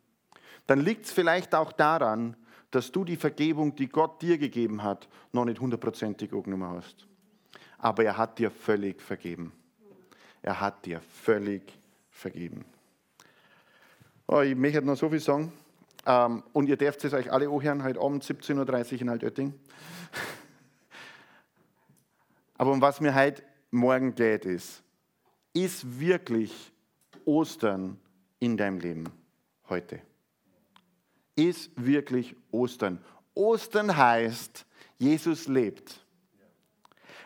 dann 0.67 0.81
liegt 0.81 1.05
es 1.05 1.11
vielleicht 1.11 1.55
auch 1.55 1.71
daran, 1.71 2.35
dass 2.71 2.91
du 2.91 3.05
die 3.05 3.15
Vergebung, 3.15 3.75
die 3.75 3.87
Gott 3.87 4.21
dir 4.21 4.37
gegeben 4.37 4.83
hat, 4.83 5.07
noch 5.31 5.45
nicht 5.45 5.61
hundertprozentig 5.61 6.33
angenommen 6.33 6.69
hast. 6.69 7.07
Aber 7.77 8.03
er 8.03 8.17
hat 8.17 8.39
dir 8.39 8.51
völlig 8.51 9.01
vergeben. 9.01 9.53
Er 10.41 10.59
hat 10.59 10.85
dir 10.85 10.99
völlig 10.99 11.61
vergeben. 12.09 12.65
Oh, 14.27 14.41
ich 14.41 14.55
möchte 14.55 14.81
noch 14.81 14.97
so 14.97 15.09
viel 15.09 15.21
sagen. 15.21 15.53
Ähm, 16.05 16.43
und 16.53 16.67
ihr 16.67 16.77
dürft 16.77 17.03
es 17.05 17.13
euch 17.13 17.31
alle 17.31 17.49
anhören, 17.49 17.83
heute 17.83 18.01
Abend 18.01 18.23
17.30 18.23 18.93
Uhr 18.93 19.01
in 19.01 19.09
Altötting. 19.09 19.53
Aber 22.57 22.71
um 22.71 22.81
was 22.81 22.99
mir 22.99 23.15
heute 23.15 23.43
morgen 23.71 24.15
geht, 24.15 24.45
ist, 24.45 24.83
ist 25.63 25.99
wirklich 25.99 26.71
Ostern 27.25 27.99
in 28.39 28.57
deinem 28.57 28.79
Leben 28.79 29.05
heute? 29.69 29.99
Ist 31.35 31.71
wirklich 31.75 32.35
Ostern? 32.51 33.03
Ostern 33.33 33.95
heißt, 33.95 34.65
Jesus 34.99 35.47
lebt. 35.47 36.05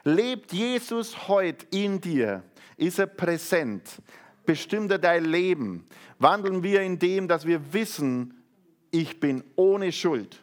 Lebt 0.04 0.54
Jesus 0.54 1.28
heute 1.28 1.66
in 1.72 2.00
dir? 2.00 2.44
Ist 2.78 3.00
er 3.00 3.08
präsent? 3.08 4.02
Bestimmt 4.46 4.92
er 4.92 4.98
dein 4.98 5.26
Leben? 5.26 5.86
Wandeln 6.18 6.64
wir 6.64 6.82
in 6.82 7.00
dem, 7.00 7.28
dass 7.28 7.46
wir 7.46 7.74
wissen, 7.74 8.44
ich 8.92 9.20
bin 9.20 9.44
ohne 9.56 9.92
Schuld? 9.92 10.42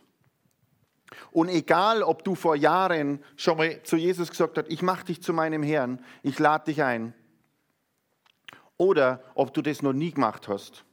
Und 1.32 1.48
egal, 1.48 2.02
ob 2.02 2.22
du 2.22 2.34
vor 2.34 2.54
Jahren 2.54 3.24
schon 3.36 3.56
mal 3.56 3.82
zu 3.82 3.96
Jesus 3.96 4.30
gesagt 4.30 4.58
hast, 4.58 4.70
ich 4.70 4.82
mache 4.82 5.06
dich 5.06 5.22
zu 5.22 5.32
meinem 5.32 5.62
Herrn, 5.62 6.04
ich 6.22 6.38
lade 6.38 6.66
dich 6.66 6.82
ein, 6.82 7.14
oder 8.78 9.22
ob 9.34 9.52
du 9.52 9.60
das 9.60 9.82
noch 9.82 9.92
nie 9.92 10.12
gemacht 10.12 10.48
hast, 10.48 10.84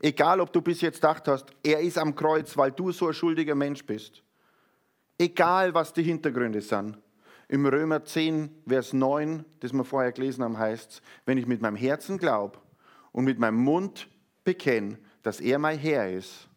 egal, 0.00 0.40
ob 0.40 0.52
du 0.52 0.60
bis 0.60 0.82
jetzt 0.82 0.96
gedacht 0.96 1.26
hast, 1.28 1.46
er 1.62 1.80
ist 1.80 1.96
am 1.96 2.14
Kreuz, 2.14 2.56
weil 2.56 2.72
du 2.72 2.92
so 2.92 3.08
ein 3.08 3.14
schuldiger 3.14 3.54
Mensch 3.54 3.84
bist, 3.86 4.22
egal, 5.18 5.72
was 5.72 5.92
die 5.92 6.02
Hintergründe 6.02 6.60
sind, 6.60 6.98
im 7.48 7.66
Römer 7.66 8.04
10, 8.04 8.62
Vers 8.66 8.92
9, 8.92 9.44
das 9.60 9.72
wir 9.72 9.84
vorher 9.84 10.12
gelesen 10.12 10.44
haben, 10.44 10.58
heißt 10.58 10.90
es, 10.90 11.02
wenn 11.24 11.38
ich 11.38 11.46
mit 11.46 11.62
meinem 11.62 11.76
Herzen 11.76 12.18
glaube 12.18 12.58
und 13.12 13.24
mit 13.24 13.38
meinem 13.38 13.58
Mund 13.58 14.08
bekenne, 14.44 14.98
dass 15.22 15.40
er 15.40 15.58
mein 15.58 15.78
Herr 15.78 16.10
ist 16.10 16.48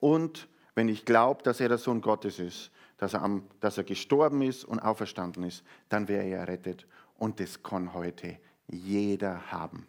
und 0.00 0.48
wenn 0.74 0.88
ich 0.88 1.04
glaube, 1.04 1.42
dass 1.42 1.60
er 1.60 1.68
der 1.68 1.78
Sohn 1.78 2.00
Gottes 2.00 2.38
ist, 2.38 2.70
dass 2.98 3.14
er, 3.14 3.22
am, 3.22 3.48
dass 3.60 3.78
er 3.78 3.84
gestorben 3.84 4.42
ist 4.42 4.64
und 4.64 4.78
auferstanden 4.78 5.44
ist, 5.44 5.64
dann 5.88 6.08
wäre 6.08 6.24
er 6.24 6.40
errettet. 6.40 6.86
Und 7.16 7.40
das 7.40 7.62
kann 7.62 7.94
heute 7.94 8.38
jeder 8.68 9.50
haben. 9.50 9.86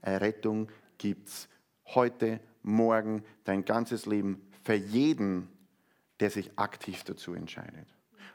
Errettung 0.00 0.68
gibt 0.98 1.28
es 1.28 1.48
heute, 1.86 2.40
morgen, 2.62 3.24
dein 3.44 3.64
ganzes 3.64 4.06
Leben 4.06 4.40
für 4.62 4.74
jeden, 4.74 5.48
der 6.20 6.30
sich 6.30 6.50
aktiv 6.56 7.04
dazu 7.04 7.34
entscheidet. 7.34 7.86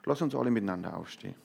Lass 0.05 0.21
uns 0.21 0.35
alle 0.35 0.51
miteinander 0.51 0.95
aufstehen. 0.95 1.35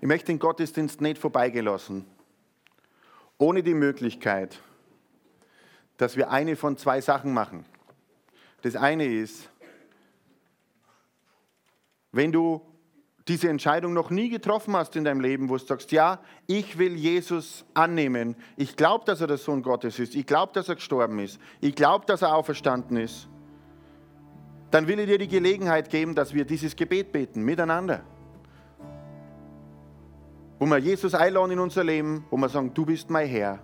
Ich 0.00 0.08
möchte 0.08 0.26
den 0.26 0.38
Gottesdienst 0.38 1.00
nicht 1.00 1.18
vorbeigelassen, 1.18 2.04
ohne 3.38 3.62
die 3.62 3.74
Möglichkeit, 3.74 4.60
dass 5.96 6.16
wir 6.16 6.30
eine 6.30 6.56
von 6.56 6.76
zwei 6.76 7.00
Sachen 7.00 7.32
machen. 7.32 7.64
Das 8.62 8.76
eine 8.76 9.06
ist, 9.06 9.48
wenn 12.12 12.32
du 12.32 12.60
diese 13.28 13.48
Entscheidung 13.48 13.94
noch 13.94 14.10
nie 14.10 14.28
getroffen 14.28 14.76
hast 14.76 14.96
in 14.96 15.04
deinem 15.04 15.20
Leben, 15.20 15.48
wo 15.48 15.56
du 15.56 15.64
sagst, 15.64 15.92
ja, 15.92 16.18
ich 16.46 16.76
will 16.78 16.94
Jesus 16.94 17.64
annehmen, 17.72 18.36
ich 18.56 18.76
glaube, 18.76 19.04
dass 19.06 19.20
er 19.20 19.26
der 19.26 19.38
Sohn 19.38 19.62
Gottes 19.62 19.98
ist, 19.98 20.14
ich 20.14 20.26
glaube, 20.26 20.52
dass 20.52 20.68
er 20.68 20.74
gestorben 20.74 21.18
ist, 21.18 21.40
ich 21.60 21.74
glaube, 21.74 22.04
dass 22.06 22.22
er 22.22 22.34
auferstanden 22.34 22.98
ist, 22.98 23.28
dann 24.70 24.88
will 24.88 24.98
ich 24.98 25.06
dir 25.06 25.18
die 25.18 25.28
Gelegenheit 25.28 25.88
geben, 25.88 26.14
dass 26.14 26.34
wir 26.34 26.44
dieses 26.44 26.76
Gebet 26.76 27.12
beten, 27.12 27.42
miteinander. 27.44 28.02
Wo 30.58 30.66
wir 30.66 30.78
Jesus 30.78 31.14
einladen 31.14 31.52
in 31.52 31.60
unser 31.60 31.84
Leben, 31.84 32.24
wo 32.30 32.36
wir 32.36 32.48
sagen, 32.48 32.74
du 32.74 32.84
bist 32.84 33.08
mein 33.08 33.28
Herr. 33.28 33.60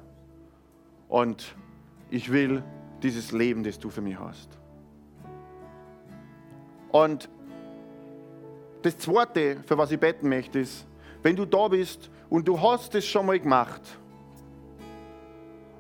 Und 1.09 1.57
ich 2.11 2.31
will 2.31 2.63
dieses 3.03 3.33
Leben, 3.33 3.65
das 3.65 3.79
du 3.79 3.91
für 3.91 4.01
mich 4.01 4.19
hast. 4.19 4.59
Und 6.93 7.29
das 8.83 8.99
Zweite, 8.99 9.59
für 9.67 9.77
was 9.77 9.91
ich 9.91 10.01
beten 10.01 10.29
möchte, 10.29 10.61
ist, 10.61 10.87
wenn 11.23 11.37
du 11.37 11.45
da 11.45 11.69
bist 11.69 12.11
und 12.29 12.47
du 12.47 12.61
hast 12.61 12.95
es 12.95 13.07
schon 13.07 13.27
mal 13.27 13.39
gemacht 13.39 13.83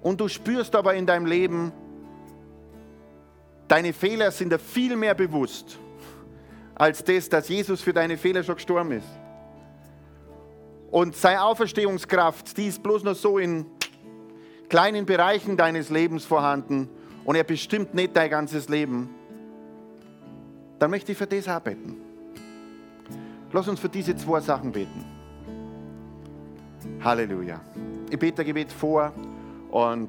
und 0.02 0.20
du 0.20 0.28
spürst 0.28 0.74
aber 0.74 0.94
in 0.94 1.06
deinem 1.06 1.26
Leben, 1.26 1.72
deine 3.68 3.92
Fehler 3.92 4.30
sind 4.30 4.52
dir 4.52 4.58
viel 4.58 4.96
mehr 4.96 5.14
bewusst 5.14 5.78
als 6.74 7.04
das, 7.04 7.28
dass 7.28 7.48
Jesus 7.48 7.82
für 7.82 7.92
deine 7.92 8.16
Fehler 8.16 8.42
schon 8.42 8.54
gestorben 8.54 8.92
ist. 8.92 9.08
Und 10.90 11.14
seine 11.14 11.42
Auferstehungskraft, 11.42 12.56
die 12.56 12.68
ist 12.68 12.82
bloß 12.82 13.04
noch 13.04 13.14
so 13.14 13.38
in 13.38 13.66
kleinen 14.68 15.04
Bereichen 15.04 15.56
deines 15.56 15.90
Lebens 15.90 16.24
vorhanden 16.24 16.88
und 17.24 17.36
er 17.36 17.44
bestimmt 17.44 17.94
nicht 17.94 18.16
dein 18.16 18.30
ganzes 18.30 18.68
Leben, 18.68 19.10
dann 20.78 20.90
möchte 20.90 21.12
ich 21.12 21.18
für 21.18 21.26
das 21.26 21.46
auch 21.48 21.60
beten. 21.60 22.09
Lass 23.52 23.66
uns 23.66 23.80
für 23.80 23.88
diese 23.88 24.14
zwei 24.14 24.40
Sachen 24.40 24.70
beten. 24.70 25.04
Halleluja. 27.02 27.60
Ich 28.10 28.18
bete 28.18 28.42
ein 28.42 28.46
Gebet 28.46 28.70
vor 28.70 29.12
und 29.70 30.08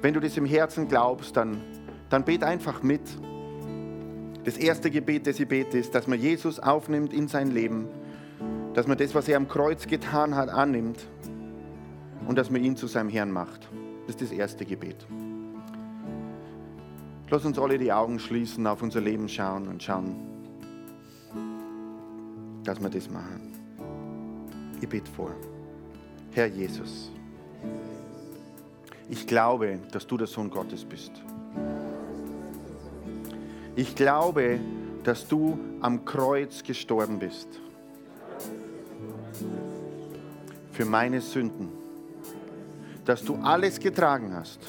wenn 0.00 0.14
du 0.14 0.20
das 0.20 0.36
im 0.36 0.46
Herzen 0.46 0.86
glaubst, 0.86 1.36
dann, 1.36 1.60
dann 2.08 2.24
bet 2.24 2.44
einfach 2.44 2.82
mit. 2.82 3.02
Das 4.44 4.56
erste 4.56 4.90
Gebet, 4.90 5.26
das 5.26 5.40
ich 5.40 5.48
bete, 5.48 5.76
ist, 5.76 5.94
dass 5.94 6.06
man 6.06 6.20
Jesus 6.20 6.60
aufnimmt 6.60 7.12
in 7.12 7.26
sein 7.26 7.50
Leben, 7.50 7.88
dass 8.74 8.86
man 8.86 8.96
das, 8.96 9.14
was 9.14 9.28
er 9.28 9.36
am 9.36 9.48
Kreuz 9.48 9.86
getan 9.88 10.36
hat, 10.36 10.48
annimmt 10.48 11.04
und 12.28 12.38
dass 12.38 12.50
man 12.50 12.62
ihn 12.62 12.76
zu 12.76 12.86
seinem 12.86 13.08
Herrn 13.08 13.32
macht. 13.32 13.68
Das 14.06 14.14
ist 14.14 14.22
das 14.22 14.30
erste 14.30 14.64
Gebet. 14.64 15.06
Lass 17.28 17.44
uns 17.44 17.58
alle 17.58 17.76
die 17.76 17.92
Augen 17.92 18.18
schließen, 18.20 18.66
auf 18.66 18.82
unser 18.82 19.00
Leben 19.00 19.28
schauen 19.28 19.68
und 19.68 19.82
schauen, 19.82 20.16
dass 22.68 22.80
wir 22.80 22.90
das 22.90 23.08
machen. 23.08 23.52
Ich 24.80 24.88
bete 24.88 25.10
vor. 25.10 25.30
Herr 26.32 26.46
Jesus, 26.46 27.10
ich 29.08 29.26
glaube, 29.26 29.78
dass 29.90 30.06
du 30.06 30.16
der 30.16 30.26
Sohn 30.26 30.50
Gottes 30.50 30.84
bist. 30.84 31.12
Ich 33.74 33.94
glaube, 33.94 34.60
dass 35.02 35.26
du 35.26 35.58
am 35.80 36.04
Kreuz 36.04 36.62
gestorben 36.62 37.18
bist. 37.18 37.48
Für 40.72 40.84
meine 40.84 41.20
Sünden 41.20 41.78
dass 43.08 43.24
du 43.24 43.36
alles 43.36 43.80
getragen 43.80 44.34
hast. 44.34 44.60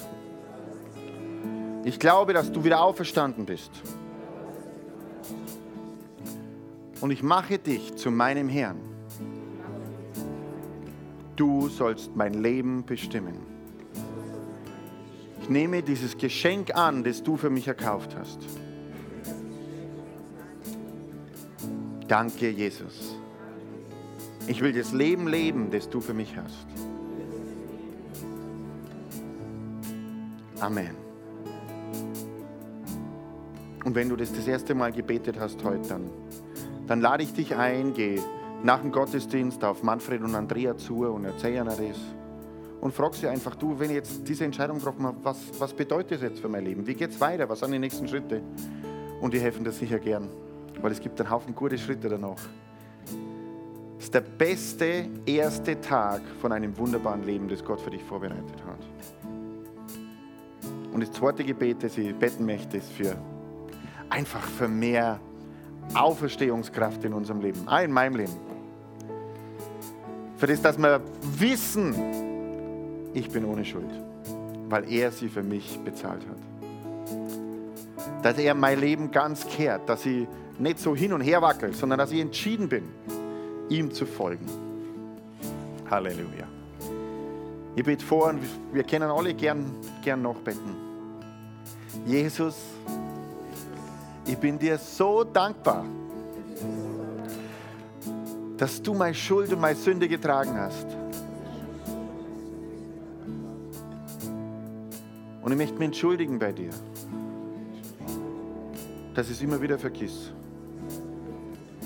Ich 1.83 1.99
glaube, 1.99 2.31
dass 2.31 2.49
du 2.49 2.63
wieder 2.63 2.81
auferstanden 2.81 3.45
bist. 3.45 3.69
Und 7.01 7.11
ich 7.11 7.23
mache 7.23 7.57
dich 7.57 7.95
zu 7.95 8.11
meinem 8.11 8.49
Herrn. 8.49 8.79
Du 11.35 11.69
sollst 11.69 12.15
mein 12.15 12.33
Leben 12.33 12.85
bestimmen. 12.85 13.35
Ich 15.41 15.49
nehme 15.49 15.81
dieses 15.81 16.17
Geschenk 16.17 16.75
an, 16.75 17.03
das 17.03 17.23
du 17.23 17.37
für 17.37 17.49
mich 17.49 17.67
erkauft 17.67 18.15
hast. 18.17 18.39
Danke, 22.07 22.49
Jesus. 22.49 23.15
Ich 24.47 24.61
will 24.61 24.73
das 24.73 24.91
Leben 24.93 25.27
leben, 25.27 25.69
das 25.71 25.89
du 25.89 26.01
für 26.01 26.13
mich 26.13 26.35
hast. 26.35 26.67
Amen. 30.59 30.95
Und 33.85 33.95
wenn 33.95 34.09
du 34.09 34.15
das 34.15 34.33
das 34.33 34.47
erste 34.47 34.75
Mal 34.75 34.91
gebetet 34.91 35.39
hast 35.39 35.63
heute, 35.63 35.87
dann, 35.87 36.09
dann 36.89 37.01
lade 37.01 37.21
ich 37.21 37.31
dich 37.33 37.55
ein, 37.55 37.93
geh 37.93 38.19
nach 38.63 38.81
dem 38.81 38.91
Gottesdienst 38.91 39.63
auf 39.63 39.83
Manfred 39.83 40.23
und 40.23 40.33
Andrea 40.33 40.75
zu 40.75 41.05
und 41.05 41.23
erzähl 41.23 41.55
ihnen 41.55 41.67
das. 41.67 41.99
Und 42.81 42.93
frag 42.95 43.13
sie 43.13 43.27
einfach, 43.27 43.55
du, 43.55 43.77
wenn 43.77 43.91
ich 43.91 43.97
jetzt 43.97 44.27
diese 44.27 44.43
Entscheidung 44.43 44.77
getroffen 44.77 45.05
habe, 45.05 45.17
was, 45.21 45.37
was 45.59 45.71
bedeutet 45.71 46.13
das 46.13 46.21
jetzt 46.23 46.39
für 46.39 46.49
mein 46.49 46.65
Leben? 46.65 46.87
Wie 46.87 46.95
geht 46.95 47.11
es 47.11 47.21
weiter? 47.21 47.47
Was 47.47 47.59
sind 47.59 47.73
die 47.73 47.79
nächsten 47.79 48.07
Schritte? 48.07 48.41
Und 49.21 49.35
die 49.35 49.39
helfen 49.39 49.63
dir 49.63 49.71
sicher 49.71 49.99
gern, 49.99 50.29
weil 50.81 50.91
es 50.91 50.99
gibt 50.99 51.21
einen 51.21 51.29
Haufen 51.29 51.53
gute 51.53 51.77
Schritte 51.77 52.09
danach. 52.09 52.39
Es 53.99 54.05
ist 54.05 54.13
der 54.15 54.21
beste 54.21 55.09
erste 55.27 55.79
Tag 55.79 56.21
von 56.41 56.51
einem 56.51 56.75
wunderbaren 56.75 57.23
Leben, 57.23 57.47
das 57.49 57.63
Gott 57.63 57.81
für 57.81 57.91
dich 57.91 58.03
vorbereitet 58.03 58.63
hat. 58.65 59.29
Und 60.91 61.01
das 61.01 61.11
zweite 61.11 61.43
Gebet, 61.43 61.83
das 61.83 61.95
ich 61.99 62.15
beten 62.15 62.47
möchte, 62.47 62.77
ist 62.77 62.91
für 62.91 63.15
einfach 64.09 64.41
für 64.41 64.67
mehr 64.67 65.19
Auferstehungskraft 65.93 67.03
in 67.03 67.13
unserem 67.13 67.41
Leben, 67.41 67.67
auch 67.67 67.81
in 67.81 67.91
meinem 67.91 68.15
Leben. 68.15 68.33
Für 70.37 70.47
das, 70.47 70.61
dass 70.61 70.77
wir 70.77 71.01
wissen, 71.37 71.93
ich 73.13 73.29
bin 73.29 73.45
ohne 73.45 73.65
Schuld, 73.65 73.89
weil 74.69 74.89
er 74.91 75.11
sie 75.11 75.27
für 75.27 75.43
mich 75.43 75.79
bezahlt 75.83 76.21
hat. 76.27 76.37
Dass 78.23 78.37
er 78.37 78.53
mein 78.53 78.79
Leben 78.79 79.11
ganz 79.11 79.45
kehrt, 79.47 79.89
dass 79.89 80.05
ich 80.05 80.27
nicht 80.57 80.79
so 80.79 80.95
hin 80.95 81.13
und 81.13 81.21
her 81.21 81.41
wackel, 81.41 81.73
sondern 81.73 81.99
dass 81.99 82.11
ich 82.11 82.19
entschieden 82.19 82.69
bin, 82.69 82.83
ihm 83.69 83.91
zu 83.91 84.05
folgen. 84.05 84.45
Halleluja. 85.89 86.47
Ich 87.75 87.83
bete 87.83 88.05
vor 88.05 88.29
und 88.29 88.41
wir 88.73 88.83
können 88.83 89.09
alle 89.09 89.33
gern, 89.33 89.65
gern 90.03 90.21
noch 90.21 90.37
beten. 90.37 90.75
Jesus, 92.05 92.55
ich 94.29 94.37
bin 94.37 94.59
dir 94.59 94.77
so 94.77 95.23
dankbar, 95.23 95.83
dass 98.57 98.79
du 98.79 98.93
meine 98.93 99.15
Schuld 99.15 99.51
und 99.51 99.59
meine 99.59 99.75
Sünde 99.75 100.07
getragen 100.07 100.55
hast. 100.55 100.85
Und 105.41 105.51
ich 105.51 105.57
möchte 105.57 105.73
mich 105.79 105.85
entschuldigen 105.87 106.37
bei 106.37 106.51
dir, 106.51 106.69
dass 109.15 109.31
ich 109.31 109.37
es 109.37 109.41
immer 109.41 109.59
wieder 109.59 109.79
vergiss. 109.79 110.31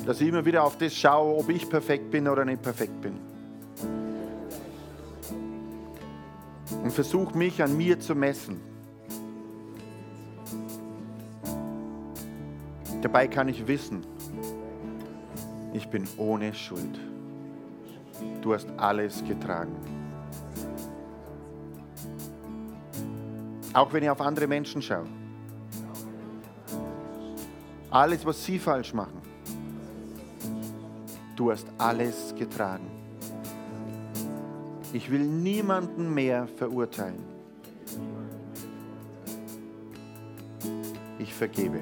Dass 0.05 0.19
ich 0.19 0.27
immer 0.27 0.43
wieder 0.43 0.65
auf 0.65 0.77
das 0.77 0.93
schaue, 0.93 1.37
ob 1.37 1.47
ich 1.47 1.69
perfekt 1.69 2.11
bin 2.11 2.27
oder 2.27 2.43
nicht 2.43 2.61
perfekt 2.61 2.99
bin. 2.99 3.19
Und 6.83 6.91
versuche 6.91 7.37
mich 7.37 7.63
an 7.63 7.77
mir 7.77 8.01
zu 8.01 8.15
messen. 8.15 8.72
Dabei 13.13 13.27
kann 13.27 13.47
ich 13.47 13.67
wissen, 13.67 14.01
ich 15.71 15.87
bin 15.87 16.07
ohne 16.17 16.51
Schuld. 16.51 16.99
Du 18.41 18.55
hast 18.55 18.67
alles 18.75 19.23
getragen. 19.23 19.75
Auch 23.71 23.93
wenn 23.93 24.01
ich 24.01 24.09
auf 24.09 24.19
andere 24.19 24.47
Menschen 24.47 24.81
schaue. 24.81 25.05
Alles, 27.91 28.25
was 28.25 28.43
sie 28.43 28.57
falsch 28.57 28.95
machen. 28.95 29.21
Du 31.35 31.51
hast 31.51 31.67
alles 31.77 32.33
getragen. 32.35 32.89
Ich 34.91 35.11
will 35.11 35.23
niemanden 35.23 36.11
mehr 36.11 36.47
verurteilen. 36.47 37.23
Ich 41.19 41.31
vergebe. 41.31 41.79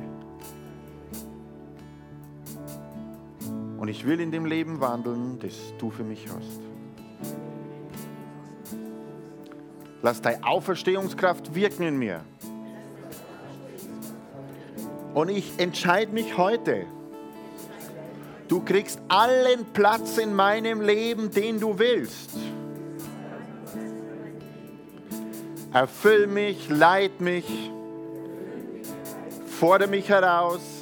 Und 3.81 3.87
ich 3.87 4.05
will 4.05 4.19
in 4.19 4.29
dem 4.29 4.45
Leben 4.45 4.79
wandeln, 4.79 5.39
das 5.39 5.73
du 5.79 5.89
für 5.89 6.03
mich 6.03 6.27
hast. 6.27 6.61
Lass 10.03 10.21
deine 10.21 10.43
Auferstehungskraft 10.43 11.55
wirken 11.55 11.81
in 11.87 11.97
mir. 11.97 12.23
Und 15.15 15.29
ich 15.29 15.57
entscheide 15.57 16.11
mich 16.11 16.37
heute. 16.37 16.85
Du 18.47 18.61
kriegst 18.61 19.01
allen 19.07 19.65
Platz 19.73 20.19
in 20.19 20.35
meinem 20.35 20.81
Leben, 20.81 21.31
den 21.31 21.59
du 21.59 21.79
willst. 21.79 22.37
Erfüll 25.73 26.27
mich, 26.27 26.69
leit 26.69 27.19
mich, 27.19 27.71
fordere 29.47 29.89
mich 29.89 30.07
heraus 30.07 30.80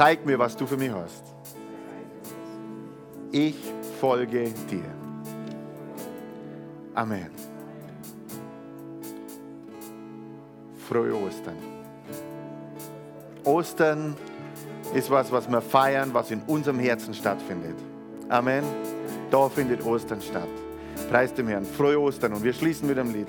Zeig 0.00 0.24
mir, 0.24 0.38
was 0.38 0.56
du 0.56 0.66
für 0.66 0.78
mich 0.78 0.90
hast. 0.90 1.22
Ich 3.32 3.54
folge 4.00 4.44
dir. 4.70 4.82
Amen. 6.94 7.28
Frohe 10.88 11.14
Ostern. 11.14 11.58
Ostern 13.44 14.16
ist 14.94 15.10
was, 15.10 15.30
was 15.30 15.46
wir 15.50 15.60
feiern, 15.60 16.14
was 16.14 16.30
in 16.30 16.40
unserem 16.46 16.78
Herzen 16.78 17.12
stattfindet. 17.12 17.76
Amen. 18.30 18.64
Da 19.30 19.50
findet 19.50 19.84
Ostern 19.84 20.22
statt. 20.22 20.48
Preis 21.10 21.34
dem 21.34 21.48
Herrn. 21.48 21.66
Frohe 21.66 22.00
Ostern 22.00 22.32
und 22.32 22.42
wir 22.42 22.54
schließen 22.54 22.88
mit 22.88 22.98
einem 22.98 23.12
Lied. 23.12 23.28